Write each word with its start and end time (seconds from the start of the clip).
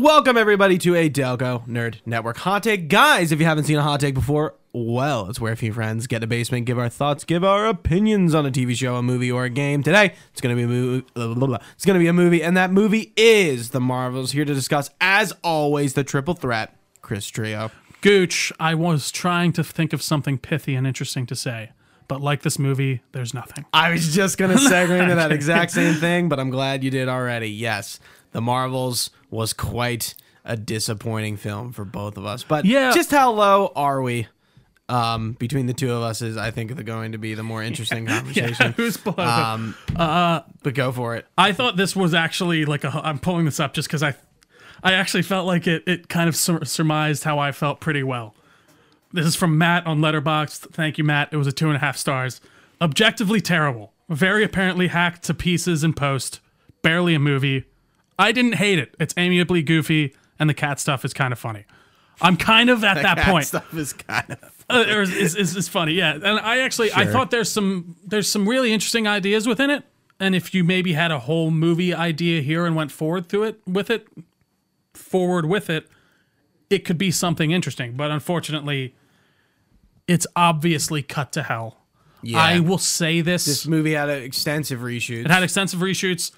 Welcome 0.00 0.38
everybody 0.38 0.78
to 0.78 0.94
a 0.94 1.10
Delco 1.10 1.68
Nerd 1.68 1.96
Network 2.06 2.38
hot 2.38 2.62
take, 2.62 2.88
guys. 2.88 3.32
If 3.32 3.38
you 3.38 3.44
haven't 3.44 3.64
seen 3.64 3.76
a 3.76 3.82
hot 3.82 4.00
take 4.00 4.14
before, 4.14 4.54
well, 4.72 5.28
it's 5.28 5.38
where 5.38 5.52
a 5.52 5.56
few 5.56 5.74
friends 5.74 6.06
get 6.06 6.16
in 6.16 6.22
a 6.22 6.26
basement, 6.26 6.64
give 6.64 6.78
our 6.78 6.88
thoughts, 6.88 7.22
give 7.22 7.44
our 7.44 7.66
opinions 7.66 8.34
on 8.34 8.46
a 8.46 8.50
TV 8.50 8.74
show, 8.74 8.96
a 8.96 9.02
movie, 9.02 9.30
or 9.30 9.44
a 9.44 9.50
game. 9.50 9.82
Today, 9.82 10.14
it's 10.32 10.40
gonna 10.40 10.56
be 10.56 10.62
a 10.62 10.66
movie. 10.66 11.06
It's 11.14 11.84
gonna 11.84 11.98
be 11.98 12.06
a 12.06 12.14
movie, 12.14 12.42
and 12.42 12.56
that 12.56 12.72
movie 12.72 13.12
is 13.14 13.72
The 13.72 13.80
Marvels. 13.80 14.32
Here 14.32 14.46
to 14.46 14.54
discuss, 14.54 14.88
as 15.02 15.34
always, 15.44 15.92
the 15.92 16.02
triple 16.02 16.32
threat. 16.32 16.74
Chris 17.02 17.26
Trio. 17.26 17.70
Gooch, 18.00 18.54
I 18.58 18.74
was 18.74 19.10
trying 19.10 19.52
to 19.52 19.62
think 19.62 19.92
of 19.92 20.00
something 20.00 20.38
pithy 20.38 20.76
and 20.76 20.86
interesting 20.86 21.26
to 21.26 21.36
say, 21.36 21.72
but 22.08 22.22
like 22.22 22.40
this 22.40 22.58
movie, 22.58 23.02
there's 23.12 23.34
nothing. 23.34 23.66
I 23.74 23.90
was 23.90 24.14
just 24.14 24.38
gonna 24.38 24.54
segue 24.54 24.98
into 24.98 25.16
that 25.16 25.30
exact 25.30 25.72
same 25.72 25.96
thing, 25.96 26.30
but 26.30 26.40
I'm 26.40 26.48
glad 26.48 26.82
you 26.82 26.90
did 26.90 27.06
already. 27.06 27.50
Yes, 27.50 28.00
The 28.32 28.40
Marvels 28.40 29.10
was 29.30 29.52
quite 29.52 30.14
a 30.44 30.56
disappointing 30.56 31.36
film 31.36 31.72
for 31.72 31.84
both 31.84 32.16
of 32.16 32.24
us. 32.26 32.42
But 32.44 32.64
Yeah. 32.64 32.92
just 32.94 33.10
how 33.10 33.32
low 33.32 33.72
are 33.76 34.00
we? 34.02 34.26
Um, 34.88 35.32
between 35.34 35.66
the 35.66 35.72
two 35.74 35.92
of 35.92 36.02
us 36.02 36.20
is, 36.20 36.36
I 36.36 36.50
think, 36.50 36.74
the 36.74 36.82
going 36.82 37.12
to 37.12 37.18
be 37.18 37.34
the 37.34 37.44
more 37.44 37.62
interesting 37.62 38.06
conversation. 38.08 38.56
Yeah, 38.58 38.72
Who's 38.76 38.96
below? 38.96 39.24
Um, 39.24 39.74
but 39.94 40.74
go 40.74 40.90
for 40.90 41.14
it. 41.14 41.26
I 41.38 41.52
thought 41.52 41.76
this 41.76 41.94
was 41.94 42.12
actually 42.14 42.64
like 42.64 42.82
a. 42.84 43.00
I'm 43.04 43.18
pulling 43.20 43.44
this 43.44 43.60
up 43.60 43.72
just 43.72 43.86
because 43.86 44.02
I, 44.02 44.14
I 44.82 44.94
actually 44.94 45.22
felt 45.22 45.46
like 45.46 45.68
it. 45.68 45.84
It 45.86 46.08
kind 46.08 46.28
of 46.28 46.34
sur- 46.34 46.64
surmised 46.64 47.22
how 47.24 47.38
I 47.38 47.52
felt 47.52 47.78
pretty 47.78 48.02
well. 48.02 48.34
This 49.12 49.26
is 49.26 49.36
from 49.36 49.56
Matt 49.58 49.86
on 49.86 50.00
Letterboxd. 50.00 50.72
Thank 50.72 50.98
you, 50.98 51.04
Matt. 51.04 51.28
It 51.32 51.36
was 51.36 51.46
a 51.46 51.52
two 51.52 51.68
and 51.68 51.76
a 51.76 51.80
half 51.80 51.96
stars. 51.96 52.40
Objectively 52.80 53.40
terrible. 53.40 53.92
Very 54.08 54.42
apparently 54.42 54.88
hacked 54.88 55.22
to 55.24 55.34
pieces 55.34 55.84
in 55.84 55.92
post. 55.94 56.40
Barely 56.82 57.14
a 57.14 57.18
movie. 57.20 57.64
I 58.20 58.32
didn't 58.32 58.54
hate 58.54 58.78
it. 58.78 58.94
It's 59.00 59.14
amiably 59.16 59.62
goofy, 59.62 60.14
and 60.38 60.48
the 60.48 60.54
cat 60.54 60.78
stuff 60.78 61.04
is 61.04 61.12
kind 61.12 61.32
of 61.32 61.38
funny. 61.38 61.64
I'm 62.20 62.36
kind 62.36 62.70
of 62.70 62.84
at 62.84 63.02
that 63.02 63.16
Cat 63.16 63.26
point. 63.26 63.46
stuff 63.46 63.74
is 63.74 63.92
kind 63.92 64.30
of. 64.30 64.64
Uh, 64.68 64.84
is, 64.86 65.34
is, 65.34 65.56
is, 65.56 65.68
funny, 65.68 65.94
yeah. 65.94 66.12
And 66.12 66.26
I 66.26 66.60
actually 66.60 66.92
I 66.92 67.06
thought 67.06 67.30
there's 67.30 67.50
some 67.50 67.96
there's 68.06 68.28
some 68.28 68.48
really 68.48 68.72
interesting 68.72 69.08
ideas 69.08 69.46
within 69.46 69.70
it. 69.70 69.84
And 70.20 70.34
if 70.34 70.54
you 70.54 70.64
maybe 70.64 70.92
had 70.92 71.10
a 71.10 71.18
whole 71.18 71.50
movie 71.50 71.94
idea 71.94 72.42
here 72.42 72.66
and 72.66 72.76
went 72.76 72.92
forward 72.92 73.28
through 73.28 73.44
it 73.44 73.60
with 73.66 73.90
it, 73.90 74.06
forward 74.92 75.46
with 75.46 75.70
it, 75.70 75.88
it 76.68 76.84
could 76.84 76.98
be 76.98 77.10
something 77.10 77.50
interesting. 77.50 77.94
But 77.96 78.10
unfortunately, 78.10 78.94
it's 80.06 80.26
obviously 80.36 81.02
cut 81.02 81.32
to 81.32 81.42
hell. 81.42 81.78
Yeah. 82.22 82.38
I 82.38 82.60
will 82.60 82.78
say 82.78 83.22
this: 83.22 83.46
This 83.46 83.66
movie 83.66 83.94
had 83.94 84.10
extensive 84.10 84.80
reshoot. 84.80 85.24
it 85.24 85.30
had 85.30 85.42
extensive 85.42 85.80
reshoots. 85.80 86.32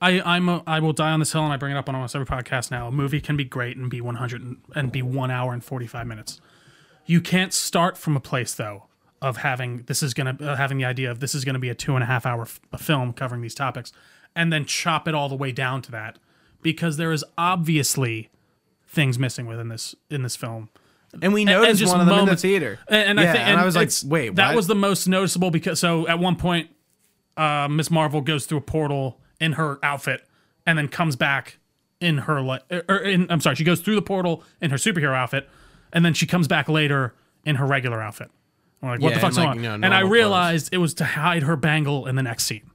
I 0.00 0.20
I'm 0.20 0.48
a, 0.48 0.62
I 0.66 0.80
will 0.80 0.92
die 0.92 1.10
on 1.12 1.20
this 1.20 1.32
hill, 1.32 1.44
and 1.44 1.52
I 1.52 1.56
bring 1.56 1.72
it 1.72 1.78
up 1.78 1.88
on 1.88 1.94
almost 1.94 2.14
every 2.14 2.26
podcast 2.26 2.70
now. 2.70 2.88
A 2.88 2.92
movie 2.92 3.20
can 3.20 3.36
be 3.36 3.44
great 3.44 3.76
and 3.76 3.90
be 3.90 4.00
100 4.00 4.42
and, 4.42 4.56
and 4.74 4.92
be 4.92 5.02
one 5.02 5.30
hour 5.30 5.52
and 5.52 5.64
45 5.64 6.06
minutes. 6.06 6.40
You 7.06 7.20
can't 7.20 7.52
start 7.52 7.96
from 7.96 8.16
a 8.16 8.20
place 8.20 8.54
though 8.54 8.84
of 9.20 9.38
having 9.38 9.82
this 9.86 10.02
is 10.02 10.14
gonna 10.14 10.36
uh, 10.40 10.56
having 10.56 10.78
the 10.78 10.84
idea 10.84 11.10
of 11.10 11.20
this 11.20 11.34
is 11.34 11.44
gonna 11.44 11.58
be 11.58 11.68
a 11.70 11.74
two 11.74 11.94
and 11.94 12.02
a 12.02 12.06
half 12.06 12.24
hour 12.26 12.42
f- 12.42 12.60
film 12.78 13.12
covering 13.12 13.42
these 13.42 13.54
topics, 13.54 13.92
and 14.36 14.52
then 14.52 14.64
chop 14.64 15.08
it 15.08 15.14
all 15.14 15.28
the 15.28 15.34
way 15.36 15.50
down 15.52 15.82
to 15.82 15.90
that 15.90 16.18
because 16.62 16.96
there 16.96 17.12
is 17.12 17.24
obviously 17.36 18.30
things 18.86 19.18
missing 19.18 19.46
within 19.46 19.68
this 19.68 19.94
in 20.10 20.22
this 20.22 20.36
film. 20.36 20.68
and 21.20 21.32
we 21.32 21.42
and 21.42 21.50
noticed 21.50 21.80
just 21.80 21.92
one 21.92 22.00
of 22.00 22.06
them 22.06 22.16
moments- 22.16 22.44
in 22.44 22.50
the 22.50 22.58
theater. 22.58 22.78
And, 22.88 23.10
and 23.10 23.18
yeah, 23.18 23.30
I 23.30 23.32
think, 23.34 23.48
and 23.48 23.60
I 23.60 23.64
was 23.64 23.74
like, 23.76 23.90
wait, 24.04 24.34
that 24.36 24.48
what? 24.48 24.56
was 24.56 24.66
the 24.66 24.74
most 24.74 25.08
noticeable 25.08 25.50
because 25.50 25.80
so 25.80 26.06
at 26.06 26.18
one 26.18 26.36
point, 26.36 26.70
uh, 27.36 27.66
Miss 27.68 27.90
Marvel 27.90 28.20
goes 28.20 28.46
through 28.46 28.58
a 28.58 28.62
portal 28.62 29.20
in 29.40 29.52
her 29.52 29.78
outfit 29.82 30.26
and 30.66 30.76
then 30.78 30.88
comes 30.88 31.16
back 31.16 31.58
in 32.00 32.18
her 32.18 32.40
like, 32.40 32.62
or 32.70 32.84
er, 32.88 32.98
in 32.98 33.26
I'm 33.30 33.40
sorry, 33.40 33.56
she 33.56 33.64
goes 33.64 33.80
through 33.80 33.96
the 33.96 34.02
portal 34.02 34.44
in 34.60 34.70
her 34.70 34.76
superhero 34.76 35.14
outfit, 35.14 35.48
and 35.92 36.04
then 36.04 36.14
she 36.14 36.26
comes 36.26 36.46
back 36.48 36.68
later 36.68 37.14
in 37.44 37.56
her 37.56 37.66
regular 37.66 38.00
outfit. 38.00 38.30
I'm 38.82 38.90
like, 38.90 39.00
what 39.00 39.08
Yeah, 39.10 39.14
the 39.16 39.20
fuck's 39.20 39.36
in, 39.36 39.42
going 39.42 39.48
like, 39.48 39.56
on? 39.58 39.62
you 39.64 39.80
know, 39.80 39.86
and 39.86 39.94
I 39.94 40.00
realized 40.00 40.68
it 40.72 40.78
was 40.78 40.94
to 40.94 41.04
hide 41.04 41.42
her 41.42 41.56
bangle 41.56 42.06
in 42.06 42.14
the 42.14 42.22
next 42.22 42.46
scene. 42.46 42.70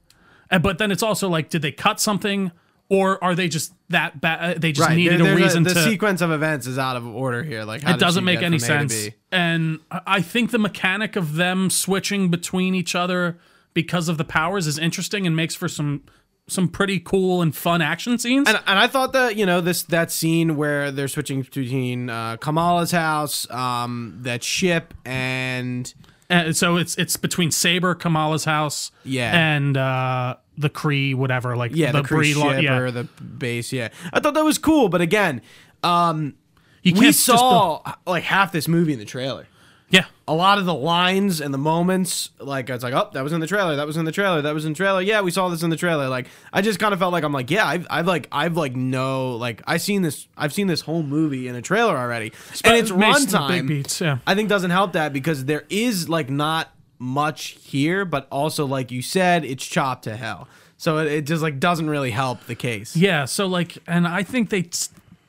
And, 0.50 0.62
but 0.62 0.76
then 0.78 0.90
it's 0.92 1.02
also 1.02 1.28
like, 1.28 1.48
did 1.48 1.62
they 1.62 1.72
cut 1.72 1.98
something, 2.00 2.52
or 2.90 3.22
are 3.24 3.34
they 3.34 3.48
just 3.48 3.72
that 3.88 4.20
bad? 4.20 4.56
Uh, 4.56 4.58
they 4.58 4.72
just 4.72 4.86
Right, 4.86 4.96
needed 4.96 5.20
there- 5.20 5.32
a 5.32 5.36
reason 5.36 5.62
the 5.62 5.72
to 5.72 5.82
sequence 5.82 6.20
of 6.20 6.30
events 6.30 6.66
is 6.66 6.76
out 6.78 6.96
of 6.96 7.06
order 7.06 7.42
here. 7.42 7.64
Like, 7.64 7.82
how 7.82 7.94
it 7.94 7.98
doesn't 8.00 8.24
make 8.24 8.42
any 8.42 8.56
A 8.56 8.60
sense. 8.60 9.08
And 9.32 9.80
I 9.90 10.20
think 10.20 10.50
the 10.50 10.58
mechanic 10.58 11.16
of 11.16 11.36
them 11.36 11.70
switching 11.70 12.30
between 12.30 12.74
each 12.74 12.94
other 12.94 13.38
because 13.72 14.10
of 14.10 14.18
the 14.18 14.24
powers 14.24 14.66
is 14.66 14.78
interesting 14.78 15.26
and 15.26 15.34
makes 15.34 15.54
for 15.54 15.68
some 15.68 16.02
some 16.46 16.68
pretty 16.68 17.00
cool 17.00 17.40
and 17.42 17.54
fun 17.56 17.80
action 17.80 18.18
scenes. 18.18 18.48
And, 18.48 18.58
and 18.66 18.78
I 18.78 18.86
thought 18.86 19.12
that 19.14 19.36
you 19.36 19.46
know 19.46 19.60
this 19.60 19.82
that 19.84 20.10
scene 20.10 20.56
where 20.56 20.90
they're 20.90 21.08
switching 21.08 21.42
between 21.42 22.10
uh, 22.10 22.36
Kamala's 22.36 22.90
house, 22.90 23.48
um, 23.50 24.18
that 24.22 24.42
ship, 24.42 24.92
and 25.04 25.92
And 26.28 26.56
so 26.56 26.76
it's 26.76 26.96
it's 26.98 27.16
between 27.16 27.50
Saber, 27.50 27.94
Kamala's 27.94 28.44
house, 28.44 28.90
Yeah. 29.04 29.32
and 29.36 29.76
uh, 29.76 30.36
the 30.58 30.70
Kree, 30.70 31.14
whatever, 31.14 31.56
like 31.56 31.72
yeah, 31.74 31.92
the, 31.92 32.02
the, 32.02 32.08
cruise 32.08 32.34
Bree 32.34 32.42
lo- 32.42 32.52
yeah. 32.58 32.78
or 32.78 32.90
the 32.90 33.04
base. 33.04 33.72
Yeah, 33.72 33.88
I 34.12 34.20
thought 34.20 34.34
that 34.34 34.44
was 34.44 34.58
cool. 34.58 34.88
But 34.88 35.00
again, 35.00 35.40
um, 35.82 36.34
You 36.82 36.92
we 36.92 37.00
can't 37.00 37.14
just 37.14 37.26
build- 37.26 37.38
saw 37.38 37.94
like 38.06 38.24
half 38.24 38.52
this 38.52 38.68
movie 38.68 38.92
in 38.92 38.98
the 38.98 39.04
trailer. 39.04 39.46
Yeah, 39.90 40.06
A 40.26 40.34
lot 40.34 40.58
of 40.58 40.64
the 40.64 40.74
lines 40.74 41.40
and 41.40 41.54
the 41.54 41.58
moments, 41.58 42.30
like 42.40 42.68
it's 42.70 42.82
like, 42.82 42.94
oh, 42.94 43.10
that 43.12 43.22
was 43.22 43.32
in 43.32 43.40
the 43.40 43.46
trailer. 43.46 43.76
That 43.76 43.86
was 43.86 43.96
in 43.96 44.04
the 44.04 44.12
trailer. 44.12 44.42
That 44.42 44.54
was 44.54 44.64
in 44.64 44.72
the 44.72 44.76
trailer. 44.76 45.00
Yeah, 45.00 45.20
we 45.20 45.30
saw 45.30 45.48
this 45.50 45.62
in 45.62 45.70
the 45.70 45.76
trailer. 45.76 46.08
Like, 46.08 46.26
I 46.52 46.62
just 46.62 46.78
kind 46.80 46.92
of 46.92 46.98
felt 46.98 47.12
like 47.12 47.22
I'm 47.22 47.32
like, 47.32 47.50
yeah, 47.50 47.66
I've, 47.66 47.86
I've 47.90 48.06
like, 48.06 48.26
I've 48.32 48.56
like, 48.56 48.74
no, 48.74 49.36
like, 49.36 49.62
I've 49.66 49.82
seen 49.82 50.02
this, 50.02 50.26
I've 50.36 50.52
seen 50.52 50.66
this 50.66 50.80
whole 50.80 51.02
movie 51.02 51.46
in 51.46 51.54
a 51.54 51.62
trailer 51.62 51.96
already, 51.96 52.32
and 52.64 52.76
it's 52.76 52.90
runtime. 52.90 53.68
beats, 53.68 54.00
yeah. 54.00 54.18
I 54.26 54.34
think 54.34 54.48
doesn't 54.48 54.70
help 54.70 54.94
that 54.94 55.12
because 55.12 55.44
there 55.44 55.64
is 55.68 56.08
like 56.08 56.28
not 56.28 56.70
much 56.98 57.58
here, 57.62 58.04
but 58.04 58.26
also 58.32 58.66
like 58.66 58.90
you 58.90 59.02
said, 59.02 59.44
it's 59.44 59.64
chopped 59.66 60.04
to 60.04 60.16
hell. 60.16 60.48
So 60.76 60.98
it, 60.98 61.12
it 61.12 61.26
just 61.26 61.42
like 61.42 61.60
doesn't 61.60 61.88
really 61.88 62.10
help 62.10 62.44
the 62.46 62.54
case. 62.54 62.96
Yeah, 62.96 63.26
so 63.26 63.46
like, 63.46 63.78
and 63.86 64.08
I 64.08 64.22
think 64.22 64.50
they 64.50 64.68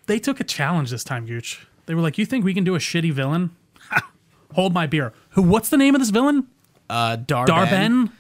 they 0.08 0.20
took 0.20 0.40
a 0.40 0.44
challenge 0.44 0.90
this 0.92 1.04
time, 1.04 1.26
Gooch. 1.26 1.68
They 1.86 1.94
were 1.94 2.02
like, 2.02 2.18
"You 2.18 2.26
think 2.26 2.44
we 2.44 2.54
can 2.54 2.64
do 2.64 2.76
a 2.76 2.80
shitty 2.80 3.12
villain? 3.14 3.52
Hold 4.56 4.74
my 4.74 4.88
beer." 4.88 5.14
Who? 5.32 5.42
What's 5.44 5.70
the 5.70 5.78
name 5.78 5.96
of 5.96 6.02
this 6.02 6.10
villain? 6.10 6.48
Uh, 6.90 7.16
Dar-Benn. 7.16 7.56
Dar-Benn. 7.56 8.12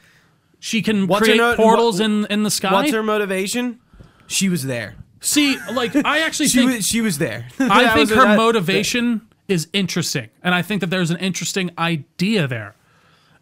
She 0.59 0.81
can 0.81 1.07
What's 1.07 1.23
create 1.25 1.37
no- 1.37 1.55
portals 1.55 1.99
what- 1.99 2.05
in 2.05 2.25
in 2.27 2.43
the 2.43 2.51
sky. 2.51 2.71
What's 2.71 2.91
her 2.91 3.03
motivation? 3.03 3.79
She 4.27 4.49
was 4.49 4.63
there. 4.63 4.95
See, 5.21 5.57
like, 5.73 5.95
I 5.95 6.19
actually 6.25 6.47
She 6.49 6.59
think 6.59 6.71
was. 6.77 6.87
She 6.87 7.01
was 7.01 7.17
there. 7.17 7.47
I 7.59 7.93
think 7.93 8.09
her 8.09 8.15
that- 8.25 8.37
motivation 8.37 9.21
is 9.47 9.67
interesting, 9.73 10.29
and 10.43 10.55
I 10.55 10.61
think 10.63 10.81
that 10.81 10.89
there's 10.89 11.11
an 11.11 11.17
interesting 11.17 11.69
idea 11.77 12.47
there. 12.47 12.75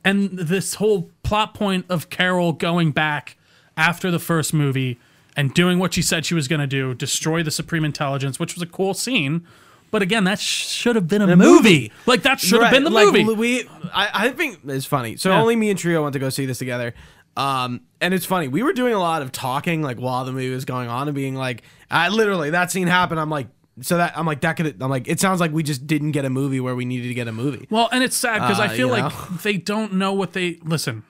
And 0.03 0.31
this 0.37 0.75
whole 0.75 1.09
plot 1.23 1.53
point 1.53 1.85
of 1.87 2.09
Carol 2.09 2.51
going 2.51 2.91
back 2.91 3.37
after 3.77 4.11
the 4.11 4.19
first 4.19 4.53
movie 4.53 4.99
and 5.37 5.53
doing 5.53 5.79
what 5.79 5.93
she 5.93 6.01
said 6.01 6.25
she 6.25 6.33
was 6.35 6.49
going 6.49 6.59
to 6.59 6.67
do, 6.67 6.93
destroy 6.93 7.41
the 7.41 7.51
Supreme 7.51 7.85
Intelligence, 7.85 8.37
which 8.37 8.53
was 8.53 8.61
a 8.61 8.65
cool 8.65 8.93
scene. 8.93 9.47
But 9.93 10.01
again, 10.01 10.23
that 10.23 10.39
sh- 10.39 10.65
should 10.67 10.95
have 10.95 11.07
been 11.07 11.21
a, 11.21 11.27
movie. 11.27 11.43
movie. 11.51 11.91
Like 12.07 12.23
that 12.23 12.39
should 12.39 12.53
have 12.53 12.61
Right, 12.63 12.71
been 12.71 12.83
the 12.83 12.89
like, 12.89 13.05
movie. 13.13 13.23
We, 13.35 13.69
I, 13.93 14.09
I 14.25 14.29
think 14.31 14.61
it's 14.65 14.87
funny. 14.87 15.17
So 15.17 15.29
Yeah. 15.29 15.39
only 15.39 15.55
me 15.55 15.69
and 15.69 15.77
Trio 15.77 16.01
went 16.01 16.13
to 16.13 16.19
go 16.19 16.29
see 16.29 16.47
this 16.47 16.57
together. 16.57 16.95
Um, 17.37 17.81
and 18.01 18.11
it's 18.11 18.25
funny. 18.25 18.47
We 18.47 18.63
were 18.63 18.73
doing 18.73 18.95
a 18.95 18.99
lot 18.99 19.21
of 19.21 19.31
talking 19.31 19.83
like 19.83 19.97
while 19.99 20.25
the 20.25 20.31
movie 20.31 20.49
was 20.49 20.65
going 20.65 20.89
on 20.89 21.07
and 21.07 21.13
being 21.13 21.35
like, 21.35 21.61
I 21.91 22.09
literally 22.09 22.49
that 22.49 22.71
scene 22.71 22.87
happened. 22.87 23.19
I'm 23.19 23.29
like, 23.29 23.49
so 23.81 23.97
that 23.97 24.17
I'm 24.17 24.25
like 24.25 24.41
that 24.41 24.57
could. 24.57 24.81
I'm 24.81 24.89
like, 24.89 25.07
it 25.07 25.19
sounds 25.19 25.39
like 25.39 25.51
we 25.51 25.61
just 25.61 25.85
didn't 25.85 26.11
get 26.11 26.25
a 26.25 26.29
movie 26.31 26.59
where 26.59 26.75
we 26.75 26.85
needed 26.85 27.07
to 27.09 27.13
get 27.13 27.27
a 27.27 27.31
movie. 27.31 27.67
Well, 27.69 27.89
and 27.91 28.03
it's 28.03 28.15
sad 28.15 28.39
because 28.41 28.59
Uh, 28.59 28.63
I 28.63 28.67
feel 28.69 28.87
like 28.87 29.03
know? 29.13 29.37
they 29.43 29.57
don't 29.57 29.93
know 29.93 30.11
what 30.13 30.33
they 30.33 30.59
listen. 30.63 31.03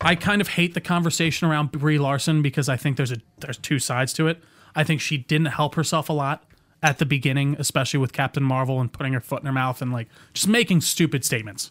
I 0.00 0.14
kind 0.14 0.40
of 0.40 0.48
hate 0.48 0.72
the 0.72 0.80
conversation 0.80 1.46
around 1.46 1.72
Brie 1.72 1.98
Larson 1.98 2.40
because 2.40 2.70
I 2.70 2.76
think 2.78 2.96
there's 2.96 3.12
a 3.12 3.18
there's 3.40 3.58
two 3.58 3.78
sides 3.78 4.14
to 4.14 4.28
it. 4.28 4.42
I 4.74 4.84
think 4.84 5.00
she 5.02 5.18
didn't 5.18 5.48
help 5.48 5.74
herself 5.74 6.08
a 6.08 6.12
lot 6.12 6.44
at 6.82 6.98
the 6.98 7.06
beginning, 7.06 7.56
especially 7.58 7.98
with 7.98 8.12
Captain 8.12 8.42
Marvel 8.42 8.80
and 8.80 8.92
putting 8.92 9.12
her 9.12 9.20
foot 9.20 9.40
in 9.40 9.46
her 9.46 9.52
mouth 9.52 9.82
and 9.82 9.92
like 9.92 10.08
just 10.32 10.48
making 10.48 10.80
stupid 10.80 11.24
statements. 11.24 11.70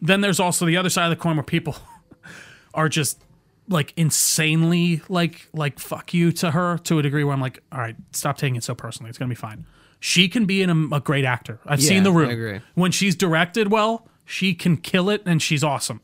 Then 0.00 0.20
there's 0.20 0.40
also 0.40 0.66
the 0.66 0.76
other 0.76 0.90
side 0.90 1.04
of 1.04 1.10
the 1.10 1.22
coin 1.22 1.36
where 1.36 1.44
people 1.44 1.76
are 2.74 2.88
just 2.88 3.22
like 3.68 3.92
insanely 3.96 5.00
like 5.08 5.48
like 5.52 5.78
fuck 5.78 6.12
you 6.12 6.32
to 6.32 6.50
her 6.50 6.78
to 6.78 6.98
a 6.98 7.02
degree 7.02 7.22
where 7.24 7.32
I'm 7.34 7.40
like, 7.40 7.62
all 7.70 7.78
right, 7.78 7.96
stop 8.10 8.36
taking 8.36 8.56
it 8.56 8.64
so 8.64 8.74
personally. 8.74 9.08
It's 9.10 9.18
gonna 9.18 9.28
be 9.28 9.34
fine. 9.34 9.64
She 10.00 10.28
can 10.28 10.46
be 10.46 10.62
in 10.62 10.92
a, 10.92 10.98
great 10.98 11.24
actor. 11.24 11.60
I've 11.64 11.80
Yeah, 11.80 11.88
seen 11.90 12.02
the 12.02 12.10
room. 12.10 12.28
When 12.74 12.90
she's 12.90 13.14
directed 13.14 13.70
well, 13.70 14.08
she 14.24 14.52
can 14.52 14.76
kill 14.76 15.08
it 15.08 15.22
and 15.24 15.40
she's 15.40 15.62
awesome. 15.62 16.00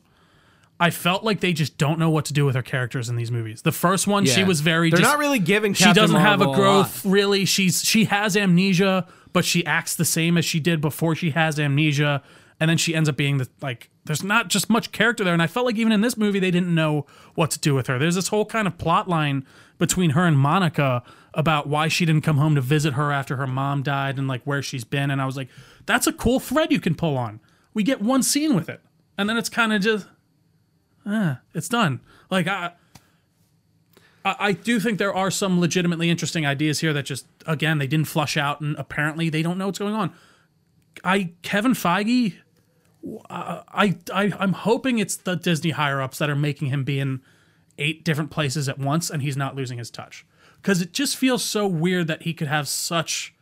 I 0.79 0.91
felt 0.91 1.23
like 1.25 1.41
they 1.41 1.51
just 1.53 1.77
don't 1.77 1.99
know 1.99 2.09
what 2.09 2.25
to 2.25 2.33
do 2.33 2.45
with 2.45 2.55
her 2.55 2.61
characters 2.61 3.09
in 3.09 3.15
these 3.17 3.31
movies. 3.31 3.61
The 3.63 3.71
first 3.71 4.07
one, 4.07 4.25
she 4.25 4.43
was 4.45 4.61
very. 4.61 4.89
They're 4.89 4.99
just- 4.99 5.11
not 5.11 5.19
really 5.19 5.39
giving. 5.39 5.73
She 5.73 5.91
doesn't 5.91 6.15
have 6.15 6.41
a 6.41 6.45
growth 6.45 7.03
lot. 7.05 7.11
really. 7.11 7.45
She's 7.45 7.83
she 7.83 8.05
has 8.05 8.37
amnesia, 8.37 9.05
but 9.33 9.43
she 9.45 9.65
acts 9.65 9.95
the 9.95 10.05
same 10.05 10.37
as 10.37 10.45
she 10.45 10.59
did 10.59 10.79
before 10.81 11.15
she 11.15 11.31
has 11.31 11.59
amnesia. 11.59 12.21
and 12.61 12.69
then 12.69 12.77
she 12.77 12.93
ends 12.93 13.07
up 13.07 13.15
being 13.15 13.37
the 13.37 13.47
like. 13.61 13.89
There's 14.05 14.23
not 14.23 14.47
just 14.49 14.69
much 14.69 14.91
character 14.91 15.23
there, 15.23 15.33
and 15.33 15.41
I 15.41 15.47
felt 15.47 15.65
like 15.65 15.75
even 15.77 15.91
in 15.93 16.01
this 16.01 16.17
movie 16.17 16.39
they 16.39 16.51
didn't 16.51 16.73
know 16.75 17.05
what 17.35 17.51
to 17.51 17.59
do 17.59 17.73
with 17.75 17.87
her. 17.87 17.97
There's 17.99 18.15
this 18.15 18.27
whole 18.29 18.43
kind 18.45 18.67
of 18.67 18.77
plot 18.77 19.07
line 19.07 19.45
between 19.77 20.09
her 20.11 20.25
and 20.25 20.37
Monica 20.37 21.03
about 21.33 21.67
why 21.67 21.87
she 21.87 22.05
didn't 22.05 22.23
come 22.23 22.37
home 22.37 22.55
to 22.55 22.61
visit 22.61 22.93
her 22.95 23.11
after 23.13 23.35
her 23.37 23.47
mom 23.47 23.81
died 23.83 24.17
and 24.17 24.27
like 24.27 24.41
where 24.43 24.61
she's 24.61 24.83
been, 24.83 25.09
and 25.11 25.21
I 25.21 25.25
was 25.25 25.37
like, 25.37 25.47
that's 25.85 26.05
a 26.07 26.11
cool 26.11 26.39
thread 26.41 26.69
you 26.71 26.79
can 26.81 26.95
pull 26.95 27.17
on. 27.17 27.39
We 27.73 27.83
get 27.83 28.01
one 28.01 28.23
scene 28.23 28.55
with 28.55 28.67
it, 28.67 28.81
and 29.17 29.29
then 29.29 29.37
it's 29.37 29.47
kind 29.47 29.71
of 29.71 29.81
just, 29.81 30.07
eh, 31.09 31.35
it's 31.53 31.69
done. 31.69 32.01
Like 32.29 32.47
I. 32.47 32.73
I 34.25 34.35
I 34.39 34.51
do 34.51 34.79
think 34.79 34.99
there 34.99 35.13
are 35.13 35.31
some 35.31 35.59
legitimately 35.59 36.09
interesting 36.09 36.45
ideas 36.45 36.79
here 36.81 36.91
that 36.93 37.03
just 37.03 37.25
again 37.45 37.77
they 37.77 37.87
didn't 37.87 38.07
flush 38.07 38.35
out 38.35 38.59
and 38.59 38.75
apparently 38.77 39.29
they 39.29 39.41
don't 39.41 39.57
know 39.57 39.67
what's 39.67 39.79
going 39.79 39.95
on. 39.95 40.13
I 41.03 41.31
Kevin 41.41 41.73
Feige, 41.73 42.35
I 43.29 43.95
I 44.13 44.33
I'm 44.37 44.53
hoping 44.53 44.99
it's 44.99 45.15
the 45.15 45.35
Disney 45.35 45.71
higher 45.71 46.01
ups 46.01 46.17
that 46.17 46.29
are 46.29 46.35
making 46.35 46.67
him 46.67 46.83
be 46.83 46.99
in 46.99 47.21
eight 47.77 48.03
different 48.03 48.29
places 48.29 48.67
at 48.67 48.77
once 48.77 49.09
and 49.09 49.21
he's 49.21 49.37
not 49.37 49.55
losing 49.55 49.77
his 49.77 49.89
touch 49.89 50.25
because 50.61 50.81
it 50.81 50.91
just 50.91 51.15
feels 51.15 51.43
so 51.43 51.65
weird 51.65 52.07
that 52.07 52.23
he 52.23 52.33
could 52.33 52.47
have 52.47 52.67
such 52.67 53.33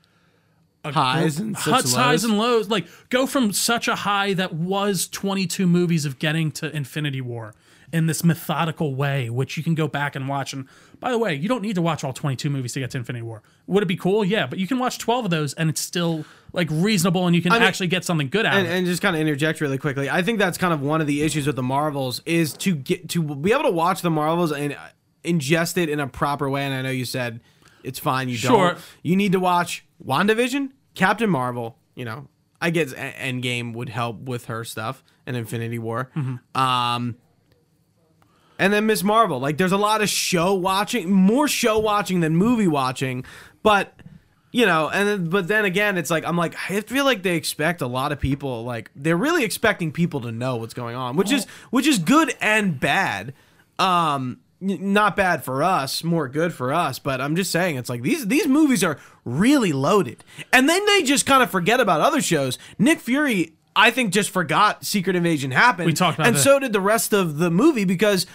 Highs 0.94 1.40
and 1.40 1.58
such 1.58 1.74
huts, 1.74 1.94
highs 1.94 2.24
and 2.24 2.38
lows. 2.38 2.70
Like 2.70 2.88
go 3.10 3.26
from 3.28 3.54
such 3.54 3.88
a 3.88 3.96
high 3.96 4.34
that 4.34 4.54
was 4.54 5.08
22 5.08 5.66
movies 5.68 6.06
of 6.06 6.20
getting 6.20 6.52
to 6.54 6.76
Infinity 6.76 7.22
War 7.22 7.54
in 7.94 8.06
this 8.08 8.22
methodical 8.22 8.96
way, 8.96 9.30
which 9.30 9.56
you 9.56 9.64
can 9.64 9.74
go 9.74 9.88
back 9.88 10.14
and 10.16 10.28
watch. 10.28 10.52
And 10.52 10.66
by 11.00 11.10
the 11.10 11.18
way, 11.18 11.34
you 11.36 11.48
don't 11.48 11.62
need 11.62 11.76
to 11.76 11.82
watch 11.82 12.04
all 12.04 12.12
22 12.12 12.50
movies 12.50 12.74
to 12.74 12.82
get 12.82 12.92
to 12.92 12.98
Infinity 12.98 13.24
War. 13.24 13.42
Would 13.68 13.82
it 13.82 13.86
be 13.86 13.96
cool? 13.96 14.26
Yeah, 14.26 14.46
but 14.46 14.60
you 14.60 14.68
can 14.68 14.78
watch 14.78 15.00
12 15.00 15.26
of 15.26 15.32
those 15.32 15.54
and 15.54 15.70
it's 15.70 15.80
still 15.80 16.26
like 16.52 16.68
reasonable 16.70 17.28
and 17.28 17.36
you 17.36 17.42
can 17.42 17.54
mean- 17.54 17.62
actually 17.62 17.88
get 17.88 18.04
something 18.04 18.28
good 18.30 18.46
out 18.46 18.56
and, 18.56 18.66
of 18.68 18.74
it. 18.74 18.76
and 18.78 18.86
just 18.88 19.02
kind 19.02 19.16
of 19.16 19.22
interject 19.22 19.62
really 19.62 19.78
quickly. 19.78 20.10
I 20.10 20.22
think 20.22 20.38
that's 20.38 20.58
kind 20.58 20.74
of 20.74 20.82
one 20.82 21.00
of 21.00 21.08
the 21.08 21.22
issues 21.24 21.48
with 21.48 21.56
the 21.56 21.64
Marvels 21.64 22.22
is 22.26 22.52
to 22.54 22.76
get 22.76 23.08
to 23.10 23.22
be 23.24 23.54
able 23.54 23.64
to 23.64 23.72
watch 23.72 24.02
the 24.02 24.10
Marvels 24.10 24.52
and 24.52 24.74
uh, 24.74 24.78
ingest 25.24 25.78
it 25.78 25.88
in 25.88 26.02
a 26.02 26.08
proper 26.08 26.50
way. 26.50 26.64
And 26.66 26.74
I 26.74 26.82
know 26.82 26.90
you 26.90 27.06
said 27.06 27.40
it's 27.84 28.00
fine. 28.00 28.28
You 28.28 28.36
Sure. 28.36 28.72
don't. 28.74 28.80
You 29.02 29.16
need 29.16 29.32
to 29.32 29.40
watch 29.40 29.86
WandaVision, 30.06 30.72
Captain 30.98 31.30
Marvel. 31.30 31.78
You 31.96 32.06
know, 32.06 32.28
I 32.62 32.72
guess 32.72 32.94
Endgame 32.94 33.74
would 33.74 33.90
help 33.90 34.20
with 34.22 34.46
her 34.46 34.64
stuff 34.66 35.04
and 35.26 35.38
Infinity 35.38 35.80
War. 35.80 36.12
Mm-hmm. 36.16 36.60
Um, 36.60 37.16
and 38.60 38.74
then 38.74 38.86
Miss 38.88 39.04
Marvel. 39.04 39.40
Like, 39.40 39.58
there's 39.58 39.72
a 39.72 39.78
lot 39.78 40.02
of 40.02 40.10
show 40.10 40.54
watching, 40.54 41.12
more 41.12 41.48
show 41.48 41.78
watching 41.80 42.20
than 42.20 42.36
movie 42.36 42.68
watching, 42.68 43.24
but 43.64 43.94
you 44.52 44.66
know, 44.66 44.90
and 44.90 45.08
then, 45.08 45.30
but 45.30 45.48
then 45.48 45.66
again, 45.66 45.98
it's 45.98 46.10
like 46.10 46.26
I'm 46.26 46.38
like 46.38 46.56
I 46.70 46.82
feel 46.82 47.06
like 47.06 47.22
they 47.22 47.36
expect 47.36 47.82
a 47.82 47.88
lot 47.88 48.12
of 48.12 48.20
people, 48.20 48.64
like 48.64 48.90
they're 48.96 49.18
really 49.18 49.44
expecting 49.44 49.92
people 49.92 50.22
to 50.22 50.32
know 50.32 50.56
what's 50.56 50.74
going 50.74 50.96
on, 50.96 51.16
which 51.16 51.32
is 51.32 51.46
which 51.70 51.86
is 51.86 52.00
good 52.00 52.34
and 52.42 52.80
bad. 52.80 53.34
Um, 53.78 54.40
not 54.60 55.16
bad 55.16 55.44
for 55.44 55.64
us, 55.64 56.04
more 56.04 56.28
good 56.28 56.54
for 56.54 56.74
us. 56.74 57.00
But 57.00 57.22
I'm 57.22 57.36
just 57.36 57.52
saying, 57.52 57.76
it's 57.76 57.90
like 57.90 58.02
these 58.02 58.28
these 58.28 58.48
movies 58.48 58.84
are 58.84 58.98
really 59.26 59.74
loaded, 59.74 60.24
and 60.52 60.68
then 60.68 60.86
they 60.86 61.04
just 61.04 61.26
kind 61.26 61.44
of 61.44 61.50
forget 61.50 61.80
about 61.80 62.02
other 62.02 62.22
shows. 62.22 62.58
Nick 62.78 63.00
Fury, 63.00 63.54
I 63.76 63.92
think, 63.92 64.14
just 64.14 64.30
forgot 64.30 64.86
Secret 64.86 65.16
Invasion 65.16 65.52
happened. 65.52 65.86
We 65.88 65.94
talked 65.94 66.18
about 66.18 66.28
and 66.28 66.36
that. 66.36 66.42
so 66.42 66.60
did 66.60 66.74
the 66.74 66.82
rest 66.82 67.14
of 67.14 67.38
the 67.38 67.52
movie 67.52 67.86
because 67.86 68.26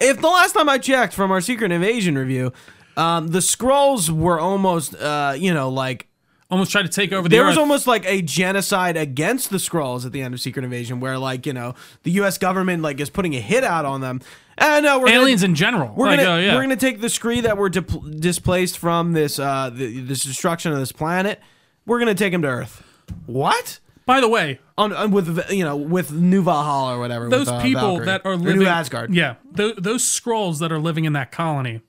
if 0.00 0.20
the 0.20 0.28
last 0.28 0.52
time 0.52 0.68
I 0.68 0.78
checked 0.78 1.12
from 1.12 1.30
our 1.30 1.40
Secret 1.40 1.72
Invasion 1.72 2.16
review, 2.16 2.52
um, 2.96 3.28
the 3.28 3.40
Skrulls 3.40 4.10
were 4.10 4.40
almost, 4.40 4.94
uh, 4.94 5.34
you 5.36 5.52
know, 5.52 5.68
like 5.68 6.08
Almost 6.50 6.72
tried 6.72 6.84
to 6.84 6.88
take 6.88 7.12
over 7.12 7.28
the 7.28 7.36
there 7.36 7.44
was 7.44 7.56
Earth. 7.56 7.60
almost 7.60 7.86
like 7.86 8.06
a 8.06 8.22
genocide 8.22 8.96
against 8.96 9.50
the 9.50 9.58
Skrulls 9.58 10.06
at 10.06 10.12
the 10.12 10.22
end 10.22 10.32
of 10.32 10.40
Secret 10.40 10.64
Invasion, 10.64 10.98
where 10.98 11.18
like 11.18 11.44
you 11.44 11.52
know 11.52 11.74
the 12.04 12.10
U.S. 12.12 12.38
government 12.38 12.82
like 12.82 13.00
is 13.00 13.10
putting 13.10 13.36
a 13.36 13.40
hit 13.40 13.64
out 13.64 13.84
on 13.84 14.00
them. 14.00 14.22
And 14.60 14.86
uh, 14.86 14.98
we're 15.00 15.08
aliens 15.10 15.42
Gonna, 15.42 15.50
in 15.50 15.54
general. 15.54 15.92
we're 15.96 16.06
like, 16.06 16.20
gonna 16.20 16.32
uh, 16.32 16.38
yeah. 16.38 16.54
we're 16.54 16.62
gonna 16.62 16.76
take 16.76 17.00
the 17.00 17.08
Scree 17.08 17.40
that 17.42 17.56
were 17.56 17.68
dip- 17.68 17.90
displaced 18.18 18.78
from 18.78 19.12
this 19.12 19.38
uh 19.38 19.70
the, 19.72 20.00
this 20.00 20.22
destruction 20.24 20.72
of 20.72 20.78
this 20.78 20.92
planet. 20.92 21.40
We're 21.86 21.98
gonna 21.98 22.14
take 22.14 22.32
them 22.32 22.42
to 22.42 22.48
Earth. 22.48 22.82
What? 23.26 23.78
By 24.06 24.20
the 24.20 24.28
way, 24.28 24.58
On, 24.78 24.92
on 24.92 25.10
with 25.10 25.50
you 25.50 25.64
know 25.64 25.76
with 25.76 26.10
New 26.12 26.42
Valhalla 26.42 26.96
or 26.96 26.98
whatever. 26.98 27.28
those 27.28 27.46
with, 27.46 27.56
uh, 27.56 27.62
people 27.62 27.80
Valkyrie. 27.82 28.06
that 28.06 28.24
are 28.24 28.32
Or 28.32 28.36
living 28.36 28.60
New 28.60 28.66
Asgard. 28.66 29.14
Yeah, 29.14 29.34
th- 29.56 29.76
those 29.76 30.02
Skrulls 30.02 30.60
that 30.60 30.72
are 30.72 30.78
living 30.78 31.04
in 31.04 31.12
that 31.12 31.30
colony. 31.30 31.82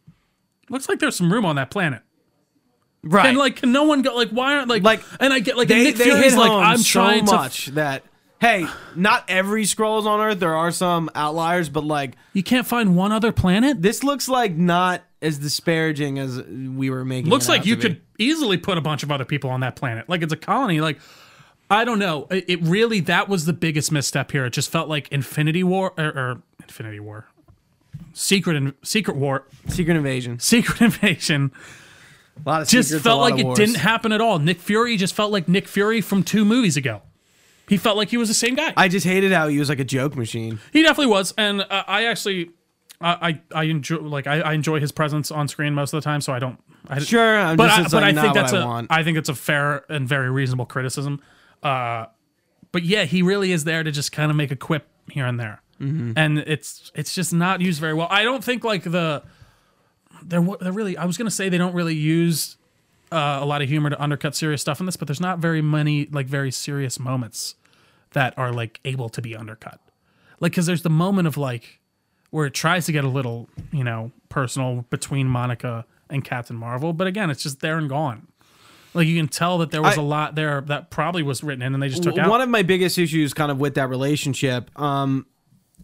Looks 0.69 0.87
like 0.89 0.99
there's 0.99 1.15
some 1.15 1.31
room 1.33 1.45
on 1.45 1.55
that 1.55 1.71
planet. 1.71 2.01
right. 3.03 3.25
And 3.27 3.37
like, 3.37 3.55
can 3.57 3.71
no 3.71 3.83
one 3.83 4.01
go? 4.01 4.13
Like, 4.15 4.29
why 4.29 4.53
aren't 4.55 4.67
like? 4.67 4.83
Like, 4.83 5.01
and 5.19 5.31
I 5.33 5.39
get 5.39 5.57
like 5.57 5.67
they, 5.69 5.83
Nick 5.83 5.95
they 5.95 6.03
Fury's 6.05 6.35
like, 6.35 6.51
I'm 6.51 6.77
so 6.79 6.99
trying 6.99 7.25
to. 7.25 7.31
much 7.33 7.67
that 7.67 8.03
hey, 8.39 8.65
not 8.95 9.23
every 9.27 9.63
Skrull 9.63 9.99
is 9.99 10.05
on 10.05 10.19
Earth. 10.19 10.39
There 10.39 10.55
are 10.55 10.71
some 10.71 11.09
outliers, 11.15 11.69
but 11.69 11.83
like 11.83 12.15
You 12.33 12.43
can't 12.43 12.65
find 12.67 12.95
one 12.95 13.11
other 13.11 13.31
planet. 13.31 13.81
this 13.81 14.03
looks 14.03 14.27
like 14.29 14.55
not 14.55 15.03
as 15.21 15.37
disparaging 15.37 16.17
as 16.19 16.41
we 16.43 16.89
were 16.89 17.03
making. 17.03 17.27
It. 17.27 17.29
Looks 17.29 17.47
it 17.47 17.51
like 17.51 17.59
out 17.61 17.65
you 17.67 17.75
to 17.75 17.81
be. 17.81 17.95
could 17.95 18.01
easily 18.17 18.57
put 18.57 18.77
a 18.77 18.81
bunch 18.81 19.03
of 19.03 19.11
other 19.11 19.25
people 19.25 19.49
on 19.49 19.59
that 19.61 19.75
planet. 19.75 20.07
Like 20.09 20.21
it's 20.21 20.33
a 20.33 20.37
colony. 20.37 20.79
Like 20.81 20.99
I 21.69 21.85
don't 21.85 21.99
know. 21.99 22.27
It, 22.31 22.45
it 22.47 22.61
really 22.63 23.01
that 23.01 23.29
was 23.29 23.45
the 23.45 23.53
biggest 23.53 23.91
misstep 23.91 24.31
here. 24.31 24.45
It 24.45 24.53
just 24.53 24.69
felt 24.71 24.87
like 24.89 25.09
Infinity 25.11 25.63
War 25.63 25.93
or, 25.97 26.05
or 26.05 26.41
Infinity 26.63 26.99
War, 26.99 27.27
Secret 28.13 28.55
and 28.55 28.73
Secret 28.83 29.17
War, 29.17 29.45
Secret 29.67 29.95
Invasion. 29.97 30.39
Secret 30.39 30.81
Invasion. 30.81 31.51
A 32.45 32.49
lot 32.49 32.61
of 32.61 32.69
Just 32.69 32.87
secrets, 32.89 33.05
a 33.05 33.09
felt 33.09 33.19
lot 33.19 33.23
like 33.25 33.33
of 33.33 33.39
it 33.41 33.45
wars. 33.47 33.57
didn't 33.59 33.75
happen 33.75 34.13
at 34.13 34.21
all. 34.21 34.39
Nick 34.39 34.59
Fury 34.59 34.95
just 34.95 35.13
felt 35.13 35.31
like 35.33 35.49
Nick 35.49 35.67
Fury 35.67 35.99
from 35.99 36.23
two 36.23 36.45
movies 36.45 36.77
ago. 36.77 37.01
He 37.69 37.77
felt 37.77 37.95
like 37.97 38.09
he 38.09 38.17
was 38.17 38.27
the 38.27 38.33
same 38.33 38.55
guy. 38.55 38.73
I 38.75 38.87
just 38.87 39.05
hated 39.05 39.31
how 39.31 39.47
he 39.47 39.59
was 39.59 39.69
like 39.69 39.79
a 39.79 39.83
joke 39.85 40.15
machine. 40.17 40.59
He 40.73 40.81
definitely 40.81 41.11
was, 41.11 41.33
and 41.37 41.61
uh, 41.61 41.83
I 41.87 42.05
actually, 42.05 42.51
I, 42.99 43.39
I 43.53 43.61
I 43.61 43.63
enjoy 43.65 43.97
like 43.99 44.27
I, 44.27 44.41
I 44.41 44.53
enjoy 44.53 44.79
his 44.79 44.91
presence 44.91 45.29
on 45.31 45.47
screen 45.47 45.73
most 45.75 45.93
of 45.93 46.01
the 46.01 46.03
time. 46.03 46.19
So 46.21 46.33
I 46.33 46.39
don't. 46.39 46.59
I, 46.87 46.99
Sure, 46.99 47.37
I'm 47.39 47.55
but 47.57 47.67
just 47.67 47.93
I, 47.93 47.97
but 47.97 48.03
like 48.03 48.17
I 48.17 48.21
think 48.21 48.33
that's 48.33 48.53
I 48.53 48.61
a 48.61 48.65
want. 48.65 48.87
I 48.89 49.03
think 49.03 49.17
it's 49.17 49.29
a 49.29 49.35
fair 49.35 49.85
and 49.89 50.07
very 50.07 50.29
reasonable 50.31 50.65
criticism. 50.65 51.21
Uh, 51.61 52.07
but 52.71 52.83
yeah, 52.83 53.03
he 53.05 53.21
really 53.21 53.51
is 53.51 53.63
there 53.63 53.83
to 53.83 53.91
just 53.91 54.11
kind 54.11 54.31
of 54.31 54.37
make 54.37 54.49
a 54.51 54.55
quip 54.55 54.87
here 55.11 55.25
and 55.25 55.39
there, 55.39 55.61
Mm-hmm. 55.79 56.13
and 56.17 56.39
it's 56.39 56.91
it's 56.95 57.13
just 57.15 57.33
not 57.33 57.61
used 57.61 57.79
very 57.79 57.93
well. 57.93 58.07
I 58.09 58.23
don't 58.23 58.43
think 58.43 58.63
like 58.63 58.83
the 58.83 59.23
they're 60.23 60.45
they're 60.59 60.71
really. 60.71 60.97
I 60.97 61.05
was 61.05 61.17
gonna 61.17 61.31
say 61.31 61.49
they 61.49 61.57
don't 61.57 61.73
really 61.75 61.95
use 61.95 62.57
uh, 63.11 63.39
a 63.41 63.45
lot 63.45 63.61
of 63.61 63.69
humor 63.69 63.89
to 63.89 64.01
undercut 64.01 64.35
serious 64.35 64.61
stuff 64.61 64.79
in 64.79 64.85
this, 64.85 64.97
but 64.97 65.07
there's 65.07 65.21
not 65.21 65.39
very 65.39 65.61
many 65.61 66.07
like 66.11 66.27
very 66.27 66.51
serious 66.51 66.99
moments 66.99 67.55
that 68.13 68.37
are 68.37 68.51
like 68.51 68.79
able 68.85 69.09
to 69.09 69.21
be 69.21 69.35
undercut. 69.35 69.79
Like, 70.39 70.51
because 70.53 70.65
there's 70.65 70.83
the 70.83 70.89
moment 70.89 71.27
of 71.27 71.37
like 71.37 71.79
where 72.31 72.45
it 72.45 72.53
tries 72.53 72.85
to 72.85 72.91
get 72.91 73.03
a 73.03 73.09
little, 73.09 73.49
you 73.71 73.83
know, 73.83 74.11
personal 74.29 74.85
between 74.89 75.27
Monica 75.27 75.85
and 76.09 76.23
Captain 76.23 76.55
Marvel, 76.55 76.93
but 76.93 77.07
again, 77.07 77.29
it's 77.29 77.43
just 77.43 77.59
there 77.59 77.77
and 77.77 77.89
gone. 77.89 78.27
Like 78.93 79.07
you 79.07 79.15
can 79.17 79.27
tell 79.27 79.59
that 79.59 79.69
there 79.71 79.81
was 79.83 79.97
I- 79.97 80.01
a 80.01 80.03
lot 80.03 80.35
there 80.35 80.61
that 80.61 80.89
probably 80.89 81.21
was 81.23 81.43
written 81.43 81.61
in, 81.61 81.73
and 81.73 81.81
they 81.83 81.89
just 81.89 82.01
took 82.03 82.17
out. 82.17 82.29
One 82.29 82.41
of 82.41 82.49
my 82.49 82.63
biggest 82.63 82.97
issues, 82.97 83.33
kind 83.33 83.51
of 83.51 83.59
with 83.59 83.75
that 83.75 83.87
relationship, 83.89 84.71
um, 84.79 85.25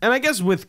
and 0.01 0.11
I 0.11 0.19
guess 0.19 0.41
with 0.41 0.65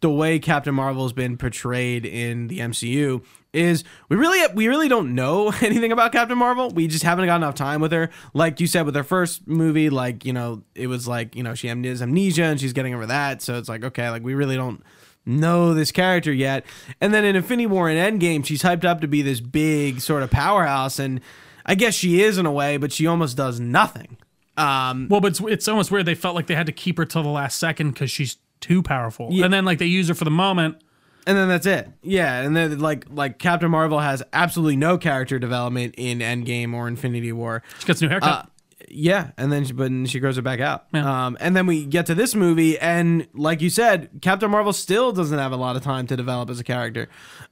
the 0.00 0.10
way 0.10 0.38
Captain 0.38 0.74
Marvel 0.74 1.02
has 1.02 1.12
been 1.12 1.36
portrayed 1.36 2.04
in 2.04 2.48
the 2.48 2.60
MCU, 2.60 3.24
is 3.52 3.84
we 4.08 4.16
really 4.16 4.46
we 4.54 4.68
really 4.68 4.88
don't 4.88 5.14
know 5.14 5.52
anything 5.60 5.92
about 5.92 6.12
Captain 6.12 6.38
Marvel. 6.38 6.70
We 6.70 6.86
just 6.86 7.04
haven't 7.04 7.26
got 7.26 7.36
enough 7.36 7.54
time 7.54 7.80
with 7.80 7.92
her. 7.92 8.10
Like 8.34 8.60
you 8.60 8.66
said, 8.66 8.86
with 8.86 8.94
her 8.94 9.04
first 9.04 9.46
movie, 9.46 9.90
like 9.90 10.24
you 10.24 10.32
know, 10.32 10.62
it 10.74 10.86
was 10.86 11.08
like 11.08 11.34
you 11.34 11.42
know 11.42 11.54
she 11.54 11.68
has 11.68 12.02
amnesia 12.02 12.44
and 12.44 12.60
she's 12.60 12.72
getting 12.72 12.94
over 12.94 13.06
that. 13.06 13.42
So 13.42 13.58
it's 13.58 13.68
like 13.68 13.84
okay, 13.84 14.10
like 14.10 14.22
we 14.22 14.34
really 14.34 14.56
don't 14.56 14.82
know 15.26 15.74
this 15.74 15.92
character 15.92 16.32
yet. 16.32 16.64
And 17.00 17.12
then 17.12 17.24
in 17.24 17.36
Infinity 17.36 17.66
War 17.66 17.88
and 17.88 18.20
Endgame, 18.20 18.44
she's 18.44 18.62
hyped 18.62 18.84
up 18.84 19.00
to 19.02 19.08
be 19.08 19.22
this 19.22 19.40
big 19.40 20.00
sort 20.00 20.22
of 20.22 20.30
powerhouse, 20.30 20.98
and 20.98 21.20
I 21.66 21.74
guess 21.74 21.94
she 21.94 22.22
is 22.22 22.38
in 22.38 22.46
a 22.46 22.52
way, 22.52 22.76
but 22.76 22.92
she 22.92 23.06
almost 23.06 23.36
does 23.36 23.60
nothing. 23.60 24.16
Um, 24.56 25.06
well, 25.08 25.20
but 25.20 25.28
it's, 25.28 25.40
it's 25.40 25.68
almost 25.68 25.92
weird. 25.92 26.04
They 26.04 26.16
felt 26.16 26.34
like 26.34 26.48
they 26.48 26.56
had 26.56 26.66
to 26.66 26.72
keep 26.72 26.98
her 26.98 27.04
till 27.04 27.22
the 27.22 27.28
last 27.28 27.58
second 27.58 27.90
because 27.90 28.10
she's 28.10 28.38
too 28.60 28.82
powerful, 28.82 29.28
Yeah. 29.30 29.44
and 29.44 29.52
then 29.54 29.64
like 29.64 29.78
they 29.78 29.86
use 29.86 30.08
her 30.08 30.14
for 30.14 30.24
the 30.24 30.30
moment. 30.30 30.82
and 31.26 31.36
then 31.36 31.48
that's 31.48 31.66
it. 31.66 31.88
Yeah, 32.02 32.40
and 32.40 32.56
then 32.56 32.78
like 32.78 33.04
like 33.10 33.38
Captain 33.38 33.70
Marvel 33.70 33.98
has 34.00 34.22
absolutely 34.32 34.76
no 34.76 34.96
character 34.98 35.38
development 35.38 35.94
in 35.98 36.20
Endgame 36.20 36.72
or 36.74 36.88
Infinity 36.88 37.32
War. 37.32 37.62
She 37.78 37.86
gets 37.86 38.00
a 38.00 38.04
new 38.04 38.10
haircut. 38.10 38.30
Uh, 38.30 38.42
yeah, 38.90 39.32
and 39.36 39.52
then 39.52 39.66
she, 39.66 39.72
but 39.74 39.90
she 40.08 40.18
grows 40.20 40.38
it 40.38 40.42
back 40.42 40.60
out. 40.60 40.86
Yeah. 40.94 41.26
Um, 41.26 41.36
and 41.40 41.54
then 41.54 41.66
we 41.66 41.84
get 41.84 42.06
to 42.06 42.14
this 42.14 42.34
movie, 42.34 42.78
and 42.78 43.26
like 43.34 43.60
you 43.60 43.68
said, 43.68 44.08
Captain 44.22 44.50
Marvel 44.50 44.72
still 44.72 45.12
doesn't 45.12 45.38
have 45.38 45.52
a 45.52 45.56
lot 45.56 45.76
of 45.76 45.82
time 45.82 46.06
to 46.06 46.16
develop 46.16 46.48
as 46.48 46.58
a 46.60 46.64
character. 46.64 47.08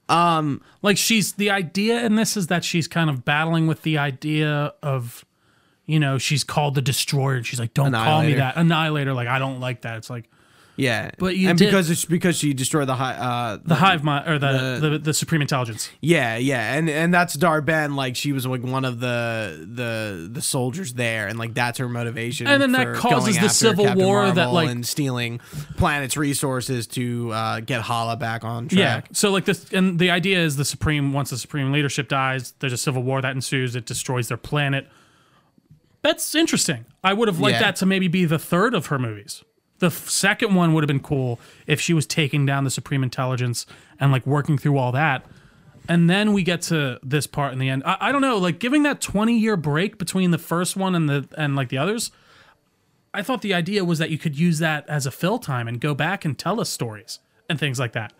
Um, 0.09 0.61
like 0.81 0.97
she's 0.97 1.33
the 1.33 1.51
idea 1.51 2.03
in 2.03 2.15
this 2.15 2.35
is 2.37 2.47
that 2.47 2.63
she's 2.63 2.87
kind 2.87 3.09
of 3.11 3.23
battling 3.23 3.67
with 3.67 3.83
the 3.83 3.99
idea 3.99 4.73
of 4.81 5.23
you 5.85 5.99
know 5.99 6.17
she's 6.17 6.43
called 6.43 6.73
the 6.75 6.81
destroyer 6.81 7.35
and 7.35 7.45
she's 7.45 7.59
like 7.59 7.73
don't 7.73 7.91
call 7.93 8.21
me 8.23 8.33
that 8.33 8.57
annihilator 8.57 9.13
like 9.13 9.29
i 9.29 9.39
don't 9.39 9.61
like 9.61 9.83
that 9.83 9.95
it's 9.97 10.09
like 10.09 10.29
Yeah, 10.79 11.09
But 11.17 11.35
you 11.35 11.49
and 11.49 11.57
did- 11.57 11.65
because 11.65 11.89
it's 11.89 12.05
because 12.05 12.37
she 12.37 12.53
destroyed 12.53 12.87
the 12.87 12.95
high 12.95 13.13
uh 13.15 13.57
The 13.65 13.73
hive 13.75 14.03
mind 14.03 14.29
or 14.29 14.37
the, 14.37 14.77
the 14.79 14.99
the 14.99 15.13
supreme 15.13 15.41
intelligence. 15.41 15.89
Yeah, 16.01 16.37
yeah, 16.37 16.75
and 16.75 16.87
and 16.87 17.11
that's 17.11 17.33
Dar-Benn. 17.33 17.95
Like 17.95 18.15
she 18.15 18.31
was 18.31 18.45
like 18.45 18.61
one 18.63 18.85
of 18.85 18.99
the 18.99 19.67
the 19.73 20.29
the 20.31 20.41
soldiers 20.41 20.93
there, 20.93 21.27
and 21.27 21.39
like 21.39 21.55
that's 21.55 21.79
her 21.79 21.89
motivation. 21.89 22.45
And 22.45 22.61
then 22.61 22.73
that 22.73 22.95
causes 22.95 23.39
the 23.39 23.49
Civil 23.49 23.85
Captain 23.85 24.05
War 24.05 24.27
that, 24.27 24.35
Marvel 24.35 24.53
like- 24.53 24.69
and 24.69 24.85
stealing 24.85 25.39
planets' 25.77 26.15
resources 26.15 26.85
to 26.89 27.31
uh, 27.33 27.59
get 27.61 27.81
Hala 27.81 28.15
back 28.15 28.43
on 28.43 28.67
track. 28.67 28.77
Yeah. 29.07 29.13
So 29.13 29.31
like 29.31 29.45
this, 29.45 29.71
and 29.73 29.97
the 29.97 30.11
idea 30.11 30.39
is 30.39 30.57
the 30.57 30.65
supreme 30.65 31.11
once 31.11 31.31
the 31.31 31.37
supreme 31.39 31.71
leadership 31.71 32.07
dies, 32.07 32.53
there's 32.59 32.73
a 32.73 32.77
civil 32.77 33.01
war 33.01 33.19
that 33.21 33.35
ensues. 33.35 33.75
It 33.75 33.87
destroys 33.87 34.27
their 34.27 34.37
planet. 34.37 34.87
That's 36.03 36.35
interesting. 36.35 36.85
I 37.03 37.13
would 37.13 37.27
have 37.27 37.39
liked 37.39 37.55
Yeah. 37.55 37.61
that 37.63 37.75
to 37.77 37.85
maybe 37.87 38.07
be 38.07 38.25
the 38.25 38.37
third 38.39 38.75
of 38.75 38.85
her 38.87 38.99
movies. 38.99 39.43
The 39.79 39.91
second 39.91 40.55
one 40.55 40.73
would 40.73 40.83
have 40.83 40.87
been 40.87 40.99
cool 40.99 41.39
if 41.67 41.79
she 41.79 41.93
was 41.93 42.05
taking 42.05 42.45
down 42.45 42.63
the 42.63 42.71
supreme 42.71 43.03
intelligence 43.03 43.65
and 43.99 44.11
like 44.11 44.25
working 44.25 44.57
through 44.57 44.77
all 44.77 44.91
that. 44.93 45.25
And 45.89 46.09
then 46.09 46.33
we 46.33 46.43
get 46.43 46.61
to 46.63 46.99
this 47.01 47.27
part 47.27 47.53
in 47.53 47.59
the 47.59 47.69
end. 47.69 47.83
I, 47.85 47.97
I 48.01 48.11
don't 48.11 48.21
know, 48.21 48.37
like 48.37 48.59
giving 48.59 48.83
that 48.83 48.99
20 48.99 49.37
year 49.37 49.55
break 49.55 49.97
between 49.97 50.31
the 50.31 50.37
first 50.37 50.75
one 50.75 50.95
and 50.95 51.07
the 51.09 51.27
and 51.37 51.55
like 51.55 51.69
the 51.69 51.77
others. 51.77 52.11
I 53.13 53.23
thought 53.23 53.41
the 53.41 53.53
idea 53.53 53.85
was 53.85 53.99
that 53.99 54.09
you 54.09 54.17
could 54.17 54.37
use 54.37 54.59
that 54.59 54.87
as 54.89 55.05
a 55.05 55.11
fill 55.11 55.39
time 55.39 55.67
and 55.67 55.79
go 55.79 55.93
back 55.93 56.25
and 56.25 56.37
tell 56.37 56.59
us 56.59 56.69
stories 56.69 57.19
and 57.49 57.59
things 57.59 57.79
like 57.79 57.93
that. 57.93 58.13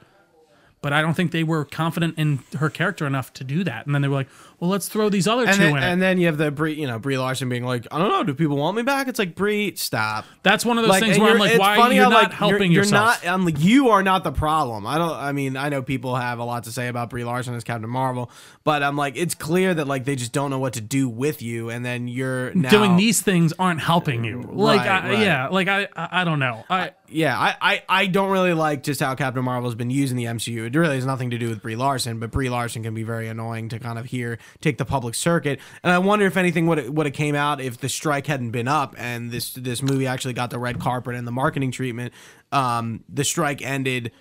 But 0.79 0.93
I 0.93 1.01
don't 1.01 1.15
think 1.15 1.31
they 1.31 1.43
were 1.43 1.65
confident 1.65 2.19
in 2.19 2.39
her 2.59 2.69
character 2.69 3.07
enough 3.07 3.33
to 3.33 3.43
do 3.43 3.63
that. 3.63 3.87
And 3.87 3.95
then 3.95 4.03
they 4.03 4.07
were 4.07 4.13
like, 4.13 4.29
"Well, 4.59 4.69
let's 4.69 4.87
throw 4.87 5.09
these 5.09 5.27
other 5.27 5.45
And 5.45 5.55
two 5.55 5.63
then, 5.63 5.77
in 5.77 5.83
it." 5.83 5.85
and 5.85 6.01
then 6.01 6.19
you 6.19 6.27
have 6.27 6.37
the 6.37 6.51
Brie, 6.51 6.73
you 6.73 6.85
know, 6.85 6.99
Brie 6.99 7.17
Larson 7.17 7.49
being 7.49 7.65
like, 7.65 7.87
I 7.91 7.97
don't 7.97 8.09
know, 8.09 8.23
do 8.23 8.35
people 8.35 8.57
want 8.57 8.77
me 8.77 8.83
back? 8.83 9.07
It's 9.07 9.17
like 9.17 9.33
Brie, 9.33 9.75
stop. 9.75 10.25
That's 10.43 10.63
one 10.63 10.77
of 10.77 10.85
those 10.85 10.99
things 10.99 11.17
where 11.17 11.31
I'm 11.31 11.39
like, 11.39 11.59
"Why 11.59 11.77
funny 11.77 11.95
you're 11.95 12.09
not 12.09 12.23
like, 12.23 12.31
helping 12.31 12.71
you're, 12.71 12.83
yourself?" 12.83 13.23
You're 13.23 13.31
not. 13.31 13.39
I'm 13.39 13.43
like, 13.45 13.59
you 13.59 13.89
are 13.89 14.03
not 14.03 14.23
the 14.23 14.31
problem. 14.31 14.85
I 14.85 14.99
don't. 14.99 15.15
I 15.15 15.31
mean, 15.31 15.57
I 15.57 15.69
know 15.69 15.81
people 15.81 16.15
have 16.15 16.37
a 16.37 16.43
lot 16.43 16.65
to 16.65 16.71
say 16.71 16.89
about 16.89 17.09
Brie 17.09 17.23
Larson 17.23 17.55
as 17.55 17.63
Captain 17.63 17.89
Marvel, 17.89 18.29
but 18.63 18.83
I'm 18.83 18.95
like, 18.95 19.17
it's 19.17 19.33
clear 19.33 19.73
that 19.73 19.87
like 19.87 20.05
they 20.05 20.15
just 20.15 20.31
don't 20.31 20.51
know 20.51 20.59
what 20.59 20.73
to 20.73 20.81
do 20.81 21.09
with 21.09 21.41
you, 21.41 21.69
and 21.71 21.83
then 21.83 22.07
you're 22.07 22.53
now, 22.53 22.69
Doing 22.69 22.97
these 22.97 23.21
things 23.21 23.51
aren't 23.57 23.81
helping 23.81 24.23
you. 24.23 24.43
Like, 24.43 24.81
Right, 24.81 24.87
I, 24.87 25.09
right. 25.09 25.19
yeah, 25.19 25.47
like 25.47 25.67
I, 25.67 25.87
I, 25.95 26.21
I 26.21 26.23
don't 26.23 26.39
know. 26.39 26.63
I, 26.69 26.91
Yeah, 27.09 27.37
I, 27.37 27.55
I, 27.61 27.83
I 27.89 28.05
don't 28.07 28.29
really 28.29 28.53
like 28.53 28.83
just 28.83 28.99
how 28.99 29.15
Captain 29.15 29.43
Marvel's 29.43 29.75
been 29.75 29.89
using 29.89 30.17
the 30.17 30.25
MCU. 30.25 30.66
It 30.75 30.79
really 30.79 30.95
has 30.95 31.05
nothing 31.05 31.29
to 31.31 31.37
do 31.37 31.49
with 31.49 31.61
Brie 31.61 31.75
Larson, 31.75 32.19
but 32.19 32.31
Brie 32.31 32.49
Larson 32.49 32.83
can 32.83 32.93
be 32.93 33.03
very 33.03 33.27
annoying 33.27 33.69
to 33.69 33.79
kind 33.79 33.97
of 33.99 34.05
hear 34.05 34.37
take 34.61 34.77
the 34.77 34.85
public 34.85 35.15
circuit. 35.15 35.59
And 35.83 35.91
I 35.91 35.97
wonder 35.99 36.25
if 36.25 36.37
anything 36.37 36.67
would 36.67 36.89
would 36.95 37.05
have 37.05 37.15
came 37.15 37.35
out 37.35 37.59
if 37.61 37.77
the 37.79 37.89
strike 37.89 38.27
hadn't 38.27 38.51
been 38.51 38.67
up 38.67 38.95
and 38.97 39.31
this 39.31 39.53
this 39.53 39.81
movie 39.81 40.07
actually 40.07 40.33
got 40.33 40.49
the 40.49 40.59
red 40.59 40.79
carpet 40.79 41.15
and 41.15 41.25
the 41.27 41.31
marketing 41.31 41.71
treatment. 41.71 42.13
Um, 42.51 43.03
the 43.09 43.23
strike 43.23 43.61
ended 43.61 44.11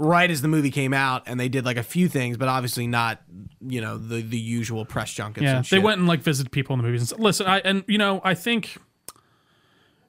right 0.00 0.30
as 0.30 0.42
the 0.42 0.48
movie 0.48 0.70
came 0.70 0.94
out, 0.94 1.24
and 1.26 1.40
they 1.40 1.48
did 1.48 1.64
like 1.64 1.76
a 1.76 1.82
few 1.82 2.06
things, 2.08 2.36
but 2.36 2.46
obviously 2.48 2.86
not 2.86 3.20
you 3.66 3.80
know 3.80 3.98
the 3.98 4.22
the 4.22 4.38
usual 4.38 4.84
press 4.84 5.12
junkets. 5.12 5.42
yeah, 5.44 5.56
and 5.56 5.66
they 5.66 5.78
went 5.80 5.98
and 5.98 6.06
like 6.08 6.20
visited 6.20 6.52
people 6.52 6.74
in 6.74 6.80
the 6.80 6.86
movies. 6.86 7.10
And 7.10 7.18
s- 7.20 7.24
listen, 7.24 7.46
I 7.46 7.58
and 7.60 7.82
you 7.88 7.98
know, 7.98 8.20
I 8.22 8.34
think 8.34 8.76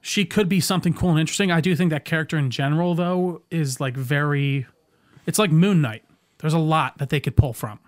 she 0.01 0.25
could 0.25 0.47
be 0.47 0.59
something 0.59 0.93
cool 0.93 1.09
and 1.11 1.19
interesting. 1.19 1.51
I 1.51 1.59
do 1.59 1.75
think 1.75 1.89
that 1.89 2.05
character 2.05 2.37
in 2.37 2.51
general, 2.51 2.95
though, 2.95 3.41
is 3.51 3.79
like 3.81 3.97
very. 3.97 4.65
It's 5.29 5.39
like 5.39 5.51
Moon 5.51 5.81
Knight. 5.81 6.03
There's 6.39 6.53
a 6.53 6.59
lot 6.59 6.97
that 6.97 7.09
they 7.09 7.19
could 7.19 7.37
pull 7.37 7.53
from. 7.53 7.79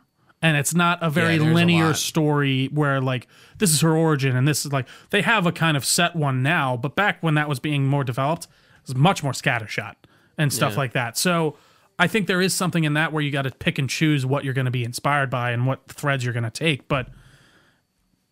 And 0.41 0.57
it's 0.57 0.73
not 0.73 0.99
a 1.01 1.09
very 1.09 1.37
a 1.37 1.43
linear 1.43 1.87
lot. 1.87 1.97
story 1.97 2.67
where 2.67 3.01
like 3.01 3.27
this 3.57 3.73
is 3.73 3.81
her 3.81 3.95
origin 3.95 4.35
and 4.35 4.47
this 4.47 4.65
is 4.65 4.71
like 4.71 4.87
they 5.09 5.21
have 5.21 5.45
a 5.45 5.51
kind 5.51 5.77
of 5.77 5.85
set 5.85 6.15
one 6.15 6.41
now, 6.41 6.77
but 6.77 6.95
back 6.95 7.21
when 7.21 7.35
that 7.35 7.47
was 7.49 7.59
being 7.59 7.85
more 7.85 8.03
developed, 8.03 8.45
it 8.45 8.87
was 8.87 8.95
much 8.95 9.23
more 9.23 9.33
scattershot 9.33 9.95
and 10.37 10.51
stuff 10.51 10.77
like 10.77 10.93
that. 10.93 11.17
So 11.17 11.57
I 11.99 12.07
think 12.07 12.25
there 12.25 12.41
is 12.41 12.55
something 12.55 12.83
in 12.83 12.93
that 12.95 13.13
where 13.13 13.21
you 13.21 13.29
got 13.29 13.43
to 13.43 13.51
pick 13.51 13.77
and 13.77 13.87
choose 13.87 14.25
what 14.25 14.43
you're 14.43 14.55
going 14.55 14.65
to 14.65 14.71
be 14.71 14.83
inspired 14.83 15.29
by 15.29 15.51
and 15.51 15.67
what 15.67 15.87
threads 15.87 16.23
you're 16.23 16.33
going 16.33 16.43
to 16.43 16.49
take. 16.49 16.87
But 16.87 17.09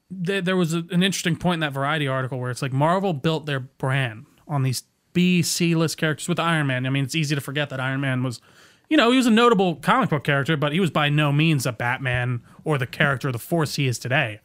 there, 0.10 0.42
there 0.42 0.58
was 0.58 0.74
an 0.74 1.04
interesting 1.04 1.36
point 1.36 1.56
in 1.56 1.60
that 1.60 1.74
Variety 1.74 2.08
article 2.08 2.40
where 2.40 2.50
it's 2.50 2.64
like 2.64 2.74
Marvel 2.74 3.14
built 3.14 3.46
their 3.46 3.60
brand 3.60 4.26
on 4.48 4.64
these 4.64 4.84
B, 5.14 5.44
C 5.44 5.76
list 5.76 5.98
characters 5.98 6.28
with 6.28 6.40
Iron 6.40 6.66
Man. 6.68 6.86
I 6.86 6.90
mean, 6.90 7.04
it's 7.04 7.16
easy 7.16 7.36
to 7.36 7.42
forget 7.42 7.70
that 7.70 7.80
Iron 7.80 8.02
Man 8.02 8.24
was, 8.24 8.42
you 8.90 8.98
know, 8.98 9.12
he 9.12 9.18
was 9.18 9.26
a 9.28 9.32
notable 9.32 9.76
comic 9.76 10.10
book 10.10 10.24
character, 10.24 10.58
but 10.58 10.74
he 10.74 10.80
was 10.80 10.90
by 10.92 11.10
no 11.10 11.32
means 11.32 11.66
a 11.66 11.72
Batman 11.72 12.42
or 12.64 12.78
the 12.78 12.88
character 12.88 13.32
the 13.32 13.40
Force 13.40 13.76
he 13.76 13.88
is 13.88 14.00
today. 14.00 14.40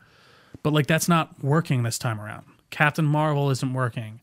But 0.63 0.73
like, 0.73 0.87
that's 0.87 1.09
not 1.09 1.43
working 1.43 1.83
this 1.83 1.99
time 1.99 2.21
around. 2.21 2.45
Captain 2.71 3.05
Marvel 3.05 3.51
isn't 3.51 3.73
working. 3.73 4.21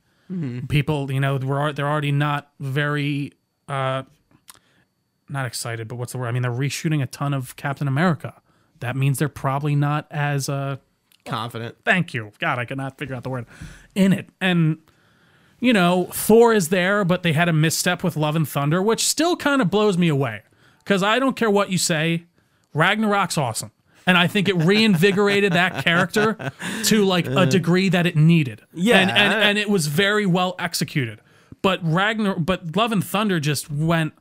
People, 0.69 1.11
you 1.11 1.19
know, 1.19 1.35
we're, 1.35 1.73
they're 1.73 1.89
already 1.89 2.13
not 2.13 2.51
very, 2.57 3.33
uh, 3.67 4.03
not 5.27 5.45
excited, 5.45 5.89
but 5.89 5.95
what's 5.95 6.13
the 6.13 6.19
word? 6.19 6.27
I 6.27 6.31
mean, 6.31 6.41
they're 6.41 6.51
reshooting 6.51 7.03
a 7.03 7.05
ton 7.05 7.33
of 7.33 7.57
Captain 7.57 7.85
America. 7.85 8.41
That 8.79 8.95
means 8.95 9.19
they're 9.19 9.27
probably 9.27 9.75
not 9.75 10.07
as, 10.09 10.47
uh, 10.47 10.77
confident. 11.25 11.75
thank 11.83 12.13
you. 12.13 12.31
God, 12.39 12.59
I 12.59 12.65
cannot 12.65 12.97
figure 12.97 13.13
out 13.13 13.23
the 13.23 13.29
word 13.29 13.45
in 13.93 14.13
it. 14.13 14.29
And 14.39 14.77
you 15.61 15.71
know, 15.71 16.09
Thor 16.11 16.53
is 16.53 16.69
there, 16.69 17.05
but 17.05 17.23
they 17.23 17.31
had 17.31 17.47
a 17.47 17.53
misstep 17.53 18.03
with 18.03 18.17
Love 18.17 18.35
and 18.35 18.49
Thunder, 18.49 18.81
which 18.81 19.05
still 19.07 19.37
kind 19.37 19.61
of 19.61 19.69
blows 19.69 19.97
me 19.97 20.09
away. 20.09 20.41
Because 20.79 21.03
I 21.03 21.19
don't 21.19 21.35
care 21.35 21.51
what 21.51 21.69
you 21.69 21.77
say, 21.77 22.25
Ragnarok's 22.73 23.37
awesome. 23.37 23.71
And 24.07 24.17
I 24.17 24.25
think 24.25 24.49
it 24.49 24.55
reinvigorated 24.55 25.53
that 25.53 25.83
character 25.83 26.51
to 26.85 27.05
like 27.05 27.27
a 27.27 27.45
degree 27.45 27.87
that 27.89 28.07
it 28.07 28.15
needed. 28.15 28.63
Yeah. 28.73 28.97
And 28.97 29.11
and, 29.11 29.33
and 29.33 29.57
it 29.59 29.69
was 29.69 29.85
very 29.85 30.25
well 30.25 30.55
executed. 30.57 31.21
But 31.61 31.79
Ragnar 31.83 32.39
but 32.39 32.75
Love 32.75 32.91
and 32.91 33.03
Thunder 33.03 33.39
just 33.39 33.69
went 33.69 34.13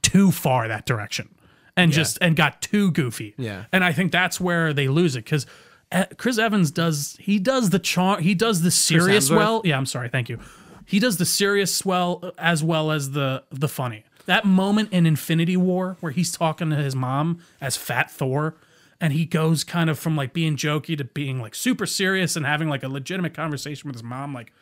too 0.00 0.32
far 0.32 0.66
that 0.68 0.86
direction. 0.86 1.28
And 1.76 1.92
just 1.92 2.16
and 2.22 2.34
got 2.34 2.62
too 2.62 2.90
goofy. 2.90 3.34
Yeah. 3.36 3.66
And 3.70 3.84
I 3.84 3.92
think 3.92 4.10
that's 4.10 4.40
where 4.40 4.72
they 4.72 4.88
lose 4.88 5.14
it 5.14 5.24
because 5.24 5.44
eh, 5.92 6.06
Chris 6.16 6.38
Evans 6.38 6.70
does 6.70 7.18
he 7.20 7.38
does 7.38 7.68
the 7.68 7.78
charm 7.78 8.22
he 8.22 8.34
does 8.34 8.62
the 8.62 8.70
serious 8.70 9.30
well. 9.30 9.60
Yeah, 9.62 9.76
I'm 9.76 9.84
sorry, 9.84 10.08
thank 10.08 10.30
you. 10.30 10.40
He 10.86 10.98
does 10.98 11.18
the 11.18 11.26
serious 11.26 11.84
well 11.84 12.32
as 12.38 12.62
well 12.64 12.90
as 12.90 13.10
the 13.10 13.42
the 13.50 13.68
funny. 13.68 14.04
That 14.26 14.44
moment 14.44 14.92
in 14.92 15.06
Infinity 15.06 15.56
War 15.56 15.96
where 16.00 16.12
he's 16.12 16.32
talking 16.32 16.70
to 16.70 16.76
his 16.76 16.96
mom 16.96 17.40
as 17.60 17.76
Fat 17.76 18.10
Thor, 18.10 18.56
and 19.00 19.12
he 19.12 19.24
goes 19.24 19.62
kind 19.64 19.90
of 19.90 19.98
from 19.98 20.16
like 20.16 20.32
being 20.32 20.56
jokey 20.56 20.96
to 20.98 21.04
being 21.04 21.40
like 21.40 21.54
super 21.54 21.86
serious 21.86 22.34
and 22.36 22.46
having 22.46 22.68
like 22.68 22.82
a 22.82 22.88
legitimate 22.88 23.34
conversation 23.34 23.88
with 23.88 23.94
his 23.96 24.02
mom. 24.02 24.32
Like 24.32 24.52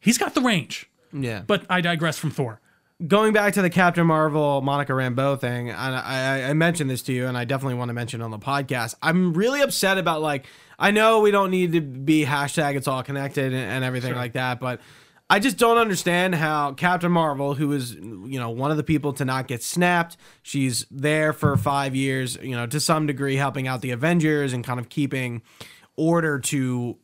he's 0.00 0.18
got 0.18 0.34
the 0.34 0.40
range. 0.40 0.88
Yeah, 1.12 1.42
But 1.44 1.64
I 1.68 1.80
digress 1.80 2.18
from 2.18 2.30
Thor. 2.30 2.60
going 3.04 3.32
back 3.32 3.54
to 3.54 3.62
the 3.62 3.70
Captain 3.70 4.06
Marvel 4.06 4.60
Monica 4.60 4.92
Rambeau 4.92 5.40
thing, 5.40 5.70
and 5.70 5.96
I, 5.96 6.38
I, 6.44 6.50
I 6.50 6.52
mentioned 6.52 6.88
this 6.88 7.02
to 7.02 7.12
you, 7.12 7.26
and 7.26 7.36
I 7.36 7.44
definitely 7.44 7.74
want 7.74 7.88
to 7.88 7.94
mention 7.94 8.20
it 8.20 8.24
on 8.24 8.30
the 8.30 8.38
podcast. 8.38 8.94
I'm 9.02 9.32
really 9.34 9.60
upset 9.60 9.98
about 9.98 10.22
like 10.22 10.46
I 10.78 10.92
know 10.92 11.18
we 11.20 11.32
don't 11.32 11.50
need 11.50 11.72
to 11.72 11.80
be 11.80 12.24
hashtag 12.24 12.76
it's 12.76 12.86
all 12.86 13.02
connected 13.02 13.46
and, 13.52 13.56
and 13.56 13.84
everything 13.84 14.14
like 14.14 14.34
that, 14.34 14.60
but 14.60 14.80
I 15.32 15.38
just 15.38 15.56
don't 15.58 15.78
understand 15.78 16.34
how 16.34 16.72
Captain 16.72 17.10
Marvel, 17.12 17.54
who 17.54 17.70
is 17.72 17.94
you 17.94 18.38
know 18.40 18.50
one 18.50 18.70
of 18.72 18.76
the 18.76 18.82
people 18.82 19.12
to 19.14 19.24
not 19.24 19.46
get 19.46 19.62
snapped, 19.62 20.16
she's 20.42 20.84
there 20.90 21.32
for 21.32 21.56
five 21.56 21.94
years, 21.94 22.36
you 22.42 22.56
know, 22.56 22.66
to 22.66 22.80
some 22.80 23.06
degree 23.06 23.36
helping 23.36 23.68
out 23.68 23.80
the 23.80 23.92
Avengers 23.92 24.52
and 24.52 24.64
kind 24.64 24.80
of 24.80 24.88
keeping 24.88 25.42
order 25.96 26.38
to 26.40 26.98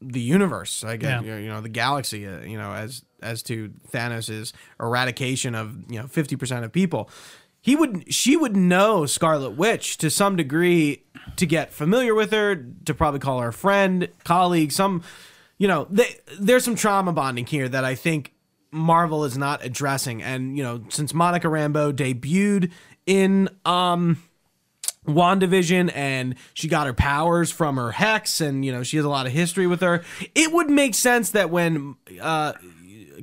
the 0.00 0.20
universe, 0.20 0.84
I 0.84 0.96
guess, 0.96 1.24
Yeah. 1.24 1.38
you 1.38 1.48
know, 1.48 1.60
the 1.60 1.68
galaxy, 1.68 2.26
uh, 2.26 2.40
you 2.40 2.58
know, 2.58 2.72
as 2.72 3.04
as 3.22 3.42
to 3.44 3.72
Thanos's 3.90 4.52
eradication 4.80 5.54
of 5.54 5.76
you 5.90 6.00
know 6.00 6.06
fifty 6.08 6.34
percent 6.36 6.64
of 6.64 6.72
people. 6.72 7.08
He 7.60 7.74
would, 7.74 8.14
she 8.14 8.36
would 8.36 8.56
know 8.56 9.04
Scarlet 9.04 9.50
Witch 9.50 9.98
to 9.98 10.10
some 10.10 10.36
degree 10.36 11.02
to 11.36 11.44
get 11.44 11.72
familiar 11.72 12.14
with 12.14 12.30
her, 12.30 12.54
to 12.84 12.94
probably 12.94 13.18
call 13.20 13.40
her 13.40 13.48
a 13.48 13.52
friend, 13.52 14.08
colleague, 14.24 14.70
some, 14.70 15.02
you 15.58 15.68
know, 15.68 15.86
they, 15.90 16.16
there's 16.40 16.64
some 16.64 16.74
trauma 16.76 17.12
bonding 17.12 17.46
here 17.46 17.68
that 17.68 17.84
I 17.84 17.94
think 17.94 18.32
Marvel 18.70 19.24
is 19.24 19.36
not 19.36 19.64
addressing. 19.64 20.22
And 20.22 20.56
you 20.56 20.62
know, 20.62 20.82
since 20.88 21.12
Monica 21.12 21.48
Rambeau 21.48 21.92
debuted 21.92 22.70
in 23.06 23.48
um 23.64 24.22
WandaVision 25.06 25.90
and 25.94 26.34
she 26.54 26.68
got 26.68 26.86
her 26.86 26.92
powers 26.92 27.50
from 27.50 27.76
her 27.76 27.90
hex 27.92 28.40
and 28.42 28.62
you 28.64 28.72
know 28.72 28.82
she 28.82 28.96
has 28.98 29.06
a 29.06 29.08
lot 29.08 29.26
of 29.26 29.32
history 29.32 29.66
with 29.66 29.80
her. 29.80 30.02
It 30.34 30.52
would 30.52 30.68
make 30.70 30.94
sense 30.94 31.30
that 31.30 31.50
when 31.50 31.96
uh 32.20 32.52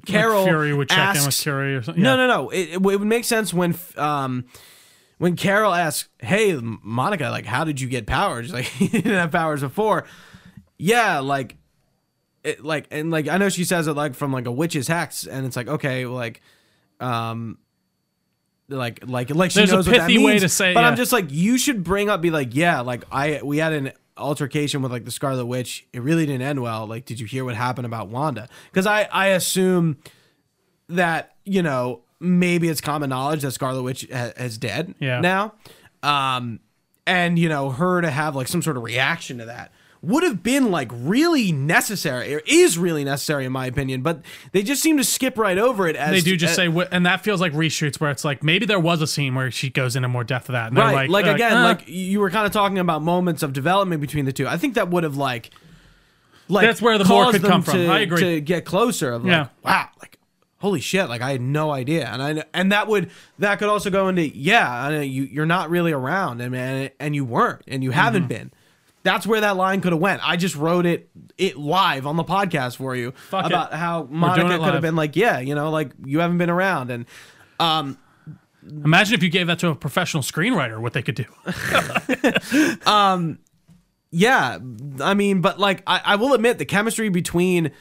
Carol 0.05 0.41
Like 0.41 0.49
Fury 0.49 0.73
would 0.73 0.89
check 0.89 1.15
in 1.15 1.21
with 1.21 1.27
asks- 1.27 1.43
Fury 1.43 1.75
or 1.75 1.81
something. 1.83 2.03
No, 2.03 2.11
Yeah. 2.11 2.27
no, 2.27 2.27
no. 2.27 2.49
It, 2.49 2.69
it 2.73 2.81
would 2.81 3.01
make 3.01 3.23
sense 3.25 3.53
when 3.53 3.75
um 3.97 4.45
when 5.17 5.35
Carol 5.37 5.73
asks, 5.73 6.09
"Hey, 6.19 6.59
Monica, 6.61 7.29
like 7.29 7.45
how 7.45 7.63
did 7.63 7.79
you 7.79 7.87
get 7.87 8.05
powers? 8.07 8.51
Like 8.53 8.79
you 8.81 8.89
didn't 8.89 9.13
have 9.13 9.31
powers 9.31 9.61
before." 9.61 10.05
Yeah, 10.77 11.19
like 11.19 11.55
it, 12.45 12.63
like 12.63 12.87
and 12.91 13.11
like 13.11 13.27
I 13.27 13.37
know 13.37 13.49
she 13.49 13.63
says 13.65 13.87
it 13.87 13.93
like 13.93 14.15
from 14.15 14.31
like 14.31 14.45
a 14.45 14.51
witch's 14.51 14.87
hex 14.87 15.25
and 15.25 15.45
it's 15.45 15.55
like 15.55 15.67
okay, 15.67 16.05
like 16.05 16.41
um 16.99 17.57
like 18.69 19.07
like 19.07 19.29
like 19.29 19.51
she 19.51 19.59
There's 19.59 19.71
a 19.71 19.75
knows 19.75 19.87
what 19.87 19.97
that 19.97 20.07
pithy 20.07 20.17
means. 20.17 20.25
way 20.27 20.39
to 20.39 20.49
say 20.49 20.71
it, 20.71 20.73
but 20.73 20.83
I'm 20.83 20.93
yeah. 20.93 20.97
just 20.97 21.11
like 21.11 21.25
you 21.29 21.57
should 21.57 21.83
bring 21.83 22.09
up 22.09 22.21
be 22.21 22.31
like 22.31 22.55
yeah 22.55 22.81
like 22.81 23.03
I 23.11 23.41
we 23.43 23.57
had 23.57 23.73
an 23.73 23.91
altercation 24.17 24.81
with 24.81 24.91
like 24.91 25.05
the 25.05 25.11
Scarlet 25.11 25.45
Witch. 25.45 25.85
It 25.93 26.01
really 26.01 26.25
didn't 26.25 26.41
end 26.41 26.61
well. 26.61 26.87
Like 26.87 27.05
did 27.05 27.19
you 27.19 27.25
hear 27.27 27.43
what 27.45 27.55
happened 27.55 27.85
about 27.85 28.07
Wanda? 28.09 28.47
Because 28.71 28.87
I 28.87 29.03
I 29.11 29.27
assume 29.27 29.97
that 30.89 31.35
you 31.43 31.61
know 31.61 32.01
maybe 32.19 32.69
it's 32.69 32.81
common 32.81 33.09
knowledge 33.09 33.41
that 33.41 33.51
Scarlet 33.51 33.83
Witch 33.83 34.07
ha- 34.11 34.31
is 34.37 34.57
dead 34.57 34.95
Yeah. 34.99 35.19
now, 35.19 35.53
um, 36.01 36.59
and 37.05 37.37
you 37.37 37.49
know 37.49 37.69
her 37.71 38.01
to 38.01 38.09
have 38.09 38.35
like 38.35 38.47
some 38.47 38.61
sort 38.61 38.77
of 38.77 38.83
reaction 38.83 39.37
to 39.39 39.45
that 39.45 39.71
would 40.05 40.24
have 40.24 40.41
been 40.43 40.71
like 40.71 40.89
really 40.93 41.51
necessary 41.51 42.33
or 42.35 42.41
is 42.45 42.77
really 42.77 43.03
necessary 43.03 43.45
in 43.45 43.51
my 43.51 43.65
opinion 43.65 44.01
but 44.01 44.21
they 44.51 44.62
just 44.63 44.81
seem 44.81 44.97
to 44.97 45.03
skip 45.03 45.38
right 45.38 45.57
over 45.57 45.88
it 45.88 45.95
as 45.95 46.12
They 46.12 46.21
do 46.21 46.35
just 46.38 46.57
uh, 46.59 46.71
say, 46.71 46.88
and 46.91 47.05
that 47.05 47.21
feels 47.24 47.41
like 47.41 47.53
reshoots 47.53 48.00
where 48.00 48.12
it's 48.12 48.24
like 48.25 48.43
maybe 48.43 48.65
there 48.65 48.79
was 48.79 49.01
a 49.01 49.07
scene 49.07 49.35
where 49.35 49.50
she 49.51 49.69
goes 49.69 49.95
into 49.95 50.07
more 50.07 50.24
depth 50.24 50.50
of 50.50 50.53
that. 50.53 50.67
And 50.67 50.77
right 50.77 51.09
like, 51.09 51.25
uh, 51.25 51.31
again 51.35 51.53
uh, 51.57 51.63
like 51.63 51.88
you 51.88 52.19
were 52.19 52.29
kind 52.29 52.45
of 52.45 52.51
talking 52.51 52.77
about 52.79 53.01
moments 53.01 53.43
of 53.43 53.53
development 53.53 54.01
between 54.01 54.25
the 54.25 54.33
two 54.33 54.47
i 54.47 54.57
think 54.57 54.75
that 54.75 54.89
would 54.89 55.03
have 55.03 55.17
like 55.17 55.51
like 56.47 56.65
That's 56.67 56.81
where 56.81 56.97
the 56.97 57.05
more 57.05 57.31
could 57.31 57.41
come 57.43 57.63
from. 57.63 57.74
to, 57.74 57.88
I 57.88 58.00
agree. 58.00 58.21
to 58.21 58.41
get 58.41 58.65
closer 58.65 59.12
of 59.13 59.24
like 59.24 59.31
Yeah. 59.31 59.47
wow 59.63 59.89
like 60.00 60.19
holy 60.59 60.79
shit 60.81 61.09
like 61.09 61.21
i 61.21 61.31
had 61.31 61.41
no 61.41 61.71
idea 61.71 62.07
and 62.07 62.21
i 62.21 62.43
and 62.53 62.71
that 62.71 62.88
would 62.88 63.09
that 63.39 63.57
could 63.59 63.67
also 63.69 63.89
go 63.89 64.07
into 64.09 64.27
yeah 64.38 65.01
you 65.01 65.24
you're 65.24 65.45
not 65.45 65.69
really 65.69 65.91
around 65.91 66.41
and 66.41 66.55
and, 66.55 66.91
and 67.00 67.15
you 67.15 67.25
weren't 67.25 67.62
and 67.67 67.83
you 67.83 67.91
haven't 67.91 68.24
Mm-hmm. 68.24 68.27
been 68.29 68.51
that's 69.05 69.25
where 69.25 69.39
that 69.39 69.55
line 69.55 69.79
could 69.79 69.93
have 69.93 70.01
went. 70.01 70.27
I 70.27 70.35
just 70.35 70.55
wrote 70.57 70.85
it 70.85 71.09
it 71.38 71.57
live 71.57 72.05
on 72.05 72.17
the 72.17 72.24
podcast 72.25 72.75
for 72.75 72.95
you 72.95 73.12
Fuck 73.29 73.45
it. 73.45 73.47
about 73.47 73.74
how 73.74 74.03
doing 74.03 74.19
Monica 74.19 74.57
could 74.57 74.74
have 74.74 74.81
been 74.81 74.95
like, 74.97 75.15
yeah, 75.15 75.39
you 75.39 75.55
know, 75.55 75.69
like 75.69 75.91
you 76.03 76.19
haven't 76.19 76.39
been 76.39 76.50
around, 76.50 76.91
and 76.91 77.05
imagine 78.67 79.13
if 79.13 79.24
you 79.24 79.29
gave 79.29 79.47
that 79.47 79.59
to 79.59 79.69
a 79.69 79.75
professional 79.75 80.24
screenwriter, 80.24 80.79
what 80.79 80.91
they 80.93 81.01
could 81.01 81.15
do. 81.15 81.25
Yeah, 84.12 84.59
I 85.01 85.13
mean, 85.13 85.41
but 85.41 85.59
like 85.59 85.83
I, 85.85 86.01
I 86.05 86.15
will 86.15 86.33
admit 86.33 86.57
the 86.57 86.63
chemistry 86.63 87.09
between 87.09 87.71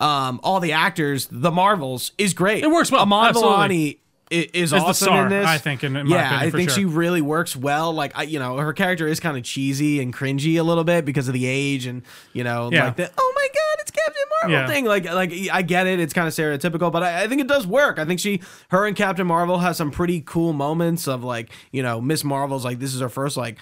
um 0.00 0.40
all 0.42 0.58
the 0.58 0.72
actors, 0.72 1.28
the 1.30 1.52
Marvels, 1.52 2.10
is 2.18 2.34
great. 2.34 2.64
It 2.64 2.70
works 2.70 2.90
well, 2.90 3.02
Iman 3.02 3.26
absolutely. 3.26 4.00
Is 4.30 4.70
the 4.70 4.78
awesome 4.78 5.06
star, 5.06 5.22
in 5.24 5.28
this. 5.30 5.46
I 5.46 5.58
think, 5.58 5.84
in- 5.84 5.96
in 5.96 6.08
my 6.08 6.16
yeah, 6.16 6.26
opinion, 6.36 6.46
I 6.48 6.50
think 6.56 6.70
sure. 6.70 6.78
she 6.78 6.84
really 6.86 7.20
works 7.20 7.54
well. 7.54 7.92
Like 7.92 8.16
I, 8.18 8.22
you 8.22 8.38
know, 8.38 8.56
her 8.56 8.72
character 8.72 9.06
is 9.06 9.20
kind 9.20 9.36
of 9.36 9.44
cheesy 9.44 10.00
and 10.00 10.14
cringy 10.14 10.58
a 10.58 10.62
little 10.62 10.84
bit 10.84 11.04
because 11.04 11.28
of 11.28 11.34
the 11.34 11.46
age 11.46 11.86
and 11.86 12.02
you 12.32 12.42
know, 12.44 12.70
Yeah. 12.72 12.86
like 12.86 12.96
the 12.96 13.10
oh 13.16 13.32
my 13.36 13.46
god, 13.48 13.80
it's 13.80 13.90
Captain 13.90 14.22
Marvel 14.42 14.58
Yeah. 14.58 14.66
thing. 14.66 14.84
Like, 14.86 15.04
like 15.04 15.32
I 15.52 15.62
get 15.62 15.86
it, 15.86 16.00
it's 16.00 16.12
kind 16.14 16.26
of 16.26 16.34
stereotypical, 16.34 16.90
but 16.90 17.02
I, 17.02 17.24
I 17.24 17.28
think 17.28 17.40
it 17.42 17.48
does 17.48 17.66
work. 17.66 17.98
I 17.98 18.04
think 18.04 18.18
she, 18.20 18.40
her 18.70 18.86
and 18.86 18.96
Captain 18.96 19.26
Marvel 19.26 19.58
has 19.58 19.76
some 19.76 19.90
pretty 19.90 20.20
cool 20.22 20.52
moments 20.52 21.06
of 21.06 21.22
like, 21.22 21.50
you 21.70 21.82
know, 21.82 22.00
Miss 22.00 22.24
Marvel's 22.24 22.64
like 22.64 22.78
this 22.78 22.94
is 22.94 23.00
her 23.00 23.08
first 23.10 23.36
like 23.36 23.58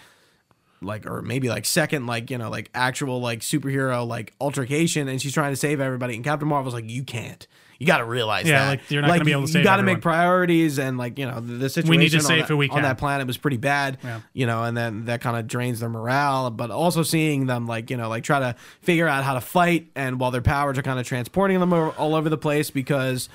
like 0.84 1.06
or 1.06 1.22
maybe 1.22 1.48
like 1.48 1.64
second 1.64 2.06
like 2.08 2.28
you 2.28 2.36
know 2.36 2.50
like 2.50 2.68
actual 2.74 3.20
like 3.20 3.38
superhero 3.38 4.04
like 4.04 4.32
altercation 4.40 5.06
and 5.06 5.22
she's 5.22 5.32
trying 5.32 5.52
to 5.52 5.56
save 5.56 5.80
everybody 5.80 6.16
and 6.16 6.24
captain 6.24 6.48
marvel's 6.48 6.74
like 6.74 6.90
you 6.90 7.04
can't 7.04 7.46
you 7.82 7.86
got 7.86 7.98
to 7.98 8.04
realize 8.04 8.46
Yeah, 8.46 8.60
that 8.64 8.68
like, 8.70 8.90
you're 8.90 9.02
not 9.02 9.08
gonna 9.08 9.24
be 9.24 9.32
able 9.32 9.48
to 9.48 9.58
you 9.58 9.64
got 9.64 9.78
to 9.78 9.82
make 9.82 10.00
priorities 10.00 10.78
and 10.78 10.96
like 10.98 11.18
you 11.18 11.26
know 11.26 11.40
the, 11.40 11.54
the 11.54 11.68
situation 11.68 11.90
We 11.90 11.96
need 11.96 12.10
to 12.10 12.18
on 12.18 12.22
save 12.22 12.38
that, 12.42 12.48
who 12.48 12.56
we 12.56 12.68
on 12.68 12.82
that 12.82 12.96
planet 12.96 13.26
was 13.26 13.36
pretty 13.36 13.56
bad 13.56 13.98
Yeah. 14.04 14.20
you 14.32 14.46
know 14.46 14.62
and 14.62 14.76
then 14.76 15.06
that 15.06 15.20
kind 15.20 15.36
of 15.36 15.48
drains 15.48 15.80
their 15.80 15.88
morale 15.88 16.50
but 16.50 16.70
also 16.70 17.02
seeing 17.02 17.46
them 17.46 17.66
like 17.66 17.90
you 17.90 17.96
know 17.96 18.08
like 18.08 18.22
try 18.22 18.38
to 18.38 18.54
figure 18.82 19.08
out 19.08 19.24
how 19.24 19.34
to 19.34 19.40
fight 19.40 19.88
and 19.96 20.20
while 20.20 20.30
their 20.30 20.42
powers 20.42 20.78
are 20.78 20.82
kind 20.82 21.00
of 21.00 21.06
transporting 21.06 21.58
them 21.58 21.72
all 21.72 22.14
over 22.14 22.28
the 22.28 22.38
place 22.38 22.70
because 22.70 23.28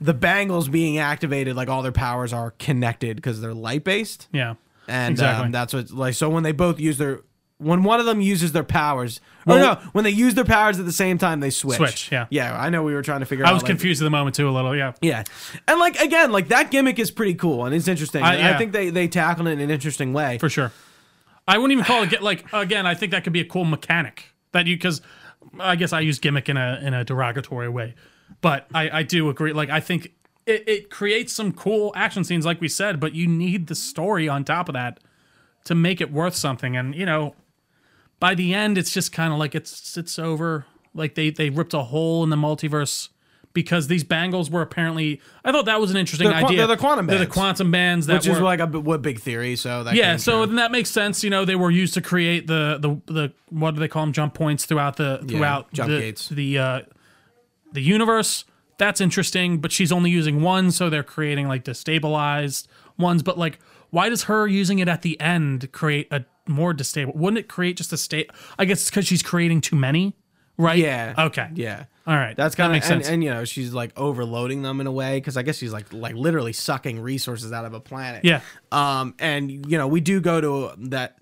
the 0.00 0.14
bangles 0.14 0.68
being 0.68 0.96
activated 0.98 1.54
like 1.56 1.68
all 1.68 1.82
their 1.82 1.92
powers 1.92 2.32
are 2.32 2.52
connected 2.52 3.16
because 3.16 3.40
they're 3.42 3.52
light 3.52 3.84
based 3.84 4.28
Yeah. 4.32 4.54
and 4.88 5.12
Exactly. 5.12 5.46
um, 5.46 5.52
that's 5.52 5.74
what 5.74 5.90
like 5.90 6.14
so 6.14 6.30
when 6.30 6.42
they 6.42 6.52
both 6.52 6.80
use 6.80 6.96
their 6.96 7.20
when 7.58 7.82
one 7.82 7.98
of 8.00 8.06
them 8.06 8.20
uses 8.20 8.52
their 8.52 8.62
powers 8.64 9.20
Well- 9.44 9.56
or 9.56 9.60
no 9.60 9.74
when 9.92 10.04
they 10.04 10.10
use 10.10 10.34
their 10.34 10.44
powers 10.44 10.78
at 10.78 10.86
the 10.86 10.92
same 10.92 11.18
time 11.18 11.40
they 11.40 11.50
switch 11.50 11.76
Switch, 11.76 12.12
yeah. 12.12 12.26
yeah 12.30 12.58
i 12.60 12.70
know 12.70 12.82
we 12.84 12.94
were 12.94 13.02
trying 13.02 13.20
to 13.20 13.26
figure 13.26 13.44
I 13.44 13.48
out 13.48 13.50
I 13.50 13.54
was 13.54 13.62
like- 13.62 13.70
confused 13.70 14.00
at 14.00 14.04
the 14.04 14.10
moment 14.10 14.36
too, 14.36 14.48
a 14.48 14.52
little. 14.52 14.76
Yeah. 14.76 14.92
yeah 15.02 15.24
and 15.66 15.78
like 15.80 15.98
again 16.00 16.30
like 16.32 16.48
that 16.48 16.70
gimmick 16.70 16.98
is 16.98 17.10
pretty 17.10 17.34
cool 17.34 17.64
and 17.64 17.74
it's 17.74 17.88
interesting 17.88 18.22
I- 18.22 18.36
And 18.36 18.54
I 18.54 18.58
think 18.58 18.72
they 18.72 18.90
they 18.90 19.08
tackled 19.08 19.48
it 19.48 19.52
in 19.52 19.60
an 19.60 19.70
interesting 19.70 20.12
way 20.12 20.38
for 20.38 20.48
sure. 20.48 20.72
I 21.46 21.56
wouldn't 21.58 21.72
even 21.72 21.84
call 21.84 22.02
it 22.02 22.22
like 22.22 22.44
again. 22.52 22.86
I 22.86 22.94
think 22.94 23.10
that 23.12 23.24
could 23.24 23.32
be 23.32 23.40
a 23.40 23.44
cool 23.44 23.64
mechanic 23.64 24.34
that 24.52 24.66
you 24.66 24.76
because 24.76 25.00
I 25.58 25.76
guess 25.76 25.94
I 25.94 26.00
use 26.00 26.18
gimmick 26.18 26.48
in 26.50 26.58
a 26.58 26.78
in 26.82 26.92
a 26.92 27.04
derogatory 27.04 27.70
way, 27.70 27.94
but 28.42 28.66
I 28.74 28.90
I 28.98 29.02
do 29.02 29.30
agree. 29.30 29.54
Like 29.54 29.70
I 29.70 29.80
think 29.80 30.12
it, 30.44 30.68
it 30.68 30.90
creates 30.90 31.32
some 31.32 31.52
cool 31.52 31.90
action 31.96 32.22
scenes, 32.22 32.44
like 32.44 32.60
we 32.60 32.68
said, 32.68 33.00
but 33.00 33.14
you 33.14 33.26
need 33.26 33.66
the 33.68 33.74
story 33.74 34.28
on 34.28 34.44
top 34.44 34.68
of 34.68 34.74
that 34.74 35.00
to 35.64 35.74
make 35.74 36.02
it 36.02 36.12
worth 36.12 36.34
something. 36.34 36.76
And 36.76 36.94
you 36.94 37.06
know, 37.06 37.34
by 38.20 38.34
the 38.34 38.54
end, 38.54 38.78
it's 38.78 38.92
just 38.92 39.12
kind 39.12 39.32
of 39.32 39.38
like 39.38 39.54
it's 39.54 39.96
it's 39.96 40.18
over. 40.18 40.66
Like 40.94 41.14
they 41.14 41.30
they 41.30 41.50
ripped 41.50 41.74
a 41.74 41.84
hole 41.84 42.24
in 42.24 42.30
the 42.30 42.36
multiverse. 42.36 43.08
Because 43.54 43.88
these 43.88 44.04
bangles 44.04 44.50
were 44.50 44.62
apparently, 44.62 45.20
I 45.44 45.50
thought 45.50 45.64
that 45.64 45.80
was 45.80 45.90
an 45.90 45.96
interesting 45.96 46.28
They're 46.28 46.44
idea. 46.44 46.58
they're 46.58 46.66
the 46.68 46.76
quantum 46.76 47.06
bands. 47.06 47.18
They're 47.18 47.26
the 47.26 47.32
quantum 47.32 47.70
bands 47.72 48.06
that 48.06 48.14
which 48.14 48.28
is 48.28 48.38
were, 48.38 48.44
like 48.44 48.60
a 48.60 48.66
what 48.66 49.02
big 49.02 49.18
theory 49.18 49.56
so 49.56 49.82
that 49.82 49.96
yeah, 49.96 50.16
so 50.16 50.46
then 50.46 50.56
that 50.56 50.70
makes 50.70 50.90
sense. 50.90 51.24
You 51.24 51.30
know, 51.30 51.44
they 51.44 51.56
were 51.56 51.70
used 51.70 51.94
to 51.94 52.00
create 52.00 52.46
the 52.46 52.78
the 52.78 53.12
the 53.12 53.32
what 53.48 53.74
do 53.74 53.80
they 53.80 53.88
call 53.88 54.04
them? 54.04 54.12
Jump 54.12 54.34
points 54.34 54.64
throughout 54.64 54.96
the 54.96 55.24
throughout 55.26 55.72
jump 55.72 55.90
the, 55.90 55.98
gates. 55.98 56.28
the 56.28 56.58
uh, 56.58 56.80
the 57.72 57.80
universe. 57.80 58.44
That's 58.76 59.00
interesting, 59.00 59.58
but 59.58 59.72
she's 59.72 59.90
only 59.90 60.10
using 60.10 60.40
one, 60.40 60.70
so 60.70 60.88
they're 60.88 61.02
creating 61.02 61.48
like 61.48 61.64
destabilized 61.64 62.68
ones. 62.96 63.24
But 63.24 63.38
like, 63.38 63.58
why 63.90 64.08
does 64.08 64.24
her 64.24 64.46
using 64.46 64.78
it 64.78 64.88
at 64.88 65.02
the 65.02 65.20
end 65.20 65.70
create 65.72 66.08
a 66.10 66.24
more 66.46 66.72
destable? 66.74 67.14
Wouldn't 67.14 67.38
it 67.38 67.48
create 67.48 67.76
just 67.76 67.92
a 67.92 67.96
state? 67.96 68.30
I 68.58 68.64
guess 68.64 68.80
it's 68.82 68.90
because 68.90 69.06
she's 69.06 69.22
creating 69.22 69.60
too 69.60 69.76
many, 69.76 70.14
right? 70.56 70.78
yeah 70.78 71.14
Okay. 71.18 71.48
yeah 71.54 71.84
All 72.06 72.14
right. 72.16 72.36
that's 72.36 72.54
that 72.54 72.62
kind 72.62 72.72
of 72.72 72.76
makes 72.76 72.90
and, 72.90 73.02
sense. 73.04 73.12
and 73.12 73.22
you 73.24 73.30
know 73.30 73.44
she's 73.44 73.72
like 73.74 73.92
overloading 73.98 74.62
them 74.62 74.80
in 74.80 74.86
a 74.86 74.92
way 74.92 75.16
because 75.18 75.36
I 75.36 75.42
guess 75.42 75.56
she's 75.58 75.72
like 75.72 75.92
like 75.92 76.14
literally 76.14 76.52
sucking 76.52 77.00
resources 77.00 77.52
out 77.52 77.64
of 77.64 77.74
a 77.74 77.80
planet. 77.80 78.24
Yeah. 78.24 78.40
Um, 78.72 79.14
and 79.18 79.50
you 79.50 79.78
know 79.78 79.86
we 79.88 80.00
do 80.00 80.20
go 80.20 80.40
to 80.40 80.72
that. 80.88 81.16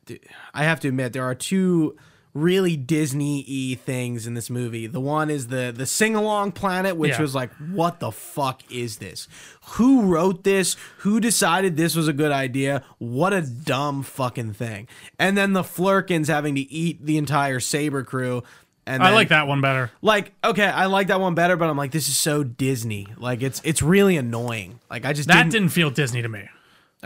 I 0.55 0.65
have 0.65 0.81
to 0.81 0.89
admit 0.89 1.13
there 1.13 1.25
are 1.25 1.35
two 1.35 1.97
really 2.37 2.77
Disney-y 2.77 3.77
things 3.85 4.27
in 4.27 4.35
this 4.35 4.51
movie. 4.51 4.87
The 4.87 5.01
one 5.01 5.31
is 5.31 5.49
the 5.49 5.73
the 5.77 5.87
sing 5.87 6.15
along 6.15 6.53
planet, 6.53 6.97
which 6.97 7.13
Yeah. 7.13 7.21
was 7.23 7.35
like, 7.35 7.51
what 7.55 8.01
the 8.01 8.13
fuck 8.13 8.63
is 8.71 8.99
this? 8.99 9.27
Who 9.73 10.03
wrote 10.03 10.45
this? 10.45 10.77
Who 10.99 11.19
decided 11.21 11.77
this 11.77 11.97
was 11.97 12.09
a 12.09 12.13
good 12.13 12.33
idea? 12.33 12.83
What 12.99 13.33
a 13.33 13.43
dumb 13.43 14.03
fucking 14.03 14.53
thing. 14.55 14.87
And 15.19 15.37
then 15.37 15.53
the 15.55 15.65
Flerkens 15.65 16.29
having 16.29 16.55
to 16.57 16.61
eat 16.73 17.05
the 17.05 17.17
entire 17.17 17.61
Saber 17.61 18.05
crew. 18.05 18.43
And 18.89 19.03
I 19.03 19.13
like 19.13 19.31
that 19.31 19.49
one 19.49 19.61
better. 19.61 19.91
like 20.01 20.33
okay 20.45 20.67
i 20.67 20.87
like 20.87 21.09
that 21.09 21.19
one 21.21 21.35
better 21.35 21.57
but 21.57 21.69
i'm 21.69 21.77
like 21.77 21.91
this 21.91 22.07
is 22.07 22.17
so 22.17 22.45
disney 22.45 23.09
like 23.17 23.43
it's 23.43 23.61
it's 23.65 23.83
really 23.83 24.17
annoying 24.17 24.79
like 24.89 25.05
i 25.05 25.13
just 25.13 25.27
That 25.27 25.39
didn't, 25.39 25.51
didn't 25.51 25.69
feel 25.71 25.91
Disney 25.91 26.23
to 26.23 26.29
me. 26.29 26.49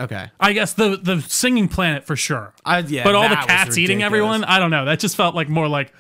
Okay 0.01 0.31
I 0.41 0.53
guess 0.53 0.73
the 0.73 0.97
the 0.97 1.21
singing 1.23 1.69
planet 1.69 2.05
for 2.05 2.17
sure. 2.17 2.55
I, 2.65 2.81
yeah, 2.81 3.05
but 3.05 3.15
all 3.15 3.29
the 3.29 3.37
cats 3.37 3.79
eating 3.79 4.03
everyone, 4.03 4.45
I 4.45 4.59
don't 4.59 4.71
know. 4.71 4.85
That 4.85 4.99
just 5.01 5.17
felt 5.17 5.35
like 5.35 5.49
more 5.49 5.69
like 5.69 5.93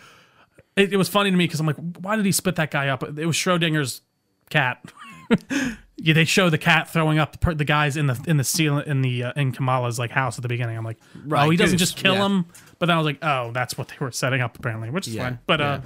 it, 0.76 0.92
it 0.92 0.96
was 0.96 1.08
funny 1.08 1.30
to 1.30 1.36
me 1.36 1.44
because 1.44 1.60
I'm 1.60 1.66
like, 1.66 1.76
why 2.00 2.16
did 2.16 2.24
he 2.24 2.32
spit 2.32 2.56
that 2.56 2.70
guy 2.70 2.88
up? 2.88 3.02
It 3.02 3.26
was 3.26 3.36
Schrodinger's 3.36 4.02
cat. 4.50 4.84
yeah, 5.96 6.14
they 6.14 6.24
show 6.24 6.50
the 6.50 6.58
cat 6.58 6.88
throwing 6.88 7.18
up 7.18 7.40
per- 7.40 7.54
the 7.54 7.64
guys 7.64 7.96
in 7.96 8.06
the 8.06 8.22
in 8.26 8.36
the 8.36 8.44
ceiling 8.44 8.84
in 8.86 9.02
the 9.02 9.24
uh, 9.24 9.32
in 9.36 9.52
Kamala's 9.52 9.98
like 9.98 10.10
house 10.10 10.38
at 10.38 10.42
the 10.42 10.48
beginning. 10.48 10.76
I'm 10.76 10.84
like, 10.84 10.98
Right, 11.26 11.46
oh, 11.46 11.50
he 11.50 11.56
doesn't 11.56 11.78
just 11.78 11.96
kill 11.96 12.14
yeah. 12.14 12.26
him. 12.26 12.46
But 12.78 12.86
then 12.86 12.94
I 12.96 12.98
was 12.98 13.06
like, 13.06 13.18
oh, 13.22 13.52
that's 13.52 13.76
what 13.76 13.88
they 13.88 13.96
were 14.00 14.10
setting 14.10 14.40
up 14.40 14.58
apparently, 14.58 14.90
which 14.90 15.06
is 15.06 15.14
Yeah, 15.14 15.24
fine. 15.24 15.38
But 15.46 15.60
uh, 15.60 15.80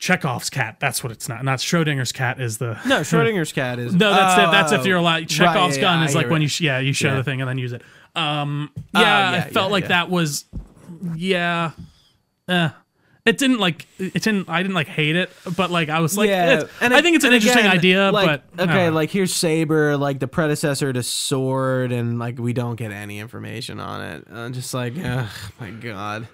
Chekhov's 0.00 0.48
cat, 0.50 0.78
that's 0.80 1.04
what 1.04 1.12
it's 1.12 1.28
not. 1.28 1.44
Not 1.44 1.58
Schrodinger's 1.60 2.10
cat 2.10 2.40
is 2.40 2.58
the 2.58 2.72
no 2.86 3.00
schrodinger's 3.02 3.52
cat 3.52 3.78
is 3.78 3.94
no, 3.94 4.10
that's 4.10 4.42
if, 4.42 4.50
that's 4.50 4.72
if 4.72 4.80
Oh, 4.80 4.84
you're 4.84 4.96
allowed. 4.98 5.28
Chekhov's 5.28 5.76
yeah, 5.76 5.80
gun 5.82 6.02
is 6.04 6.16
I 6.16 6.20
like 6.20 6.30
when 6.30 6.40
it. 6.40 6.44
you 6.44 6.48
sh- 6.48 6.60
yeah 6.62 6.78
you 6.78 6.92
show 6.94 7.08
Yeah. 7.08 7.16
the 7.16 7.24
thing 7.24 7.40
and 7.42 7.48
then 7.48 7.58
use 7.58 7.72
it. 7.72 7.82
Um, 8.16 8.70
Oh, 8.76 8.82
yeah, 9.00 9.32
yeah, 9.32 9.44
I 9.44 9.50
felt 9.50 9.70
like 9.70 9.88
that 9.88 10.08
was 10.10 10.46
yeah, 11.14 11.72
eh. 12.48 12.70
It 13.26 13.36
didn't 13.36 13.58
like 13.58 13.86
it 13.98 14.14
didn't. 14.22 14.48
I 14.48 14.62
didn't 14.62 14.74
like 14.74 14.88
hate 14.88 15.14
it, 15.14 15.30
but 15.56 15.70
like 15.70 15.90
I 15.90 16.00
was 16.00 16.16
like, 16.16 16.30
yeah, 16.30 16.52
it's- 16.60 16.70
I 16.80 17.02
think 17.02 17.16
it's 17.16 17.24
an 17.26 17.34
interesting 17.34 17.66
again, 17.66 17.76
idea. 17.76 18.10
like, 18.10 18.42
but 18.56 18.62
okay, 18.64 18.86
don't 18.86 18.94
like 18.94 19.10
here's 19.10 19.34
Saber, 19.34 19.98
like 19.98 20.18
the 20.18 20.26
predecessor 20.26 20.90
to 20.94 21.02
Sword, 21.02 21.92
and 21.92 22.18
like 22.18 22.38
we 22.38 22.54
don't 22.54 22.76
get 22.76 22.90
any 22.90 23.18
information 23.18 23.78
on 23.78 24.00
it. 24.00 24.26
I'm 24.32 24.54
just 24.54 24.72
like, 24.72 24.94
oh 24.98 25.30
my 25.60 25.70
god, 25.70 26.26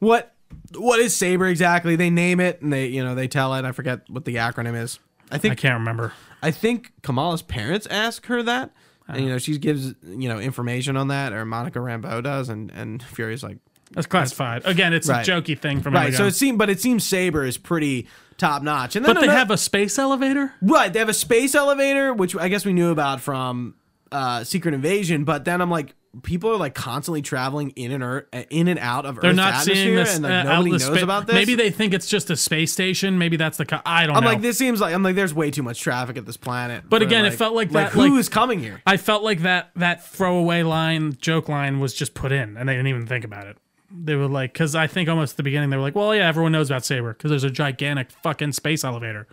what 0.00 0.33
what 0.76 1.00
is 1.00 1.14
Saber 1.16 1.46
exactly? 1.46 1.96
They 1.96 2.10
name 2.10 2.40
it 2.40 2.60
and 2.62 2.72
they 2.72 2.86
you 2.86 3.04
know 3.04 3.14
they 3.14 3.28
tell 3.28 3.54
it. 3.54 3.64
I 3.64 3.72
forget 3.72 4.08
what 4.08 4.24
the 4.24 4.36
acronym 4.36 4.80
is. 4.80 4.98
I 5.30 5.38
think 5.38 5.52
I 5.52 5.54
can't 5.56 5.78
remember. 5.80 6.12
I 6.42 6.50
think 6.50 6.92
Kamala's 7.02 7.42
parents 7.42 7.86
ask 7.90 8.26
her 8.26 8.42
that, 8.42 8.70
and 9.08 9.22
you 9.22 9.28
know 9.30 9.38
she 9.38 9.56
gives 9.58 9.94
you 10.02 10.28
know 10.28 10.38
information 10.38 10.96
on 10.96 11.08
that, 11.08 11.32
or 11.32 11.44
Monica 11.44 11.78
Rambeau 11.78 12.22
does, 12.22 12.48
and 12.48 12.70
and 12.70 13.02
Fury's 13.02 13.42
like, 13.42 13.58
That's 13.92 14.06
classified. 14.06 14.62
Again, 14.66 14.92
it's 14.92 15.08
Right. 15.08 15.26
a 15.26 15.30
jokey 15.30 15.58
thing 15.58 15.80
from 15.80 15.94
right. 15.94 16.12
So 16.12 16.26
it 16.26 16.34
seems, 16.34 16.58
but 16.58 16.68
it 16.70 16.80
seems 16.80 17.04
Saber 17.06 17.44
is 17.44 17.56
pretty 17.56 18.06
top 18.36 18.62
notch, 18.62 18.96
and 18.96 19.04
then 19.06 19.14
but 19.14 19.20
they 19.20 19.26
another- 19.26 19.38
have 19.38 19.50
a 19.50 19.56
space 19.56 19.98
elevator. 19.98 20.52
right. 20.60 20.92
They 20.92 20.98
have 20.98 21.08
a 21.08 21.14
space 21.14 21.54
elevator, 21.54 22.12
which 22.12 22.36
I 22.36 22.48
guess 22.48 22.64
we 22.66 22.72
knew 22.72 22.90
about 22.90 23.20
from 23.20 23.74
uh, 24.12 24.44
Secret 24.44 24.74
Invasion, 24.74 25.24
but 25.24 25.44
then 25.44 25.60
I'm 25.60 25.70
like, 25.70 25.94
people 26.22 26.50
are 26.50 26.56
like 26.56 26.74
constantly 26.74 27.22
traveling 27.22 27.70
in 27.70 27.92
and 27.92 28.02
er, 28.02 28.28
in 28.50 28.68
and 28.68 28.78
out 28.78 29.06
of 29.06 29.16
Earth. 29.18 29.22
They're 29.22 29.30
Earth's 29.30 29.36
not 29.36 29.62
seeing 29.62 29.94
this. 29.94 30.14
and 30.14 30.24
like 30.24 30.32
uh, 30.32 30.42
nobody 30.44 30.70
knows 30.70 30.84
spa- 30.84 31.02
about 31.02 31.26
this. 31.26 31.34
Maybe 31.34 31.54
they 31.54 31.70
think 31.70 31.94
it's 31.94 32.06
just 32.06 32.30
a 32.30 32.36
space 32.36 32.72
station. 32.72 33.18
Maybe 33.18 33.36
that's 33.36 33.56
the. 33.56 33.66
Co- 33.66 33.80
I 33.84 34.06
don't 34.06 34.12
know. 34.12 34.18
I'm 34.18 34.24
know. 34.24 34.30
like, 34.30 34.40
this 34.42 34.58
seems 34.58 34.80
like 34.80 34.94
I'm 34.94 35.02
like, 35.02 35.16
there's 35.16 35.34
way 35.34 35.50
too 35.50 35.62
much 35.62 35.80
traffic 35.80 36.16
at 36.16 36.26
this 36.26 36.36
planet. 36.36 36.84
But 36.88 37.02
again, 37.02 37.24
it 37.24 37.32
felt 37.34 37.54
like 37.54 37.70
that, 37.70 37.92
who 37.92 38.08
like- 38.08 38.20
is 38.20 38.28
coming 38.28 38.60
here? 38.60 38.80
I 38.86 38.96
felt 38.96 39.22
like 39.22 39.40
that 39.40 39.70
that 39.76 40.04
throwaway 40.06 40.62
line, 40.62 41.16
joke 41.20 41.48
line, 41.48 41.80
was 41.80 41.94
just 41.94 42.14
put 42.14 42.32
in, 42.32 42.56
and 42.56 42.68
they 42.68 42.74
didn't 42.74 42.88
even 42.88 43.06
think 43.06 43.24
about 43.24 43.46
it. 43.46 43.56
They 43.96 44.16
were 44.16 44.26
like, 44.26 44.52
because 44.52 44.74
I 44.74 44.88
think 44.88 45.08
almost 45.08 45.34
at 45.34 45.36
the 45.36 45.42
beginning 45.44 45.70
they 45.70 45.76
were 45.76 45.82
like, 45.82 45.94
well, 45.94 46.14
yeah, 46.14 46.26
everyone 46.28 46.50
knows 46.52 46.68
about 46.68 46.84
Saber 46.84 47.12
because 47.12 47.30
there's 47.30 47.44
a 47.44 47.50
gigantic 47.50 48.10
fucking 48.10 48.52
space 48.52 48.82
elevator. 48.82 49.28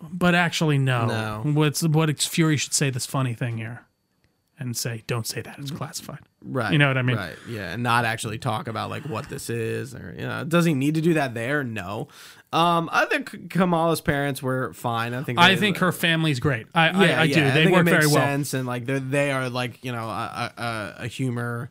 But 0.00 0.34
actually, 0.34 0.78
no. 0.78 1.06
No. 1.06 1.40
What's 1.52 1.82
what? 1.82 2.20
Fury 2.20 2.56
should 2.56 2.74
say 2.74 2.90
this 2.90 3.06
funny 3.06 3.34
thing 3.34 3.58
here, 3.58 3.84
and 4.58 4.76
say, 4.76 5.02
don't 5.06 5.26
say 5.26 5.42
that. 5.42 5.58
It's 5.58 5.70
classified. 5.70 6.20
Right. 6.42 6.72
You 6.72 6.78
know 6.78 6.88
what 6.88 6.98
I 6.98 7.02
mean? 7.02 7.16
Right. 7.16 7.36
Yeah. 7.48 7.72
And 7.72 7.82
not 7.82 8.04
actually 8.04 8.38
talk 8.38 8.68
about 8.68 8.90
like 8.90 9.04
what 9.04 9.28
this 9.28 9.50
is 9.50 9.94
or, 9.94 10.14
you 10.16 10.26
know, 10.26 10.44
does 10.44 10.64
he 10.64 10.74
need 10.74 10.94
to 10.94 11.00
do 11.00 11.14
that 11.14 11.34
there? 11.34 11.64
No. 11.64 12.08
Um, 12.52 12.88
I 12.92 13.06
think 13.06 13.50
Kamala's 13.50 14.00
parents 14.00 14.42
were 14.42 14.72
fine. 14.74 15.12
I 15.12 15.22
think, 15.22 15.38
I 15.38 15.56
think 15.56 15.78
her 15.78 15.90
family's 15.90 16.38
great. 16.38 16.66
I 16.74 16.86
yeah, 16.90 17.18
I, 17.18 17.20
I 17.22 17.24
yeah, 17.24 17.34
do. 17.34 17.44
I 17.46 17.50
They 17.50 17.64
it 17.64 17.72
work 17.72 17.84
very 17.86 18.06
well. 18.06 18.16
sense 18.16 18.54
and 18.54 18.66
like 18.66 18.86
they 18.86 19.00
they 19.00 19.32
are 19.32 19.50
like, 19.50 19.82
you 19.84 19.90
know, 19.90 20.08
a, 20.08 20.52
a, 20.56 20.94
a 20.98 21.06
humor 21.08 21.70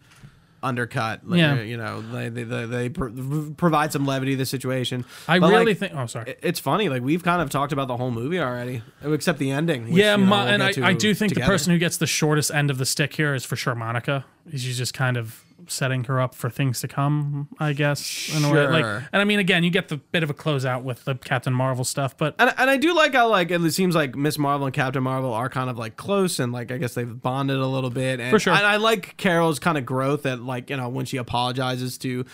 undercut. 0.63 1.21
Like, 1.27 1.39
Yeah. 1.39 1.61
You 1.61 1.77
know, 1.77 2.01
they, 2.01 2.29
they, 2.29 2.43
they, 2.43 2.65
they 2.65 2.89
pro- 2.89 3.53
provide 3.57 3.91
some 3.91 4.05
levity 4.05 4.31
to 4.31 4.37
the 4.37 4.45
situation. 4.45 5.05
I 5.27 5.39
But, 5.39 5.51
really 5.51 5.65
like, 5.65 5.77
think. 5.77 5.93
Oh, 5.95 6.05
sorry. 6.07 6.35
it's 6.41 6.59
funny. 6.59 6.89
Like 6.89 7.01
we've 7.03 7.23
kind 7.23 7.41
of 7.41 7.49
talked 7.49 7.73
about 7.73 7.87
the 7.87 7.97
whole 7.97 8.11
movie 8.11 8.39
already, 8.39 8.81
except 9.03 9.39
the 9.39 9.51
ending. 9.51 9.85
which, 9.85 9.93
yeah, 9.95 10.15
you 10.15 10.21
know, 10.23 10.27
Ma- 10.29 10.43
we'll 10.45 10.53
and 10.53 10.63
I, 10.63 10.71
to 10.71 10.83
I 10.85 10.93
do 10.93 11.13
think 11.13 11.29
together. 11.33 11.45
the 11.45 11.51
person 11.53 11.73
who 11.73 11.77
gets 11.79 11.97
the 11.97 12.07
shortest 12.07 12.51
end 12.51 12.71
of 12.71 12.77
the 12.77 12.85
stick 12.85 13.13
here 13.13 13.33
is 13.35 13.43
for 13.45 13.55
sure 13.55 13.75
Monica. 13.75 14.25
She's 14.51 14.77
just 14.77 14.93
kind 14.93 15.17
of 15.17 15.43
setting 15.67 16.03
her 16.05 16.19
up 16.21 16.35
for 16.35 16.49
things 16.49 16.79
to 16.81 16.87
come, 16.87 17.47
I 17.59 17.73
guess. 17.73 18.31
In 18.35 18.43
a 18.43 18.51
way. 18.53 18.67
Like, 18.67 18.83
Sure. 18.83 19.07
and 19.11 19.21
I 19.21 19.25
mean, 19.25 19.39
again, 19.39 19.63
you 19.63 19.69
get 19.69 19.87
the 19.89 19.97
bit 19.97 20.23
of 20.23 20.29
a 20.29 20.33
closeout 20.33 20.83
with 20.83 21.05
the 21.05 21.15
Captain 21.15 21.53
Marvel 21.53 21.83
stuff, 21.83 22.17
but 22.17 22.35
And, 22.39 22.53
and 22.57 22.69
I 22.69 22.77
do 22.77 22.93
like 22.95 23.13
how 23.13 23.29
like 23.29 23.51
it 23.51 23.71
seems 23.71 23.95
like 23.95 24.15
Miss 24.15 24.37
Marvel 24.37 24.65
and 24.67 24.73
Captain 24.73 25.03
Marvel 25.03 25.33
are 25.33 25.49
kind 25.49 25.69
of 25.69 25.77
like 25.77 25.95
close 25.97 26.39
and 26.39 26.51
like 26.53 26.71
I 26.71 26.77
guess 26.77 26.93
they've 26.93 27.21
bonded 27.21 27.57
a 27.57 27.67
little 27.67 27.89
bit. 27.89 28.19
And 28.19 28.29
For 28.31 28.39
sure. 28.39 28.53
And 28.53 28.65
I 28.65 28.77
like 28.77 29.17
Carol's 29.17 29.59
kind 29.59 29.77
of 29.77 29.85
growth 29.85 30.25
at 30.25 30.41
like 30.41 30.69
you 30.69 30.77
know 30.77 30.89
when 30.89 31.05
she 31.05 31.17
apologizes 31.17 31.97
to, 31.99 32.25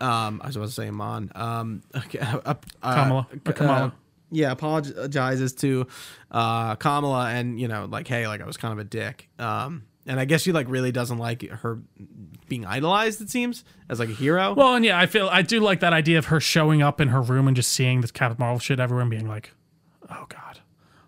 um, 0.00 0.40
I 0.42 0.46
was 0.46 0.56
about 0.56 0.66
to 0.68 0.72
say 0.72 0.86
Iman, 0.88 1.30
um, 1.34 1.82
uh, 1.94 2.00
uh, 2.44 2.54
Kamala. 2.80 3.26
uh, 3.32 3.50
Or 3.50 3.52
Kamala. 3.52 3.92
yeah, 4.30 4.50
apologizes 4.52 5.52
to 5.54 5.86
uh, 6.30 6.76
Kamala 6.76 7.30
and 7.30 7.60
you 7.60 7.68
know 7.68 7.86
like 7.90 8.06
hey 8.08 8.26
like 8.28 8.40
I 8.40 8.46
was 8.46 8.56
kind 8.56 8.72
of 8.72 8.78
a 8.78 8.84
dick. 8.84 9.28
Um, 9.38 9.82
and 10.06 10.18
I 10.18 10.24
guess 10.24 10.42
she 10.42 10.52
like 10.52 10.68
really 10.68 10.92
doesn't 10.92 11.18
like 11.18 11.48
her 11.48 11.78
being 12.48 12.64
idolized. 12.64 13.20
It 13.20 13.30
seems 13.30 13.64
as 13.88 13.98
like 13.98 14.08
a 14.08 14.14
hero. 14.14 14.54
well, 14.54 14.74
and 14.74 14.84
yeah, 14.84 14.98
I 14.98 15.06
feel 15.06 15.28
I 15.28 15.42
do 15.42 15.60
like 15.60 15.80
that 15.80 15.92
idea 15.92 16.18
of 16.18 16.26
her 16.26 16.40
showing 16.40 16.82
up 16.82 17.00
in 17.00 17.08
her 17.08 17.20
room 17.22 17.46
and 17.46 17.56
just 17.56 17.72
seeing 17.72 18.00
this 18.00 18.10
Captain 18.10 18.36
Marvel 18.38 18.58
shit 18.58 18.80
everywhere 18.80 19.02
and 19.02 19.10
being 19.10 19.28
like, 19.28 19.52
oh 20.10 20.26
god, 20.28 20.60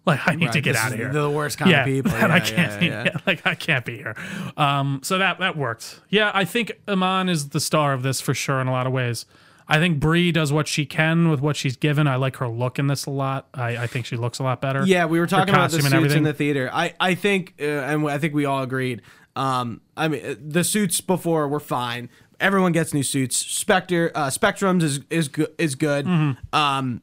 like 0.05 0.21
I 0.27 0.35
need 0.35 0.53
to 0.53 0.61
get 0.61 0.77
out 0.77 0.93
of 0.93 0.99
here. 0.99 1.13
The 1.13 1.31
worst 1.31 1.59
kind 1.59 1.71
yeah, 1.71 1.81
of 1.81 1.87
people. 1.87 2.11
that 2.13 2.31
I 2.31 2.41
can't. 2.41 2.83
yeah, 2.83 2.89
yeah. 2.89 3.05
yeah, 3.07 3.21
like 3.27 3.47
I 3.47 3.55
can't 3.55 3.85
be 3.85 3.97
here. 3.97 4.17
Um, 4.57 5.01
so 5.03 5.19
that 5.19 5.39
that 5.41 5.57
worked. 5.57 6.01
Yeah, 6.09 6.31
I 6.35 6.45
think 6.45 6.73
Iman 6.89 7.29
is 7.29 7.51
the 7.51 7.61
star 7.61 7.93
of 7.93 8.03
this 8.03 8.21
for 8.21 8.35
sure 8.35 8.61
in 8.61 8.69
a 8.69 8.73
lot 8.73 8.87
of 8.87 8.93
ways. 8.93 9.27
I 9.69 9.79
think 9.79 10.01
Brie 10.01 10.33
does 10.33 10.53
what 10.53 10.69
she 10.69 10.85
can 10.87 11.29
with 11.31 11.41
what 11.41 11.57
she's 11.57 11.77
given. 11.77 12.07
I 12.07 12.17
like 12.17 12.37
her 12.37 12.49
look 12.49 12.79
in 12.79 12.89
this 12.89 13.07
a 13.07 13.11
lot. 13.11 13.49
I, 13.55 13.77
I 13.79 13.87
think 13.87 14.07
she 14.07 14.17
looks 14.17 14.39
a 14.39 14.43
lot 14.43 14.61
better. 14.61 14.85
Yeah, 14.85 15.07
we 15.07 15.19
were 15.21 15.27
talking 15.27 15.55
about 15.55 15.71
the 15.71 15.81
suits 15.83 16.15
in 16.15 16.25
the 16.25 16.33
theater. 16.33 16.69
I, 16.73 16.95
I 17.01 17.15
think, 17.15 17.55
uh, 17.61 17.65
and 17.65 18.07
I 18.09 18.19
think 18.19 18.35
we 18.35 18.45
all 18.45 18.63
agreed. 18.63 19.03
Um, 19.37 19.81
I 19.97 20.09
mean, 20.09 20.37
the 20.47 20.65
suits 20.65 21.01
before 21.01 21.49
were 21.49 21.61
fine. 21.61 22.11
Everyone 22.41 22.73
gets 22.73 22.93
new 22.93 23.03
suits. 23.05 23.37
Spectre, 23.37 24.11
uh, 24.15 24.27
Spectrums 24.27 24.83
is 24.83 25.01
is 25.11 25.29
good. 25.29 25.55
Is 25.59 25.75
good. 25.77 26.07
Mm-hmm. 26.07 26.55
Um, 26.55 27.01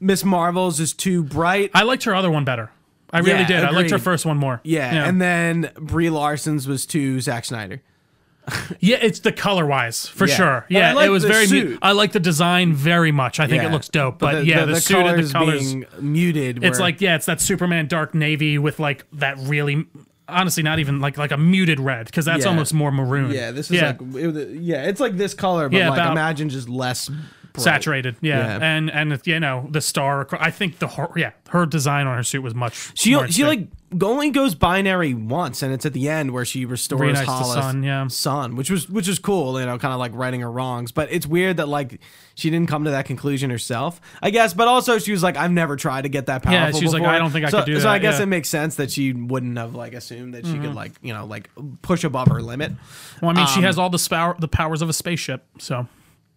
Miss 0.00 0.24
Marvel's 0.24 0.80
is 0.80 0.92
too 0.92 1.22
bright. 1.22 1.70
I 1.72 1.84
liked 1.84 2.04
her 2.04 2.14
other 2.14 2.30
one 2.30 2.44
better. 2.44 2.70
I 3.10 3.18
really 3.20 3.30
Yeah, 3.30 3.46
did. 3.46 3.64
I 3.64 3.70
liked 3.70 3.90
her 3.92 3.98
first 3.98 4.26
one 4.26 4.36
more. 4.36 4.60
yeah, 4.64 5.06
and 5.08 5.22
then 5.22 5.70
Brie 5.78 6.10
Larson's 6.10 6.66
was 6.66 6.84
too 6.84 7.20
Zack 7.20 7.44
Snyder. 7.44 7.80
Yeah, 8.80 8.96
it's 9.00 9.20
the 9.20 9.32
color 9.32 9.66
wise 9.66 10.06
for 10.06 10.26
Yeah. 10.26 10.34
sure. 10.34 10.66
Yeah, 10.68 10.92
like 10.94 11.06
it 11.06 11.10
was 11.10 11.24
very. 11.24 11.46
Mu- 11.46 11.78
I 11.82 11.92
like 11.92 12.12
the 12.12 12.20
design 12.20 12.74
very 12.74 13.12
much. 13.12 13.40
I 13.40 13.46
think 13.46 13.62
it 13.62 13.70
looks 13.70 13.88
dope. 13.88 14.18
But, 14.18 14.44
yeah, 14.46 14.64
the, 14.64 14.80
suit 14.80 14.98
and 15.06 15.24
the 15.24 15.32
colors. 15.32 15.60
being 15.72 15.84
muted. 16.00 16.62
It's 16.64 16.78
like 16.78 17.00
yeah, 17.00 17.16
it's 17.16 17.26
that 17.26 17.40
Superman 17.40 17.86
dark 17.88 18.14
navy 18.14 18.58
with 18.58 18.78
like 18.78 19.04
that 19.14 19.38
really 19.38 19.86
honestly 20.28 20.62
not 20.62 20.78
even 20.78 21.00
like 21.00 21.18
like 21.18 21.32
a 21.32 21.36
muted 21.36 21.78
red 21.80 22.06
because 22.06 22.24
that's 22.24 22.44
Yeah. 22.44 22.50
almost 22.50 22.72
more 22.74 22.90
maroon. 22.90 23.30
yeah, 23.30 23.50
this 23.50 23.70
is 23.70 23.76
yeah. 23.80 23.96
like 23.98 24.14
it, 24.36 24.50
yeah, 24.60 24.84
it's 24.84 25.00
like 25.00 25.16
this 25.16 25.34
color, 25.34 25.68
but 25.68 25.76
Yeah, 25.76 25.90
like 25.90 25.98
about- 26.00 26.12
imagine 26.12 26.48
just 26.48 26.68
less 26.68 27.08
bright. 27.08 27.62
saturated. 27.62 28.16
Yeah. 28.20 28.58
Yeah. 28.58 28.64
and 28.64 28.90
and 28.90 29.20
you 29.26 29.40
know 29.40 29.68
the 29.70 29.80
star. 29.80 30.26
I 30.38 30.50
think 30.50 30.78
the 30.78 30.88
her, 30.88 31.08
yeah 31.16 31.30
her 31.50 31.66
design 31.66 32.06
on 32.06 32.16
her 32.16 32.22
suit 32.22 32.42
was 32.42 32.54
much. 32.54 32.90
She 32.94 33.16
she 33.30 33.44
like 33.44 33.68
only 34.02 34.30
goes 34.30 34.54
binary 34.54 35.14
once, 35.14 35.62
and 35.62 35.72
it's 35.72 35.86
at 35.86 35.92
the 35.92 36.08
end 36.08 36.32
where 36.32 36.44
she 36.44 36.64
restores 36.64 37.00
Reunites 37.00 37.26
Hala's 37.26 37.52
sun, 37.52 37.82
yeah. 37.82 38.06
sun, 38.08 38.56
which 38.56 38.70
was 38.70 38.88
which 38.88 39.08
is 39.08 39.18
cool, 39.18 39.58
you 39.60 39.66
know, 39.66 39.78
kind 39.78 39.92
of 39.92 40.00
like 40.00 40.12
righting 40.14 40.40
her 40.40 40.50
wrongs. 40.50 40.90
But 40.92 41.12
it's 41.12 41.26
weird 41.26 41.58
that 41.58 41.68
like 41.68 42.00
she 42.34 42.50
didn't 42.50 42.68
come 42.68 42.84
to 42.84 42.90
that 42.90 43.06
conclusion 43.06 43.50
herself, 43.50 44.00
I 44.22 44.30
guess. 44.30 44.54
But 44.54 44.68
also 44.68 44.98
she 44.98 45.12
was 45.12 45.22
like, 45.22 45.36
I've 45.36 45.52
never 45.52 45.76
tried 45.76 46.02
to 46.02 46.08
get 46.08 46.26
that 46.26 46.42
powerful. 46.42 46.74
Yeah, 46.74 46.78
she 46.78 46.84
was 46.84 46.94
like. 46.94 47.02
I 47.02 47.18
don't 47.18 47.30
think 47.30 47.46
I 47.46 47.50
so, 47.50 47.58
could 47.58 47.66
do 47.66 47.76
So 47.76 47.82
that, 47.82 47.88
I 47.88 47.98
guess 47.98 48.14
yeah. 48.14 48.20
Mm-hmm. 48.20 48.22
it 48.22 48.26
makes 48.26 48.48
sense 48.48 48.76
that 48.76 48.90
she 48.90 49.12
wouldn't 49.12 49.56
have 49.58 49.74
like 49.74 49.94
assumed 49.94 50.34
that 50.34 50.46
she 50.46 50.58
could 50.58 50.74
like 50.74 50.92
you 51.02 51.12
know 51.12 51.26
like 51.26 51.50
push 51.82 52.04
above 52.04 52.28
her 52.28 52.42
limit. 52.42 52.72
Well, 53.20 53.30
I 53.30 53.34
mean, 53.34 53.46
she 53.46 53.58
um, 53.58 53.64
has 53.64 53.78
all 53.78 53.90
the 53.90 53.98
spow- 53.98 54.36
the 54.38 54.48
powers 54.48 54.82
of 54.82 54.88
a 54.88 54.92
spaceship, 54.92 55.44
so 55.58 55.86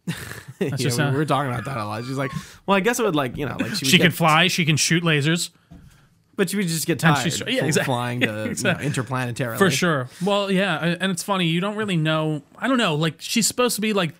Yeah, 0.59 1.11
we 1.11 1.17
were 1.17 1.25
talking 1.25 1.51
about 1.51 1.65
that 1.65 1.77
a 1.77 1.85
lot. 1.85 2.03
She's 2.05 2.17
like, 2.17 2.31
well, 2.65 2.75
I 2.75 2.79
guess 2.79 2.99
it 2.99 3.03
would 3.03 3.15
like 3.15 3.37
you 3.37 3.45
know 3.45 3.57
like 3.59 3.75
she, 3.75 3.85
she 3.93 3.97
can 3.97 4.11
fly, 4.11 4.47
she 4.47 4.65
can 4.65 4.77
shoot 4.77 5.03
lasers 5.03 5.49
but 6.37 6.53
you 6.53 6.57
would 6.59 6.67
just 6.67 6.87
get 6.87 6.99
tired. 6.99 7.21
she's- 7.23 7.41
yeah, 7.45 7.65
exactly. 7.65 7.83
flying 7.83 8.21
to 8.21 8.43
Exactly. 8.45 8.83
you 8.85 8.89
know, 8.89 8.95
interplanetary 8.95 9.57
for 9.57 9.69
sure. 9.69 10.07
Well, 10.23 10.49
yeah, 10.49 10.95
and 10.99 11.11
it's 11.11 11.23
funny 11.23 11.47
you 11.47 11.59
don't 11.59 11.75
really 11.75 11.97
know. 11.97 12.43
I 12.57 12.69
don't 12.69 12.77
know. 12.77 12.95
Like 12.95 13.15
she's 13.19 13.45
supposed 13.47 13.75
to 13.75 13.81
be 13.81 13.91
like 13.91 14.13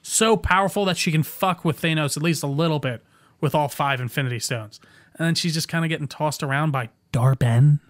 so 0.00 0.36
powerful 0.36 0.84
that 0.86 0.96
she 0.96 1.12
can 1.12 1.22
fuck 1.22 1.64
with 1.64 1.80
Thanos 1.82 2.16
at 2.16 2.22
least 2.22 2.42
a 2.42 2.46
little 2.46 2.78
bit 2.78 3.02
with 3.40 3.54
all 3.54 3.68
five 3.68 4.00
Infinity 4.00 4.38
Stones, 4.38 4.80
and 5.18 5.26
then 5.26 5.34
she's 5.34 5.52
just 5.52 5.68
kind 5.68 5.84
of 5.84 5.90
getting 5.90 6.08
tossed 6.08 6.42
around 6.42 6.70
by 6.70 6.88
Dar-Benn. 7.12 7.80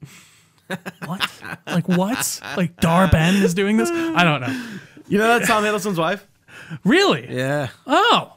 what? 1.06 1.30
Like 1.66 1.88
what? 1.88 2.40
Like 2.56 2.80
Dar-Benn 2.80 3.36
is 3.42 3.54
doing 3.54 3.76
this? 3.76 3.90
I 3.90 4.24
don't 4.24 4.40
know. 4.40 4.68
You 5.08 5.18
know 5.18 5.26
that's 5.38 5.46
Tom 5.46 5.62
Hiddleston's 5.64 5.98
wife. 5.98 6.26
Really? 6.84 7.26
Yeah, 7.34 7.68
Oh. 7.86 8.33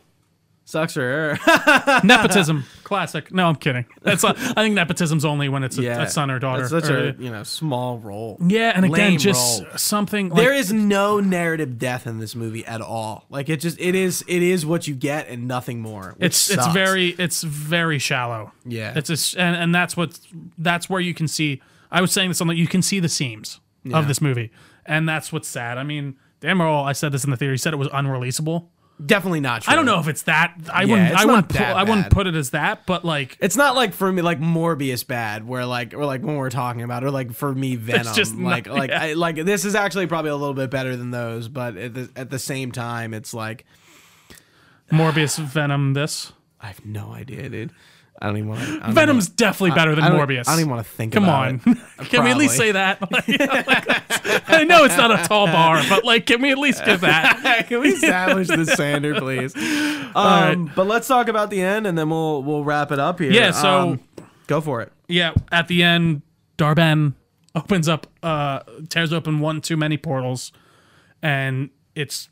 Sucks 0.68 0.94
for 0.94 1.02
her. 1.02 2.02
nepotism, 2.04 2.66
classic. 2.84 3.34
No, 3.34 3.48
I'm 3.48 3.56
kidding. 3.56 3.86
That's 4.02 4.22
not, 4.22 4.38
I 4.38 4.54
think 4.64 4.76
nepotism's 4.76 5.24
only 5.26 5.48
when 5.50 5.64
it's 5.64 5.78
a, 5.78 5.82
yeah, 5.82 6.02
a 6.04 6.10
son 6.10 6.30
or 6.30 6.40
daughter. 6.40 6.68
That's 6.68 6.86
such 6.86 6.92
or- 6.94 7.10
a 7.10 7.14
you 7.14 7.32
know 7.32 7.44
small 7.44 7.98
role. 8.00 8.38
yeah, 8.46 8.74
and 8.76 8.86
again, 8.86 8.92
lame 9.12 9.18
just 9.20 9.64
role. 9.64 9.78
something. 9.78 10.30
Like, 10.30 10.38
there 10.44 10.54
is 10.54 10.72
no 10.74 11.20
narrative 11.20 11.80
death 11.80 12.06
in 12.06 12.20
this 12.20 12.36
movie 12.36 12.66
at 12.66 12.82
all. 12.82 13.26
Like 13.30 13.50
it 13.50 13.62
just 13.62 13.80
it 13.80 13.96
is 13.96 14.24
it 14.28 14.44
is 14.44 14.66
what 14.66 14.88
you 14.88 14.94
get 14.96 15.28
and 15.30 15.48
nothing 15.48 15.80
more. 15.80 16.16
it's 16.20 16.50
it's 16.50 16.68
very 16.68 17.10
it's 17.18 17.44
very 17.44 18.00
shallow. 18.00 18.52
Yeah. 18.66 18.94
it's 18.96 19.08
just 19.08 19.38
and, 19.38 19.56
and 19.56 19.74
that's 19.74 19.96
what 19.96 20.20
that's 20.58 20.90
where 20.90 21.02
you 21.02 21.14
can 21.14 21.28
see. 21.28 21.62
I 21.90 22.02
was 22.02 22.12
saying 22.12 22.30
this 22.30 22.42
on 22.42 22.48
the 22.48 22.56
you 22.56 22.68
can 22.68 22.82
see 22.82 23.00
the 23.00 23.08
seams 23.10 23.62
Yeah. 23.84 23.98
of 23.98 24.08
this 24.10 24.20
movie, 24.22 24.52
and 24.86 25.08
that's 25.08 25.32
what's 25.32 25.48
sad. 25.48 25.78
I 25.78 25.84
mean, 25.84 26.18
Dan 26.42 26.62
Earl, 26.62 26.84
I 26.84 26.92
said 26.92 27.14
this 27.14 27.24
in 27.24 27.32
the 27.32 27.38
theory. 27.38 27.54
He 27.54 27.58
said 27.58 27.74
it 27.74 27.78
was 27.78 27.88
unreleasable. 27.90 28.68
Definitely 29.06 29.40
not. 29.40 29.62
True. 29.64 29.72
I 29.74 29.76
don't 29.76 29.86
know 29.86 30.00
if 30.00 30.08
it's 30.08 30.24
that. 30.24 30.54
I 30.72 30.84
Yeah, 30.84 30.92
wouldn't. 30.92 31.16
I 31.16 31.26
wouldn't. 31.26 31.50
Pu- 31.50 31.64
I 31.64 31.84
wouldn't 31.84 32.10
put 32.10 32.28
it 32.28 32.36
as 32.36 32.50
that. 32.52 32.86
But 32.86 33.06
like, 33.06 33.38
It's 33.40 33.56
not 33.56 33.76
like 33.76 33.94
for 33.94 34.12
me 34.12 34.22
like 34.22 34.40
Morbius 34.40 35.06
bad, 35.06 35.48
where 35.48 35.66
like 35.66 35.94
or 35.94 36.06
like 36.06 36.22
when 36.24 36.36
we're 36.36 36.50
talking 36.50 36.82
about, 36.82 37.04
or 37.04 37.12
like 37.12 37.34
for 37.34 37.54
me 37.54 37.76
Venom. 37.76 38.14
just 38.14 38.36
like 38.36 38.66
not- 38.68 38.76
like 38.76 38.90
yeah. 38.90 39.04
I, 39.04 39.14
like 39.14 39.36
this 39.36 39.66
is 39.66 39.76
actually 39.76 40.08
probably 40.08 40.32
a 40.32 40.36
little 40.36 40.54
bit 40.56 40.70
better 40.70 40.96
than 40.96 41.12
those, 41.12 41.48
but 41.48 41.78
at 41.78 41.94
the, 41.94 42.10
at 42.16 42.30
the 42.30 42.40
same 42.40 42.72
time, 42.72 43.14
it's 43.14 43.34
like 43.34 43.66
Morbius, 44.92 45.38
Venom, 45.38 45.94
this 45.94 46.32
I 46.62 46.68
have 46.68 46.86
no 46.86 47.12
idea, 47.12 47.50
dude. 47.50 47.72
I 48.20 48.26
don't 48.26 48.38
even 48.38 48.50
want 48.50 48.62
to. 48.62 48.92
Venom's 48.94 49.30
definitely 49.30 49.76
better 49.76 49.94
than 49.94 50.04
I 50.04 50.10
Morbius. 50.10 50.48
I 50.48 50.54
don't 50.54 50.62
even 50.62 50.72
want 50.72 50.84
to 50.88 50.92
think. 50.92 51.14
Come 51.14 51.26
about 51.26 51.48
on. 51.50 51.62
it. 51.66 51.78
can 52.10 52.24
we 52.24 52.32
at 52.32 52.38
least 52.38 52.58
say 52.58 52.72
that? 52.72 53.00
Like, 53.12 53.28
like, 53.28 54.07
I 54.48 54.64
know 54.64 54.84
it's 54.84 54.98
not 54.98 55.12
a 55.12 55.28
tall 55.28 55.48
bar, 55.48 55.82
but 55.90 56.04
like, 56.04 56.26
can 56.26 56.42
we 56.42 56.52
at 56.52 56.58
least 56.58 56.84
get 56.86 57.02
that? 57.02 57.66
Can 57.68 57.82
we 57.82 57.90
establish 57.90 58.48
the 58.48 58.66
Sander, 58.66 59.16
please? 59.20 59.54
Um, 60.16 60.72
But 60.76 60.88
let's 60.88 61.08
talk 61.08 61.28
about 61.28 61.50
the 61.52 61.62
end, 61.62 61.86
and 61.86 61.96
then 61.98 62.10
we'll 62.10 62.42
we'll 62.42 62.64
wrap 62.64 62.92
it 62.92 62.98
up 63.00 63.20
here. 63.20 63.32
Yeah, 63.32 63.52
so- 63.52 63.80
Um, 63.80 64.00
go 64.48 64.62
for 64.62 64.82
it. 64.82 64.92
Yeah, 65.08 65.34
at 65.52 65.68
the 65.68 65.84
end, 65.84 66.22
Dar-Benn 66.58 67.14
opens 67.54 67.88
up, 67.88 68.08
uh, 68.24 68.60
tears 68.90 69.14
open 69.14 69.40
one 69.40 69.62
too 69.62 69.78
many 69.78 69.96
portals, 69.98 70.52
and 71.22 71.70
it's 71.96 72.30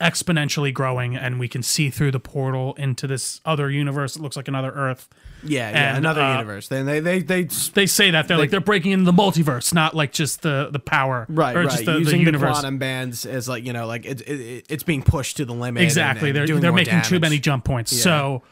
exponentially 0.00 0.72
growing, 0.72 1.16
and 1.16 1.38
we 1.40 1.48
can 1.48 1.62
see 1.62 1.90
through 1.90 2.10
the 2.10 2.20
portal 2.20 2.74
into 2.74 3.06
this 3.06 3.40
other 3.44 3.70
universe. 3.70 4.16
It 4.16 4.22
looks 4.22 4.36
like 4.36 4.48
another 4.48 4.70
Earth. 4.72 5.08
Yeah, 5.46 5.70
yeah, 5.70 5.88
And, 5.90 5.98
another 5.98 6.20
uh, 6.22 6.32
universe. 6.32 6.68
Then 6.68 6.86
they 6.86 7.00
they 7.00 7.20
they 7.20 7.44
They 7.44 7.86
say 7.86 8.10
that 8.12 8.28
they're 8.28 8.38
like 8.38 8.50
they're 8.50 8.60
breaking 8.60 8.92
into 8.92 9.04
the 9.04 9.12
multiverse, 9.12 9.72
not 9.74 9.94
like 9.94 10.12
just 10.12 10.42
the 10.42 10.68
the 10.72 10.78
power, 10.78 11.26
right 11.28 11.54
or 11.56 11.60
right 11.60 11.70
just 11.70 11.84
the, 11.84 11.92
the 11.92 11.98
using 11.98 12.20
the, 12.20 12.26
universe. 12.26 12.50
quantum 12.52 12.78
bands 12.78 13.26
as 13.26 13.48
like 13.48 13.64
you 13.64 13.72
know 13.72 13.86
like 13.86 14.04
it, 14.06 14.20
it, 14.28 14.66
it's 14.68 14.82
being 14.82 15.02
pushed 15.02 15.36
to 15.38 15.44
the 15.44 15.54
limit. 15.54 15.82
Exactly. 15.82 16.30
and 16.30 16.36
they're 16.36 16.46
doing 16.46 16.60
they're 16.60 16.70
more 16.72 16.76
making 16.76 17.02
too 17.02 17.20
many 17.20 17.38
jump 17.38 17.64
points. 17.64 17.96
So 18.00 18.42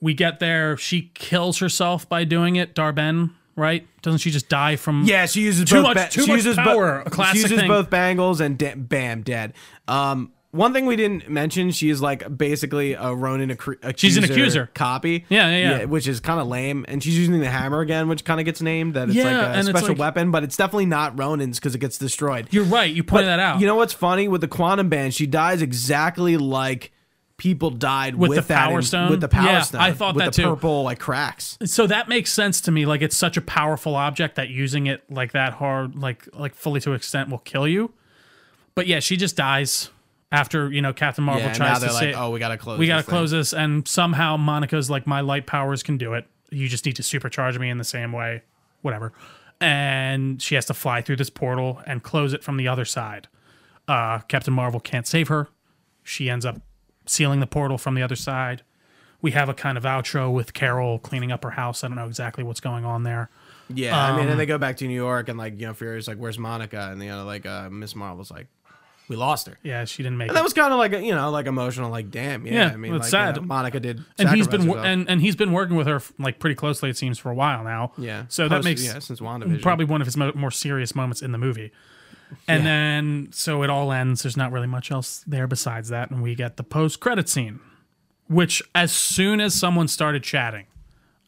we 0.00 0.14
get 0.14 0.40
there. 0.40 0.76
She 0.76 1.10
kills 1.14 1.58
herself 1.58 2.08
by 2.08 2.24
doing 2.24 2.56
it. 2.56 2.74
Dar-Benn, 2.74 3.30
right? 3.56 3.86
Doesn't 4.02 4.18
she 4.18 4.30
just 4.30 4.48
die 4.50 4.76
from? 4.76 5.04
Yeah, 5.04 5.24
she 5.26 5.40
uses 5.40 5.64
Too 5.64 5.76
both 5.76 5.84
much- 5.84 5.96
ba- 5.96 6.08
too 6.10 6.22
she 6.22 6.28
much 6.32 6.36
uses 6.36 6.56
bo- 6.56 6.62
power, 6.64 7.00
a 7.00 7.10
classic 7.10 7.36
she 7.36 7.42
uses 7.42 7.58
thing. 7.60 7.68
both 7.68 7.88
bangles 7.90 8.40
and 8.40 8.58
da- 8.58 8.74
bam, 8.74 9.22
dead. 9.22 9.54
Um, 9.88 10.32
one 10.56 10.72
thing 10.72 10.86
we 10.86 10.96
didn't 10.96 11.28
mention, 11.28 11.70
she 11.70 11.90
is 11.90 12.00
like 12.02 12.36
basically 12.36 12.94
a 12.94 13.14
Ronan 13.14 13.50
accuser 13.50 13.92
She's 13.96 14.16
an 14.16 14.24
accuser. 14.24 14.70
copy. 14.74 15.24
Yeah, 15.28 15.48
yeah, 15.50 15.78
yeah. 15.78 15.84
which 15.84 16.08
is 16.08 16.20
kind 16.20 16.40
of 16.40 16.46
lame. 16.46 16.84
And 16.88 17.02
she's 17.02 17.18
using 17.18 17.38
the 17.40 17.48
hammer 17.50 17.80
again, 17.80 18.08
which 18.08 18.24
kind 18.24 18.40
of 18.40 18.46
gets 18.46 18.60
named 18.60 18.94
that 18.94 19.08
it's 19.08 19.16
Yeah, 19.16 19.24
like 19.24 19.32
a 19.34 19.48
and 19.50 19.58
it's 19.60 19.68
special 19.68 19.88
like- 19.90 19.98
weapon, 19.98 20.30
but 20.30 20.42
it's 20.42 20.56
definitely 20.56 20.86
not 20.86 21.18
Ronan's 21.18 21.58
because 21.58 21.74
it 21.74 21.78
gets 21.78 21.98
destroyed. 21.98 22.48
You're 22.50 22.64
right. 22.64 22.92
You 22.92 23.04
pointed 23.04 23.28
that 23.28 23.38
out. 23.38 23.60
You 23.60 23.66
know 23.66 23.76
what's 23.76 23.92
funny 23.92 24.28
with 24.28 24.40
the 24.40 24.48
quantum 24.48 24.88
band? 24.88 25.14
She 25.14 25.26
dies 25.26 25.62
exactly 25.62 26.36
like 26.36 26.92
people 27.38 27.68
died 27.68 28.14
With 28.14 28.30
with, 28.30 28.36
the 28.38 28.54
that 28.54 28.68
Power 28.68 28.78
in- 28.78 28.82
Stone? 28.82 29.10
With 29.10 29.20
the 29.20 29.28
power 29.28 29.44
Yeah, 29.44 29.60
stone. 29.60 29.80
I 29.82 29.92
thought 29.92 30.14
with 30.14 30.24
that 30.24 30.32
the 30.32 30.42
too. 30.42 30.48
purple 30.48 30.84
like 30.84 30.98
cracks. 30.98 31.58
so 31.66 31.86
that 31.86 32.08
makes 32.08 32.32
sense 32.32 32.62
to 32.62 32.70
me. 32.70 32.86
Like 32.86 33.02
it's 33.02 33.16
such 33.16 33.36
a 33.36 33.42
powerful 33.42 33.94
object 33.94 34.36
that 34.36 34.48
using 34.48 34.86
it 34.86 35.02
like 35.10 35.32
that 35.32 35.52
hard, 35.52 35.96
like 35.96 36.26
like 36.32 36.54
fully 36.54 36.80
to 36.80 36.92
extent, 36.94 37.28
will 37.28 37.38
kill 37.38 37.68
you. 37.68 37.92
But 38.74 38.86
yeah, 38.86 39.00
she 39.00 39.16
just 39.18 39.36
dies 39.36 39.90
after 40.36 40.70
you 40.70 40.82
know 40.82 40.92
Captain 40.92 41.24
Marvel 41.24 41.42
Yeah, 41.46 41.52
tries 41.54 41.58
now 41.68 41.74
to 41.74 41.80
they're 41.80 41.90
say, 41.90 42.06
like, 42.12 42.20
oh, 42.20 42.30
we 42.30 42.38
gotta 42.38 42.58
close. 42.58 42.78
we 42.78 42.86
got 42.86 42.94
to 42.94 42.98
this 42.98 43.06
thing." 43.06 43.12
close 43.12 43.30
this 43.30 43.52
and 43.52 43.86
somehow 43.88 44.36
monica's 44.36 44.88
like 44.90 45.06
my 45.06 45.20
light 45.20 45.46
powers 45.46 45.82
can 45.82 45.96
do 45.98 46.14
it 46.14 46.26
you 46.50 46.68
just 46.68 46.84
need 46.86 46.96
to 46.96 47.02
supercharge 47.02 47.58
me 47.58 47.68
in 47.70 47.78
the 47.78 47.84
same 47.84 48.12
way 48.12 48.42
whatever 48.82 49.12
and 49.60 50.40
she 50.42 50.54
has 50.54 50.66
to 50.66 50.74
fly 50.74 51.00
through 51.00 51.16
this 51.16 51.30
portal 51.30 51.80
and 51.86 52.02
close 52.02 52.32
it 52.32 52.44
from 52.44 52.56
the 52.56 52.68
other 52.68 52.84
side 52.84 53.28
uh, 53.88 54.18
captain 54.28 54.52
marvel 54.54 54.80
can't 54.80 55.06
save 55.06 55.28
her 55.28 55.48
she 56.02 56.28
ends 56.28 56.44
up 56.44 56.60
sealing 57.06 57.40
the 57.40 57.46
portal 57.46 57.78
from 57.78 57.94
the 57.94 58.02
other 58.02 58.16
side 58.16 58.62
we 59.22 59.30
have 59.30 59.48
a 59.48 59.54
kind 59.54 59.78
of 59.78 59.84
outro 59.84 60.32
with 60.32 60.52
carol 60.52 60.98
cleaning 60.98 61.32
up 61.32 61.42
her 61.44 61.50
house 61.52 61.82
i 61.82 61.88
don't 61.88 61.96
know 61.96 62.06
exactly 62.06 62.44
what's 62.44 62.60
going 62.60 62.84
on 62.84 63.02
there 63.04 63.30
Yeah, 63.68 63.96
I 63.98 64.12
mean, 64.16 64.26
Um, 64.26 64.30
and 64.32 64.40
they 64.40 64.46
go 64.46 64.58
back 64.58 64.76
to 64.76 64.86
New 64.86 64.94
York, 64.94 65.28
and 65.28 65.36
like 65.36 65.58
you 65.58 65.66
know, 65.66 65.74
Fury's 65.74 66.06
like, 66.06 66.18
"Where's 66.18 66.38
Monica?" 66.38 66.90
And 66.92 67.02
you 67.02 67.10
know, 67.10 67.24
like 67.24 67.44
uh, 67.46 67.68
Miss 67.68 67.96
Marvel's 67.96 68.30
like, 68.30 68.46
"We 69.08 69.16
lost 69.16 69.46
her." 69.46 69.58
yeah 69.62 69.84
she 69.84 70.02
didn't 70.02 70.18
make 70.18 70.28
And 70.28 70.32
it 70.32 70.34
that 70.38 70.44
was 70.44 70.52
kind 70.52 70.72
of 70.72 70.78
like 70.78 70.92
a, 70.92 71.02
you 71.02 71.14
know, 71.14 71.30
like 71.30 71.46
emotional, 71.46 71.90
like, 71.90 72.10
"Damn, 72.10 72.46
yeah." 72.46 72.52
Yeah, 72.68 72.72
I 72.72 72.76
mean, 72.76 72.94
it's 72.94 73.12
like, 73.12 73.28
you 73.28 73.32
sad. 73.34 73.36
know, 73.36 73.42
Monica 73.42 73.80
did, 73.80 74.04
and 74.18 74.28
he's 74.30 74.48
been 74.48 74.62
herself. 74.62 74.84
and, 74.84 75.08
and 75.08 75.20
he's 75.20 75.36
been 75.36 75.52
working 75.52 75.76
with 75.76 75.86
her 75.86 76.02
like 76.18 76.38
pretty 76.38 76.54
closely 76.56 76.90
it 76.90 76.96
seems 76.96 77.18
for 77.18 77.30
a 77.30 77.34
while 77.34 77.62
now 77.64 77.92
yeah, 77.98 78.24
so 78.28 78.48
that 78.48 78.64
makes 78.64 78.84
yeah 78.84 78.98
since 78.98 79.20
WandaVision 79.20 79.62
probably 79.62 79.84
one 79.84 80.00
of 80.00 80.06
his 80.06 80.16
mo- 80.16 80.32
more 80.34 80.50
serious 80.50 80.94
moments 80.94 81.22
in 81.22 81.32
the 81.32 81.38
movie. 81.38 81.72
And 82.48 82.64
Yeah. 82.64 82.68
then 82.70 83.28
so 83.30 83.62
it 83.62 83.70
all 83.70 83.92
ends. 83.92 84.22
There's 84.22 84.36
not 84.36 84.50
really 84.50 84.66
much 84.66 84.90
else 84.90 85.22
there 85.28 85.46
besides 85.46 85.88
that, 85.90 86.10
and 86.10 86.22
we 86.22 86.34
get 86.34 86.56
the 86.56 86.64
post 86.64 86.98
credit 86.98 87.28
scene, 87.28 87.60
which 88.26 88.60
as 88.74 88.90
soon 88.90 89.40
as 89.40 89.54
someone 89.54 89.86
started 89.86 90.24
chatting, 90.24 90.66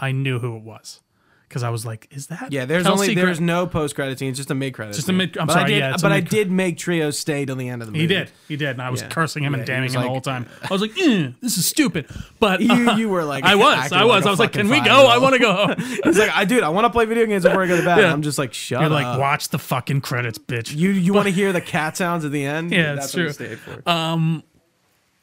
I 0.00 0.10
knew 0.10 0.40
who 0.40 0.56
it 0.56 0.62
was 0.64 1.00
because 1.48 1.62
I 1.62 1.70
was 1.70 1.86
like, 1.86 2.06
"Is 2.10 2.26
that 2.28 2.52
Yeah, 2.52 2.64
there's 2.66 2.84
Kelsey 2.84 3.02
only 3.02 3.14
Gra- 3.14 3.24
there's 3.24 3.40
no 3.40 3.66
post 3.66 3.94
credit 3.94 4.18
scene, 4.18 4.28
it's 4.28 4.38
just 4.38 4.50
a 4.50 4.54
mid 4.54 4.74
credit. 4.74 4.94
Just 4.94 5.08
a 5.08 5.12
mid- 5.12 5.36
I'm 5.38 5.46
but 5.46 5.54
sorry, 5.54 5.64
I 5.64 5.68
did, 5.68 5.78
yeah, 5.78 5.96
but 6.00 6.12
I 6.12 6.20
did 6.20 6.50
make 6.50 6.76
Trio 6.78 7.10
stay 7.10 7.44
till 7.46 7.56
the 7.56 7.68
end 7.68 7.80
of 7.82 7.86
the 7.88 7.92
movie. 7.92 8.02
He 8.02 8.06
did, 8.06 8.30
he 8.48 8.56
did, 8.56 8.68
and 8.70 8.82
I 8.82 8.90
was 8.90 9.00
Yeah. 9.02 9.08
cursing 9.08 9.42
him 9.44 9.52
Yeah, 9.54 9.58
and 9.58 9.66
damning 9.66 9.84
was 9.84 9.94
him 9.94 10.02
the 10.02 10.08
whole 10.08 10.20
time. 10.20 10.46
I 10.62 10.68
was 10.72 10.80
like, 10.82 10.98
eh, 10.98 11.30
"This 11.40 11.56
is 11.58 11.66
stupid," 11.66 12.06
but 12.38 12.60
You- 12.60 12.92
you 12.96 13.08
were, 13.08 13.24
like, 13.24 13.44
"I 13.44 13.54
was, 13.54 13.90
I 13.92 14.04
was, 14.04 14.24
like 14.24 14.26
I 14.26 14.30
was 14.30 14.38
like, 14.38 14.52
can 14.52 14.68
we 14.68 14.80
go? 14.80 15.06
I 15.06 15.18
want 15.18 15.34
to 15.34 15.38
go." 15.40 15.52
home." 15.54 15.74
He's 16.04 16.18
like, 16.18 16.30
I 16.34 16.44
dude, 16.44 16.62
I 16.62 16.68
want 16.68 16.84
to 16.84 16.90
play 16.90 17.04
video 17.06 17.26
games 17.26 17.44
before 17.44 17.62
I 17.62 17.66
go 17.66 17.76
to 17.76 17.82
bed. 17.84 17.98
Yeah. 17.98 18.04
And 18.04 18.12
I'm 18.12 18.22
just 18.22 18.38
like, 18.38 18.52
shut 18.52 18.80
You're 18.80 18.86
up. 18.86 18.92
like, 18.92 19.18
"Watch 19.18 19.48
the 19.48 19.58
fucking 19.58 20.02
credits, 20.02 20.38
bitch." 20.38 20.74
You 20.74 20.90
you 20.90 21.12
want 21.14 21.26
to 21.26 21.32
hear 21.32 21.52
the 21.52 21.60
cat 21.60 21.96
sounds 21.96 22.24
at 22.24 22.32
the 22.32 22.44
end? 22.44 22.70
Yeah, 22.72 22.94
that's 22.94 23.14
it's 23.14 23.38
what 23.38 23.48
we 23.50 23.56
true. 23.56 23.82
for. 23.84 24.42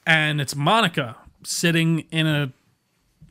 and 0.07 0.41
it's 0.41 0.55
Monica 0.55 1.15
sitting 1.43 1.99
in 2.11 2.27
a 2.27 2.51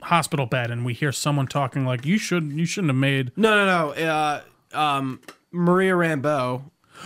hospital 0.05 0.47
bed, 0.47 0.71
and 0.71 0.85
we 0.85 0.95
hear 0.95 1.13
someone 1.13 1.47
talking 1.47 1.85
like, 1.85 2.05
"You 2.07 2.19
should, 2.19 2.53
you 2.53 2.67
shouldn't 2.67 2.91
have 2.91 2.97
made." 2.97 3.33
No, 3.37 3.55
no, 3.65 3.93
no. 3.95 4.07
Uh, 4.09 4.41
um, 4.73 5.21
Maria 5.53 5.93
Rambeau. 5.93 6.63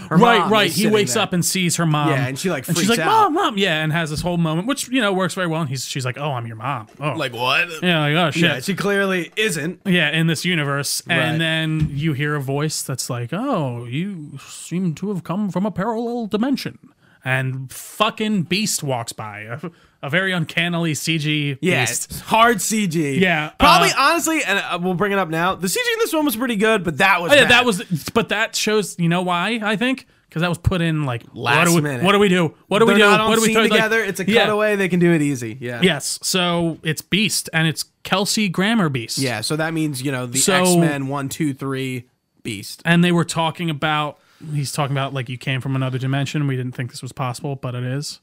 her 0.08 0.16
right, 0.16 0.40
mom 0.40 0.52
right. 0.52 0.66
is 0.68 0.76
He 0.76 0.82
sitting 0.82 0.94
wakes 0.94 1.14
there. 1.14 1.22
up 1.22 1.32
and 1.32 1.44
sees 1.44 1.76
her 1.76 1.86
mom. 1.86 2.10
Yeah, 2.10 2.26
and 2.26 2.38
she, 2.38 2.50
like, 2.50 2.68
and 2.68 2.76
she's 2.76 2.86
freaks 2.86 2.98
like, 2.98 3.06
out. 3.06 3.32
"Mom, 3.32 3.34
mom," 3.34 3.58
yeah, 3.58 3.82
and 3.82 3.92
has 3.92 4.10
this 4.10 4.20
whole 4.20 4.36
moment, 4.36 4.68
which 4.68 4.88
you 4.88 5.00
know 5.00 5.12
works 5.12 5.34
very 5.34 5.46
well. 5.46 5.60
And 5.62 5.70
he's, 5.70 5.84
she's 5.84 6.04
like, 6.04 6.18
"Oh, 6.18 6.32
I'm 6.32 6.46
your 6.46 6.56
mom." 6.56 6.88
Oh, 7.00 7.12
like 7.12 7.32
what? 7.32 7.82
yeah, 7.82 8.00
like 8.00 8.14
oh 8.14 8.30
shit. 8.30 8.42
Yeah, 8.42 8.60
she 8.60 8.74
clearly 8.74 9.32
isn't. 9.36 9.80
Yeah, 9.86 10.10
in 10.10 10.26
this 10.26 10.44
universe. 10.44 11.02
Right. 11.06 11.18
And 11.18 11.40
then 11.40 11.88
you 11.92 12.12
hear 12.12 12.34
a 12.34 12.40
voice 12.40 12.82
that's 12.82 13.08
like, 13.10 13.30
oh, 13.32 13.84
you 13.86 14.38
seem 14.46 14.94
to 14.96 15.08
have 15.08 15.24
come 15.24 15.50
from 15.50 15.66
a 15.66 15.70
parallel 15.70 16.26
dimension. 16.26 16.78
And 17.24 17.70
fucking 17.72 18.44
Beast 18.44 18.82
walks 18.82 19.12
by, 19.12 19.58
a, 20.02 20.10
very 20.10 20.32
uncannily 20.32 20.92
CG 20.92 21.58
Yeah, 21.60 21.82
Beast. 21.84 22.20
hard 22.22 22.58
CG. 22.58 23.20
Yeah, 23.20 23.50
probably 23.58 23.90
uh, 23.90 23.94
honestly, 23.98 24.42
and 24.44 24.58
uh, 24.58 24.78
we'll 24.80 24.94
bring 24.94 25.12
it 25.12 25.18
up 25.18 25.28
now. 25.28 25.54
The 25.54 25.66
CG 25.66 25.76
in 25.76 25.98
this 26.00 26.12
one 26.12 26.24
was 26.24 26.36
pretty 26.36 26.56
good, 26.56 26.84
but 26.84 26.98
that 26.98 27.20
was 27.20 27.32
Oh, 27.32 27.34
yeah, 27.34 27.42
bad. 27.42 27.50
that 27.50 27.64
was, 27.64 27.82
but 28.14 28.28
that 28.30 28.54
shows, 28.56 28.98
you 28.98 29.08
know 29.08 29.22
why, 29.22 29.60
I 29.62 29.76
think? 29.76 30.06
Because 30.28 30.42
that 30.42 30.48
was 30.48 30.58
put 30.58 30.80
in 30.82 31.04
like, 31.06 31.22
Last 31.32 31.56
what 31.58 31.64
do 31.64 31.74
we, 31.74 31.80
minute. 31.80 32.04
What 32.04 32.12
do 32.12 32.18
we 32.18 32.28
do? 32.28 32.54
What 32.66 32.80
do 32.80 32.84
They're 32.86 32.94
we 32.96 33.00
do? 33.00 33.08
what 33.08 33.34
do 33.36 33.40
we 33.40 33.46
scene 33.46 33.54
try- 33.54 33.62
like- 33.62 33.70
together. 33.72 34.04
it's 34.04 34.20
a 34.20 34.30
Yeah. 34.30 34.42
cutaway. 34.42 34.76
They 34.76 34.88
can 34.88 35.00
do 35.00 35.12
it 35.12 35.22
easy. 35.22 35.56
Yeah. 35.58 35.80
Yes. 35.82 36.18
So 36.22 36.78
it's 36.82 37.00
Beast, 37.00 37.48
and 37.54 37.66
it's 37.66 37.84
Kelsey 38.02 38.48
Grammer 38.50 38.90
Beast. 38.90 39.16
Yeah. 39.18 39.40
So 39.40 39.56
that 39.56 39.72
means 39.72 40.02
you 40.02 40.12
know 40.12 40.26
the 40.26 40.36
So- 40.38 40.52
X 40.54 40.76
Men 40.76 41.08
one, 41.08 41.30
two, 41.30 41.54
three, 41.54 42.08
Beast. 42.42 42.82
and 42.84 43.02
they 43.02 43.10
were 43.10 43.24
talking 43.24 43.70
about 43.70 44.18
he's 44.52 44.70
talking 44.70 44.92
about 44.94 45.12
like 45.14 45.28
you 45.30 45.36
came 45.38 45.60
from 45.62 45.74
another 45.74 45.98
dimension 45.98 46.46
we 46.46 46.56
didn't 46.56 46.72
think 46.72 46.90
this 46.92 47.02
was 47.02 47.10
possible 47.12 47.56
but 47.56 47.74
it 47.74 47.82
is 47.82 48.20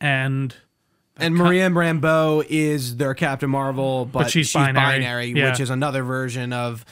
and 0.00 0.56
And 1.18 1.34
Maria 1.36 1.68
Rambeau 1.68 2.44
is 2.48 2.96
their 2.96 3.14
Captain 3.14 3.50
Marvel, 3.50 4.06
but, 4.06 4.30
she's 4.30 4.46
she's, 4.46 4.54
binary. 4.54 4.98
binary, 5.00 5.26
Yeah. 5.32 5.50
which 5.50 5.60
is 5.60 5.70
another 5.70 6.02
version 6.02 6.52
of. 6.52 6.84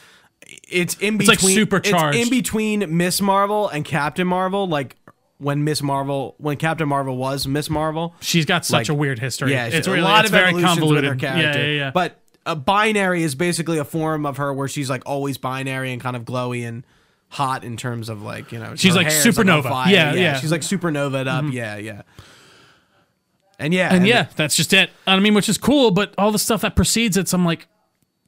It's 0.69 0.95
in 0.97 1.17
between. 1.19 1.33
It's 1.35 1.43
like 1.45 1.55
supercharged. 1.55 2.17
It's 2.19 2.27
in 2.27 2.31
between 2.31 2.97
Miss 2.97 3.21
Marvel 3.21 3.69
and 3.69 3.85
Captain 3.85 4.27
Marvel, 4.27 4.67
like 4.69 4.97
when 5.39 5.65
Miss 5.65 5.83
Marvel, 5.83 6.35
when 6.39 6.57
Captain 6.59 6.89
Marvel 6.89 7.17
was 7.17 7.47
Miss 7.47 7.71
Marvel. 7.71 8.15
she's 8.21 8.45
got 8.45 8.67
such 8.67 8.89
Like, 8.89 8.89
a 8.91 8.95
weird 8.95 9.19
history 9.19 9.53
Yeah, 9.53 9.67
it's 9.67 9.87
a 9.87 9.91
really 9.91 10.03
lot 10.03 10.25
it's 10.27 10.33
of 10.35 10.39
very 10.39 10.53
with 10.53 10.65
convoluted 10.65 11.05
her 11.05 11.15
character. 11.17 11.59
yeah 11.61 11.67
yeah 11.67 11.79
yeah 11.85 11.91
But 11.93 12.21
a 12.45 12.55
binary 12.57 13.23
is 13.23 13.35
basically 13.35 13.79
a 13.79 13.85
form 13.85 14.27
of 14.27 14.37
her 14.37 14.53
where 14.53 14.69
she's 14.69 14.91
like 14.91 15.03
always 15.07 15.39
binary 15.39 15.93
and 15.93 16.01
kind 16.01 16.15
of 16.15 16.25
glowy 16.25 16.67
and 16.69 16.85
hot 17.29 17.65
in 17.65 17.77
terms 17.79 18.09
of 18.11 18.21
like 18.23 18.53
you 18.53 18.59
know 18.59 18.75
She's 18.77 18.95
like 18.97 19.07
supernova. 19.07 19.63
fire. 19.63 19.91
Yeah, 19.93 20.13
yeah. 20.15 20.39
She's 20.41 20.51
like 20.53 20.61
supernovaed 20.63 21.27
up. 21.27 21.45
Mm-hmm. 21.45 21.53
Yeah, 21.53 21.77
yeah. 21.77 22.03
And 23.61 23.73
yeah, 23.73 23.95
and 23.95 24.07
yeah 24.07 24.27
that's 24.37 24.57
just 24.57 24.73
it 24.73 24.91
i 25.07 25.19
mean 25.21 25.35
which 25.35 25.49
is 25.49 25.59
cool 25.59 25.91
but 25.93 26.15
all 26.19 26.33
the 26.33 26.39
stuff 26.39 26.63
that 26.63 26.75
precedes 26.75 27.17
it 27.17 27.33
i'm 27.35 27.45
like 27.45 27.69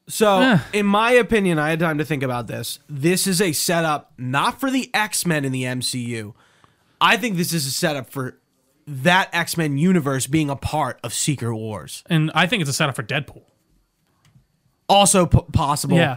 So, 0.09 0.41
Eh. 0.41 0.59
in 0.73 0.85
my 0.87 1.13
opinion, 1.13 1.59
I 1.61 1.71
had 1.71 1.79
time 1.81 1.97
to 1.99 2.05
think 2.05 2.23
about 2.25 2.49
this. 2.49 2.81
This 2.89 3.27
is 3.29 3.41
a 3.41 3.53
setup 3.53 4.13
not 4.19 4.59
for 4.61 4.69
the 4.71 4.91
X 4.93 5.25
Men 5.25 5.45
in 5.45 5.53
the 5.53 5.63
MCU. 5.63 6.35
I 7.01 7.17
think 7.17 7.37
this 7.37 7.53
is 7.53 7.65
a 7.67 7.71
setup 7.71 8.11
for 8.11 8.37
that 8.87 9.31
X 9.33 9.57
Men 9.57 9.79
universe 9.79 10.27
being 10.27 10.51
a 10.51 10.57
part 10.57 10.99
of 11.05 11.15
Secret 11.15 11.55
Wars. 11.55 12.03
and 12.11 12.31
i 12.35 12.47
think 12.49 12.61
it's 12.61 12.69
a 12.71 12.73
setup 12.75 12.97
for 12.97 13.05
deadpool 13.05 13.45
Also 14.89 15.27
p- 15.27 15.39
possible. 15.53 15.97
yeah 15.97 16.17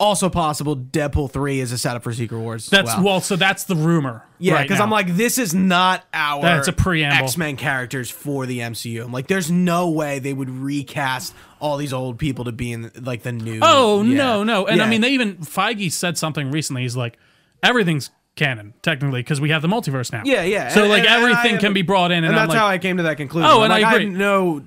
Also 0.00 0.30
possible. 0.30 0.74
Deadpool 0.76 1.30
three 1.30 1.60
is 1.60 1.70
a 1.72 1.78
setup 1.78 2.02
for 2.02 2.12
Secret 2.12 2.38
Wars. 2.40 2.68
that's 2.70 2.94
well. 2.96 3.04
well. 3.04 3.20
so 3.20 3.36
that's 3.36 3.64
the 3.64 3.76
rumor 3.76 4.24
Yeah, 4.38 4.62
because 4.62 4.78
now. 4.78 4.84
I'm 4.84 4.90
like, 4.90 5.14
this 5.14 5.36
is 5.36 5.54
not 5.54 6.04
our 6.14 6.40
That's 6.42 6.68
a 6.68 6.72
preamble. 6.72 7.24
X 7.24 7.36
Men 7.36 7.56
characters 7.56 8.10
for 8.10 8.46
the 8.46 8.60
MCU. 8.60 9.04
I'm 9.04 9.12
like, 9.12 9.26
there's 9.26 9.50
no 9.50 9.90
way 9.90 10.18
they 10.18 10.32
would 10.32 10.48
recast 10.48 11.34
all 11.60 11.76
these 11.76 11.92
old 11.92 12.18
people 12.18 12.46
to 12.46 12.52
be 12.52 12.72
in 12.72 12.90
like 13.02 13.22
the 13.22 13.32
new. 13.32 13.60
oh 13.62 14.02
Yeah. 14.02 14.16
no 14.16 14.42
no 14.44 14.66
and 14.66 14.80
i 14.80 14.88
mean 14.88 15.02
they 15.02 15.10
even 15.10 15.36
feige 15.36 15.92
said 15.92 16.16
something 16.16 16.50
recently 16.50 16.80
he's 16.82 16.96
like 16.96 17.18
everything's 17.62 18.10
canon 18.36 18.72
technically 18.80 19.20
because 19.20 19.42
we 19.42 19.50
have 19.50 19.60
the 19.60 19.68
multiverse 19.68 20.10
now 20.10 20.22
Yeah, 20.24 20.42
yeah. 20.44 20.68
so 20.70 20.80
And- 20.82 20.88
like 20.90 21.00
and- 21.00 21.08
and 21.08 21.22
everything 21.22 21.56
I- 21.56 21.60
can 21.60 21.74
be 21.74 21.82
brought 21.82 22.12
in 22.12 22.18
and, 22.24 22.28
and 22.28 22.36
that's 22.36 22.48
like 22.48 22.58
how 22.58 22.66
I 22.66 22.78
came 22.78 22.96
to 22.96 23.02
that 23.02 23.18
conclusion. 23.18 23.50
Oh, 23.52 23.62
and 23.62 23.70
I 23.72 23.80
agree. 23.80 24.06
didn't 24.06 24.16
know. 24.16 24.62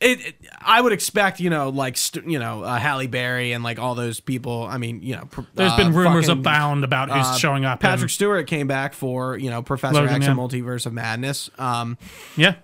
It, 0.00 0.26
it- 0.26 0.34
I 0.62 0.80
would 0.80 0.92
expect, 0.92 1.40
you 1.40 1.48
know, 1.50 1.70
like 1.70 1.96
st- 1.96 2.26
you 2.28 2.38
know, 2.38 2.62
uh, 2.62 2.78
Halle 2.78 3.06
Berry 3.06 3.52
and 3.52 3.64
like 3.64 3.78
all 3.78 3.94
those 3.94 4.20
people. 4.20 4.64
I 4.64 4.76
mean, 4.78 5.02
you 5.02 5.16
know, 5.16 5.24
pr- 5.30 5.40
There's 5.54 5.72
uh, 5.72 5.76
been 5.76 5.92
rumors 5.94 6.26
fucking, 6.26 6.40
abound 6.40 6.84
about 6.84 7.10
who's 7.10 7.26
uh, 7.26 7.36
showing 7.36 7.64
up. 7.64 7.80
Patrick 7.80 8.10
Stewart 8.10 8.46
came 8.46 8.66
back 8.66 8.92
for 8.92 9.36
you 9.36 9.50
know 9.50 9.62
Professor 9.62 9.94
Logan, 9.94 10.16
X 10.16 10.24
yeah. 10.24 10.30
and 10.32 10.38
Multiverse 10.38 10.86
of 10.86 10.92
Madness. 10.92 11.50
Um, 11.58 11.96
yeah, 12.36 12.54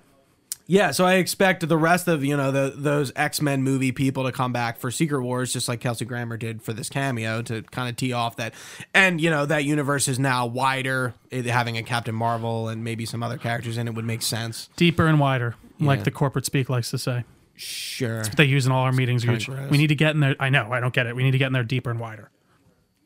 Yeah, 0.68 0.90
so 0.90 1.04
I 1.04 1.14
expect 1.14 1.66
the 1.68 1.76
rest 1.76 2.08
of 2.08 2.24
you 2.24 2.36
know 2.36 2.50
the 2.50 2.72
those 2.76 3.12
X 3.14 3.40
Men 3.40 3.62
movie 3.62 3.92
people 3.92 4.24
to 4.24 4.32
come 4.32 4.52
back 4.52 4.78
for 4.78 4.90
Secret 4.90 5.22
Wars, 5.22 5.52
just 5.52 5.68
like 5.68 5.80
Kelsey 5.80 6.04
Grammer 6.04 6.36
did 6.36 6.62
for 6.62 6.72
this 6.72 6.88
cameo 6.88 7.42
to 7.42 7.62
kind 7.62 7.88
of 7.88 7.96
tee 7.96 8.12
off 8.12 8.36
that, 8.36 8.52
and 8.92 9.20
you 9.20 9.30
know 9.30 9.46
that 9.46 9.64
universe 9.64 10.08
is 10.08 10.18
now 10.18 10.46
wider, 10.46 11.14
it, 11.30 11.46
having 11.46 11.78
a 11.78 11.82
Captain 11.82 12.14
Marvel 12.14 12.68
and 12.68 12.82
maybe 12.82 13.06
some 13.06 13.22
other 13.22 13.38
characters 13.38 13.78
in 13.78 13.86
it 13.86 13.94
would 13.94 14.04
make 14.04 14.22
sense. 14.22 14.68
Deeper 14.76 15.06
and 15.06 15.20
wider, 15.20 15.54
like 15.78 16.04
the 16.04 16.10
corporate 16.10 16.46
speak 16.46 16.68
likes 16.68 16.90
to 16.90 16.98
say. 16.98 17.24
Sure. 17.54 18.22
They 18.22 18.44
use 18.44 18.66
in 18.66 18.72
all 18.72 18.82
our 18.82 18.92
meetings. 18.92 19.24
kinda 19.24 19.38
Gooch. 19.38 19.46
gross. 19.46 19.70
We 19.70 19.78
need 19.78 19.86
to 19.86 19.94
get 19.94 20.14
in 20.14 20.20
there. 20.20 20.36
I 20.38 20.50
know. 20.50 20.72
I 20.72 20.80
don't 20.80 20.92
get 20.92 21.06
it. 21.06 21.16
We 21.16 21.22
need 21.22 21.30
to 21.30 21.38
get 21.38 21.46
in 21.46 21.52
there 21.54 21.64
deeper 21.64 21.90
and 21.90 21.98
wider. 21.98 22.30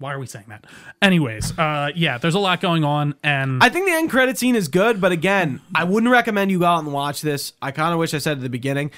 Why 0.01 0.13
are 0.15 0.19
we 0.19 0.27
saying 0.27 0.47
that? 0.49 0.65
Anyways, 1.03 1.57
uh, 1.59 1.91
yeah, 1.95 2.19
there's 2.19 2.35
a 2.35 2.39
lot 2.41 2.61
going 2.61 2.83
on, 2.85 3.15
and 3.23 3.63
I 3.63 3.69
think 3.69 3.87
the 3.87 3.93
end 3.93 4.11
credit 4.11 4.37
scene 4.39 4.57
is 4.57 4.67
good, 4.67 5.01
but 5.01 5.13
again, 5.13 5.61
I 5.75 5.85
wouldn't 5.85 6.11
recommend 6.11 6.51
you 6.51 6.59
go 6.59 6.65
out 6.65 6.83
and 6.83 6.93
watch 6.93 7.21
this. 7.21 7.53
I 7.63 7.71
kind 7.71 7.93
of 7.93 7.99
wish 8.01 8.13
I 8.15 8.19
said 8.19 8.39
at 8.39 8.43
the 8.43 8.49
beginning. 8.51 8.91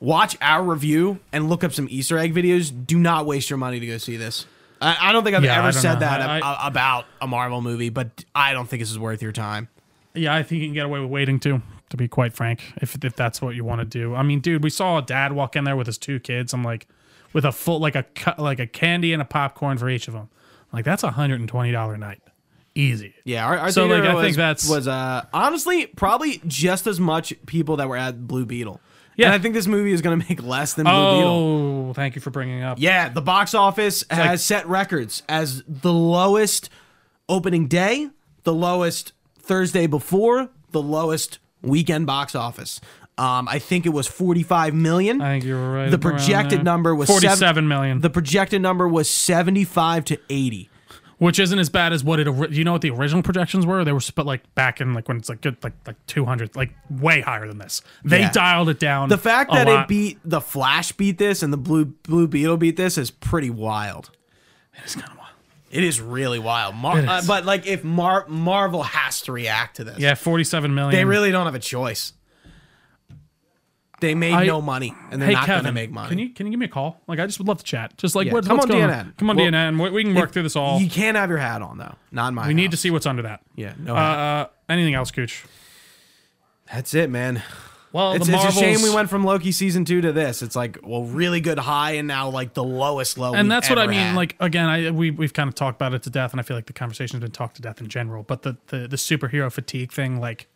Watch 0.00 0.36
our 0.40 0.62
review 0.64 1.20
and 1.32 1.48
look 1.48 1.62
up 1.62 1.72
some 1.72 1.86
Easter 1.88 2.18
egg 2.18 2.34
videos. 2.34 2.72
Do 2.86 2.98
not 2.98 3.24
waste 3.24 3.48
your 3.50 3.56
money 3.56 3.78
to 3.78 3.86
go 3.86 3.98
see 3.98 4.16
this. 4.16 4.46
I, 4.80 4.96
I 5.00 5.12
don't 5.12 5.22
think 5.22 5.36
I've 5.36 5.44
Yeah, 5.44 5.60
ever 5.60 5.70
said 5.70 5.94
know. 5.94 6.00
that 6.00 6.20
I- 6.20 6.38
ab- 6.40 6.72
about 6.72 7.04
a 7.20 7.28
Marvel 7.28 7.62
movie, 7.62 7.88
but 7.88 8.24
I 8.34 8.52
don't 8.52 8.68
think 8.68 8.82
this 8.82 8.90
is 8.90 8.98
worth 8.98 9.22
your 9.22 9.30
time. 9.32 9.68
yeah, 10.14 10.34
I 10.34 10.42
think 10.42 10.60
you 10.60 10.66
can 10.66 10.74
get 10.74 10.86
away 10.86 10.98
with 11.00 11.08
waiting 11.10 11.38
too. 11.38 11.62
To 11.90 11.96
be 11.98 12.08
quite 12.08 12.32
frank, 12.32 12.62
if 12.78 12.96
if 13.04 13.14
that's 13.14 13.40
what 13.42 13.54
you 13.54 13.64
want 13.64 13.80
to 13.80 13.84
do. 13.84 14.14
I 14.14 14.22
mean, 14.22 14.40
dude, 14.40 14.64
we 14.64 14.70
saw 14.70 14.96
a 14.98 15.02
dad 15.02 15.34
walk 15.34 15.54
in 15.56 15.64
there 15.64 15.76
with 15.76 15.86
his 15.86 15.98
two 15.98 16.18
kids. 16.20 16.54
I'm 16.54 16.64
like, 16.64 16.88
with 17.32 17.44
a 17.44 17.52
full 17.52 17.78
like 17.80 17.94
a 17.96 18.04
like 18.38 18.58
a 18.60 18.66
candy 18.66 19.12
and 19.12 19.20
a 19.22 19.24
popcorn 19.24 19.78
for 19.78 19.88
each 19.88 20.08
of 20.08 20.14
them. 20.14 20.28
Like 20.72 20.84
that's 20.84 21.02
a 21.02 21.10
hundred 21.10 21.40
and 21.40 21.48
twenty 21.48 21.72
dollar 21.72 21.96
night, 21.96 22.20
easy. 22.74 23.14
Yeah, 23.24 23.46
our, 23.46 23.58
our 23.58 23.70
So, 23.72 23.86
like, 23.86 24.02
I 24.04 24.14
was, 24.14 24.24
think 24.24 24.36
that's- 24.36 24.68
was 24.68 24.88
uh, 24.88 25.24
honestly 25.32 25.86
probably 25.86 26.40
just 26.46 26.86
as 26.86 26.98
much 26.98 27.34
people 27.46 27.76
that 27.76 27.88
were 27.88 27.96
at 27.96 28.26
Blue 28.26 28.46
Beetle. 28.46 28.80
Yeah. 29.14 29.26
and 29.26 29.34
I 29.34 29.38
think 29.38 29.52
this 29.54 29.66
movie 29.66 29.92
is 29.92 30.00
going 30.00 30.18
to 30.18 30.26
make 30.28 30.42
less 30.42 30.72
than 30.72 30.84
Blue 30.84 30.92
Beetle. 30.92 31.88
Oh, 31.90 31.92
thank 31.92 32.14
you 32.14 32.22
for 32.22 32.30
bringing 32.30 32.62
up. 32.62 32.78
Yeah, 32.80 33.10
the 33.10 33.20
box 33.20 33.52
office 33.54 34.02
has 34.10 34.26
like- 34.26 34.38
set 34.38 34.66
records 34.68 35.22
as 35.28 35.62
the 35.68 35.92
lowest 35.92 36.70
opening 37.28 37.66
day, 37.68 38.08
the 38.44 38.54
lowest 38.54 39.12
Thursday 39.38 39.86
before, 39.86 40.48
the 40.70 40.80
lowest 40.80 41.38
weekend 41.60 42.06
box 42.06 42.34
office. 42.34 42.80
Um, 43.18 43.46
I 43.46 43.58
think 43.58 43.84
it 43.86 43.90
was 43.90 44.06
45 44.06 44.74
million. 44.74 45.20
I 45.20 45.32
think 45.34 45.44
you 45.44 45.54
were 45.54 45.72
right. 45.72 45.90
the 45.90 45.98
projected 45.98 46.64
number 46.64 46.94
was 46.94 47.08
forty-seven 47.08 47.38
seven- 47.38 47.68
million, 47.68 48.00
The 48.00 48.10
projected 48.10 48.62
number 48.62 48.88
was 48.88 49.08
75 49.08 50.04
to 50.06 50.18
80. 50.30 50.70
which 51.18 51.38
isn't 51.38 51.58
as 51.58 51.68
bad 51.68 51.92
as 51.92 52.02
what 52.02 52.18
it. 52.18 52.26
ori- 52.26 52.48
You 52.52 52.64
know 52.64 52.72
what 52.72 52.80
the 52.80 52.90
original 52.90 53.22
projections 53.22 53.64
were? 53.66 53.84
They 53.84 53.92
were 53.92 54.00
split 54.00 54.26
like 54.26 54.52
back 54.56 54.80
in 54.80 54.92
like 54.94 55.06
when 55.08 55.18
it's 55.18 55.28
like 55.28 55.40
good 55.42 55.56
like 55.62 55.74
like 55.86 55.94
two 56.06 56.24
hundred, 56.24 56.56
like 56.56 56.74
way 56.90 57.20
higher 57.20 57.46
than 57.46 57.58
this. 57.58 57.80
They 58.04 58.20
Yeah. 58.20 58.32
dialed 58.32 58.68
it 58.70 58.80
down. 58.80 59.08
The 59.08 59.18
fact 59.18 59.52
that 59.52 59.68
lot. 59.68 59.82
it 59.82 59.88
beat 59.88 60.18
the 60.24 60.40
Flash 60.40 60.90
beat 60.92 61.18
this 61.18 61.42
and 61.44 61.52
the 61.52 61.56
Blue 61.58 61.84
Blue 61.84 62.26
Beetle 62.26 62.56
beat 62.56 62.76
this 62.76 62.96
is 62.98 63.10
pretty 63.12 63.50
wild. 63.50 64.10
It's 64.82 64.94
kind 64.96 65.06
of 65.12 65.16
wild. 65.18 65.28
It 65.70 65.84
is 65.84 66.00
really 66.00 66.38
wild. 66.40 66.74
Mar- 66.74 66.98
It 66.98 67.08
uh, 67.08 67.20
but 67.26 67.44
like 67.44 67.66
if 67.68 67.84
Mar- 67.84 68.24
Marvel 68.26 68.82
has 68.82 69.20
to 69.22 69.32
react 69.32 69.76
to 69.76 69.84
this. 69.84 69.98
Yeah, 69.98 70.14
forty-seven 70.14 70.74
million. 70.74 70.92
They 70.98 71.04
really 71.04 71.30
don't 71.30 71.44
have 71.44 71.54
a 71.54 71.58
choice. 71.60 72.14
They 74.02 74.14
made 74.14 74.34
I- 74.34 74.44
no 74.44 74.60
money, 74.60 74.94
and 75.10 75.22
they're 75.22 75.28
Hey 75.28 75.34
not 75.34 75.46
going 75.46 75.64
to 75.64 75.72
make 75.72 75.90
money. 75.90 76.08
can 76.10 76.18
you 76.18 76.28
can 76.30 76.46
you 76.46 76.50
give 76.50 76.60
me 76.60 76.66
a 76.66 76.68
call? 76.68 77.00
Like 77.06 77.18
I 77.20 77.24
just 77.26 77.38
would 77.38 77.48
love 77.48 77.58
to 77.58 77.64
chat. 77.64 77.96
Just 77.96 78.14
like 78.14 78.26
Yeah, 78.26 78.34
what, 78.34 78.44
come 78.44 78.58
what's 78.58 78.70
on 78.70 78.78
going 78.78 78.90
DNN. 78.90 79.16
Come 79.16 79.30
on 79.30 79.36
Well, 79.36 79.46
DNN. 79.46 79.82
We, 79.82 79.90
we 79.90 80.04
can 80.04 80.14
work 80.14 80.32
through 80.32 80.42
this 80.42 80.56
all. 80.56 80.78
You 80.80 80.90
can't 80.90 81.16
have 81.16 81.30
your 81.30 81.38
hat 81.38 81.62
on 81.62 81.78
though. 81.78 81.94
Not 82.10 82.28
in 82.28 82.34
my. 82.34 82.46
we 82.48 82.52
need 82.54 82.72
to 82.72 82.76
see 82.76 82.90
what's 82.90 83.06
under 83.06 83.22
that. 83.22 83.40
Yeah, 83.56 83.72
no. 83.78 83.94
Uh, 83.96 83.98
uh, 83.98 84.46
anything 84.68 84.94
else, 84.94 85.10
Gooch? 85.10 85.44
That's 86.70 86.94
it, 86.94 87.10
man. 87.10 87.42
Well, 87.92 88.14
It's, 88.14 88.26
it's 88.26 88.44
a 88.44 88.52
shame 88.52 88.80
we 88.82 88.88
went 88.88 89.10
from 89.10 89.22
Loki 89.22 89.52
season 89.52 89.84
two 89.84 90.00
to 90.00 90.12
this. 90.12 90.40
It's 90.40 90.56
like 90.56 90.78
well, 90.82 91.04
really 91.04 91.40
good 91.40 91.58
high, 91.58 91.92
and 91.92 92.08
now 92.08 92.30
like 92.30 92.54
the 92.54 92.64
lowest 92.64 93.18
low. 93.18 93.34
and 93.34 93.50
that's 93.50 93.68
what 93.68 93.78
I 93.78 93.86
mean. 93.86 93.98
had. 93.98 94.16
Like 94.16 94.34
again, 94.40 94.66
I 94.66 94.90
we 94.90 95.10
we've 95.10 95.34
kind 95.34 95.48
of 95.48 95.54
talked 95.54 95.76
about 95.76 95.92
it 95.92 96.02
to 96.04 96.10
death, 96.10 96.32
and 96.32 96.40
I 96.40 96.42
feel 96.42 96.56
like 96.56 96.66
the 96.66 96.72
conversation's 96.72 97.20
been 97.20 97.32
talked 97.32 97.56
to 97.56 97.62
death 97.62 97.80
in 97.82 97.88
general. 97.88 98.22
But 98.22 98.42
the 98.42 98.56
the, 98.68 98.88
the 98.88 98.96
superhero 98.96 99.52
fatigue 99.52 99.92
thing, 99.92 100.18
like 100.20 100.46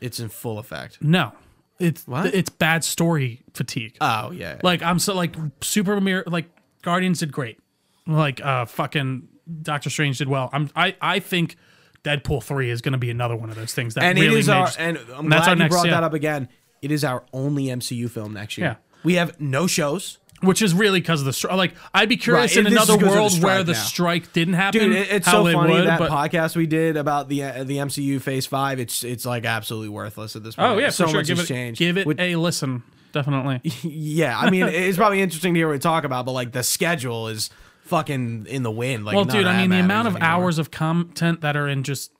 it's 0.00 0.18
in 0.18 0.30
full 0.30 0.58
effect. 0.58 0.96
no, 1.02 1.32
it's 1.78 2.06
What? 2.06 2.34
it's 2.34 2.50
bad 2.50 2.84
story 2.84 3.42
fatigue. 3.54 3.96
Oh 4.00 4.30
yeah. 4.30 4.60
like 4.62 4.82
I'm 4.82 4.98
so 4.98 5.14
like 5.14 5.36
super 5.60 6.00
mir- 6.00 6.24
like 6.26 6.46
Guardians 6.82 7.20
did 7.20 7.32
great, 7.32 7.58
like 8.06 8.44
uh 8.44 8.64
fucking 8.66 9.28
Doctor 9.62 9.90
Strange 9.90 10.18
did 10.18 10.28
well. 10.28 10.50
I'm 10.52 10.70
I 10.76 10.96
I 11.00 11.20
think 11.20 11.56
Deadpool 12.04 12.42
three 12.42 12.70
is 12.70 12.80
going 12.80 12.92
to 12.92 12.98
be 12.98 13.10
another 13.10 13.36
one 13.36 13.50
of 13.50 13.56
those 13.56 13.74
things 13.74 13.94
that 13.94 14.00
really. 14.02 14.10
and 14.10 14.18
really 14.20 14.36
it 14.36 14.40
is 14.40 14.48
our 14.48 14.68
and 14.78 14.98
I'm 15.14 15.28
glad 15.28 15.48
you 15.48 15.54
next- 15.56 15.72
brought 15.74 15.86
yeah. 15.86 15.92
that 15.92 16.04
up 16.04 16.14
again. 16.14 16.48
It 16.82 16.90
is 16.92 17.02
our 17.04 17.24
only 17.32 17.64
MCU 17.66 18.08
film 18.08 18.32
next 18.34 18.56
year. 18.56 18.66
Yeah. 18.68 18.74
We 19.04 19.14
have 19.14 19.40
no 19.40 19.66
shows. 19.66 20.18
Which 20.40 20.62
is 20.62 20.72
really 20.74 21.00
because 21.00 21.20
of 21.20 21.26
the 21.26 21.32
strike. 21.32 21.56
Like 21.56 21.74
I'd 21.92 22.08
be 22.08 22.16
curious 22.16 22.56
Right, 22.56 22.58
in 22.66 22.72
this 22.72 22.72
another 22.74 22.94
of 22.94 23.00
the 23.00 23.06
world 23.06 23.42
where 23.42 23.62
the 23.64 23.72
now. 23.72 23.78
strike 23.78 24.32
didn't 24.32 24.54
happen. 24.54 24.80
Dude, 24.80 24.92
it, 24.96 25.08
it's 25.10 25.26
how 25.26 25.44
so 25.44 25.52
funny 25.52 25.72
would, 25.74 25.86
that 25.86 25.98
but- 25.98 26.10
podcast 26.10 26.56
we 26.56 26.66
did 26.66 26.96
about 26.96 27.28
the 27.28 27.42
uh, 27.44 27.64
the 27.64 27.76
MCU 27.78 28.20
Phase 28.20 28.46
Five. 28.46 28.78
It's 28.80 29.02
it's 29.04 29.24
like 29.26 29.44
absolutely 29.44 29.88
worthless 29.88 30.36
at 30.36 30.44
this 30.44 30.54
point. 30.56 30.68
Oh 30.68 30.78
yeah, 30.78 30.90
so 30.90 31.04
for 31.04 31.10
sure. 31.10 31.20
much 31.20 31.26
Give 31.28 31.38
has 31.38 31.50
it, 31.50 31.54
changed. 31.54 31.78
give 31.78 31.96
it 31.98 32.06
With- 32.06 32.20
a 32.20 32.36
listen. 32.36 32.82
Definitely. 33.12 33.60
yeah, 33.82 34.38
I 34.38 34.50
mean, 34.50 34.64
it's 34.66 34.96
probably 34.98 35.22
interesting 35.22 35.54
to 35.54 35.58
hear 35.58 35.66
what 35.68 35.72
we 35.72 35.78
talk 35.78 36.04
about, 36.04 36.26
but 36.26 36.32
like 36.32 36.52
the 36.52 36.62
schedule 36.62 37.28
is 37.28 37.48
fucking 37.84 38.46
in 38.50 38.62
the 38.62 38.70
wind. 38.70 39.06
Like, 39.06 39.16
Well, 39.16 39.24
dude, 39.24 39.46
I 39.46 39.62
mean, 39.62 39.70
the 39.70 39.78
amount 39.80 40.08
of 40.08 40.14
anymore. 40.16 40.28
hours 40.28 40.58
of 40.58 40.70
content 40.70 41.40
that 41.40 41.56
are 41.56 41.66
in 41.66 41.84
just 41.84 42.12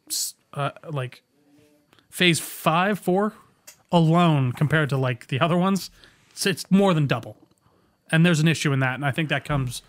uh, 0.55 0.71
like 0.91 1.23
phase 2.11 2.41
five, 2.41 2.99
four 2.99 3.35
alone 3.93 4.53
compared 4.53 4.89
to 4.89 4.97
like 4.97 5.27
the 5.29 5.39
other 5.41 5.59
ones, 5.59 5.91
it's, 6.31 6.47
it's 6.47 6.71
more 6.71 6.95
than 6.95 7.07
double. 7.07 7.37
And 8.11 8.25
there's 8.25 8.41
an 8.41 8.49
issue 8.49 8.73
in 8.73 8.81
that, 8.81 8.95
and 8.95 9.05
I 9.05 9.11
think 9.11 9.29
that 9.29 9.45
comes 9.45 9.83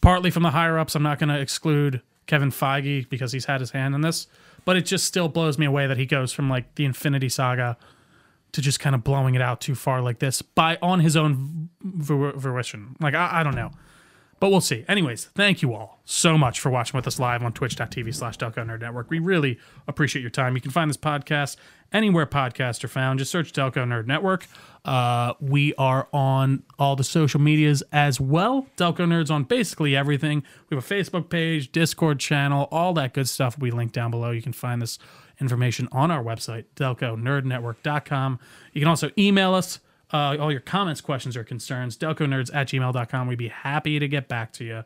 partly 0.00 0.30
from 0.30 0.42
the 0.42 0.50
higher 0.50 0.78
ups. 0.78 0.94
I'm 0.94 1.02
not 1.02 1.18
going 1.18 1.30
to 1.30 1.40
exclude 1.40 2.00
Kevin 2.26 2.50
Feige 2.50 3.08
because 3.08 3.32
he's 3.32 3.46
had 3.46 3.60
his 3.60 3.70
hand 3.70 3.94
in 3.94 4.00
this, 4.00 4.26
but 4.64 4.76
it 4.76 4.82
just 4.82 5.04
still 5.04 5.28
blows 5.28 5.58
me 5.58 5.66
away 5.66 5.86
that 5.86 5.96
he 5.96 6.06
goes 6.06 6.32
from 6.32 6.48
like 6.48 6.74
the 6.74 6.84
Infinity 6.84 7.28
Saga 7.28 7.76
to 8.52 8.60
just 8.60 8.80
kind 8.80 8.94
of 8.94 9.04
blowing 9.04 9.34
it 9.34 9.42
out 9.42 9.60
too 9.60 9.74
far 9.74 10.00
like 10.00 10.18
this 10.18 10.42
by 10.42 10.78
on 10.80 11.00
his 11.00 11.16
own 11.16 11.68
fruition. 11.98 12.96
Like 13.00 13.14
I, 13.14 13.40
I 13.40 13.42
don't 13.42 13.54
know. 13.54 13.70
But 14.38 14.50
we'll 14.50 14.60
see. 14.60 14.84
Anyways, 14.86 15.26
thank 15.34 15.62
you 15.62 15.72
all 15.74 16.00
so 16.04 16.36
much 16.36 16.60
for 16.60 16.70
watching 16.70 16.96
with 16.96 17.06
us 17.06 17.18
live 17.18 17.42
on 17.42 17.52
twitch.tv 17.52 18.14
slash 18.14 18.36
Delco 18.36 18.56
Nerd 18.56 18.80
Network. 18.80 19.10
We 19.10 19.18
really 19.18 19.58
appreciate 19.88 20.20
your 20.20 20.30
time. 20.30 20.54
You 20.54 20.60
can 20.60 20.70
find 20.70 20.90
this 20.90 20.96
podcast 20.98 21.56
anywhere 21.92 22.26
podcasts 22.26 22.84
are 22.84 22.88
found. 22.88 23.18
Just 23.18 23.30
search 23.30 23.52
Delco 23.52 23.86
Nerd 23.86 24.06
Network. 24.06 24.46
Uh, 24.84 25.32
we 25.40 25.74
are 25.76 26.08
on 26.12 26.62
all 26.78 26.96
the 26.96 27.04
social 27.04 27.40
medias 27.40 27.82
as 27.92 28.20
well. 28.20 28.66
Delco 28.76 29.06
Nerds 29.06 29.30
on 29.30 29.44
basically 29.44 29.96
everything. 29.96 30.42
We 30.68 30.76
have 30.76 30.90
a 30.90 30.94
Facebook 30.94 31.30
page, 31.30 31.72
Discord 31.72 32.20
channel, 32.20 32.68
all 32.70 32.92
that 32.94 33.14
good 33.14 33.28
stuff 33.28 33.58
we 33.58 33.70
link 33.70 33.92
down 33.92 34.10
below. 34.10 34.30
You 34.32 34.42
can 34.42 34.52
find 34.52 34.82
this 34.82 34.98
information 35.40 35.88
on 35.92 36.10
our 36.10 36.22
website, 36.22 36.64
delconerdnetwork.com. 36.76 38.38
You 38.72 38.80
can 38.80 38.88
also 38.88 39.10
email 39.18 39.54
us 39.54 39.80
uh, 40.12 40.36
all 40.38 40.50
your 40.50 40.60
comments, 40.60 41.00
questions, 41.00 41.36
or 41.36 41.44
concerns, 41.44 41.96
delconerds 41.96 42.54
at 42.54 42.68
gmail.com. 42.68 43.26
We'd 43.26 43.38
be 43.38 43.48
happy 43.48 43.98
to 43.98 44.08
get 44.08 44.28
back 44.28 44.52
to 44.54 44.64
you. 44.64 44.84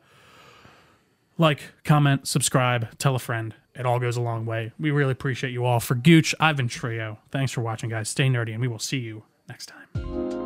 Like, 1.39 1.73
comment, 1.85 2.29
subscribe, 2.29 2.99
tell 2.99 3.15
a 3.15 3.19
friend. 3.19 3.55
It 3.75 3.87
all 3.87 3.99
goes 3.99 4.17
a 4.17 4.21
long 4.21 4.45
way. 4.47 4.73
We 4.79 4.91
really 4.91 5.13
appreciate 5.13 5.53
you 5.53 5.65
all. 5.65 5.81
For 5.81 5.95
Gooch, 5.95 6.35
I've 6.39 6.57
been 6.57 6.69
Trio. 6.69 7.19
Thanks 7.31 7.53
for 7.53 7.63
watching, 7.63 7.89
guys. 7.89 8.09
Stay 8.09 8.29
nerdy, 8.29 8.53
and 8.53 8.61
we 8.61 8.69
will 8.69 8.79
see 8.79 8.99
you 8.99 9.25
next 9.49 9.67
time. 9.67 10.40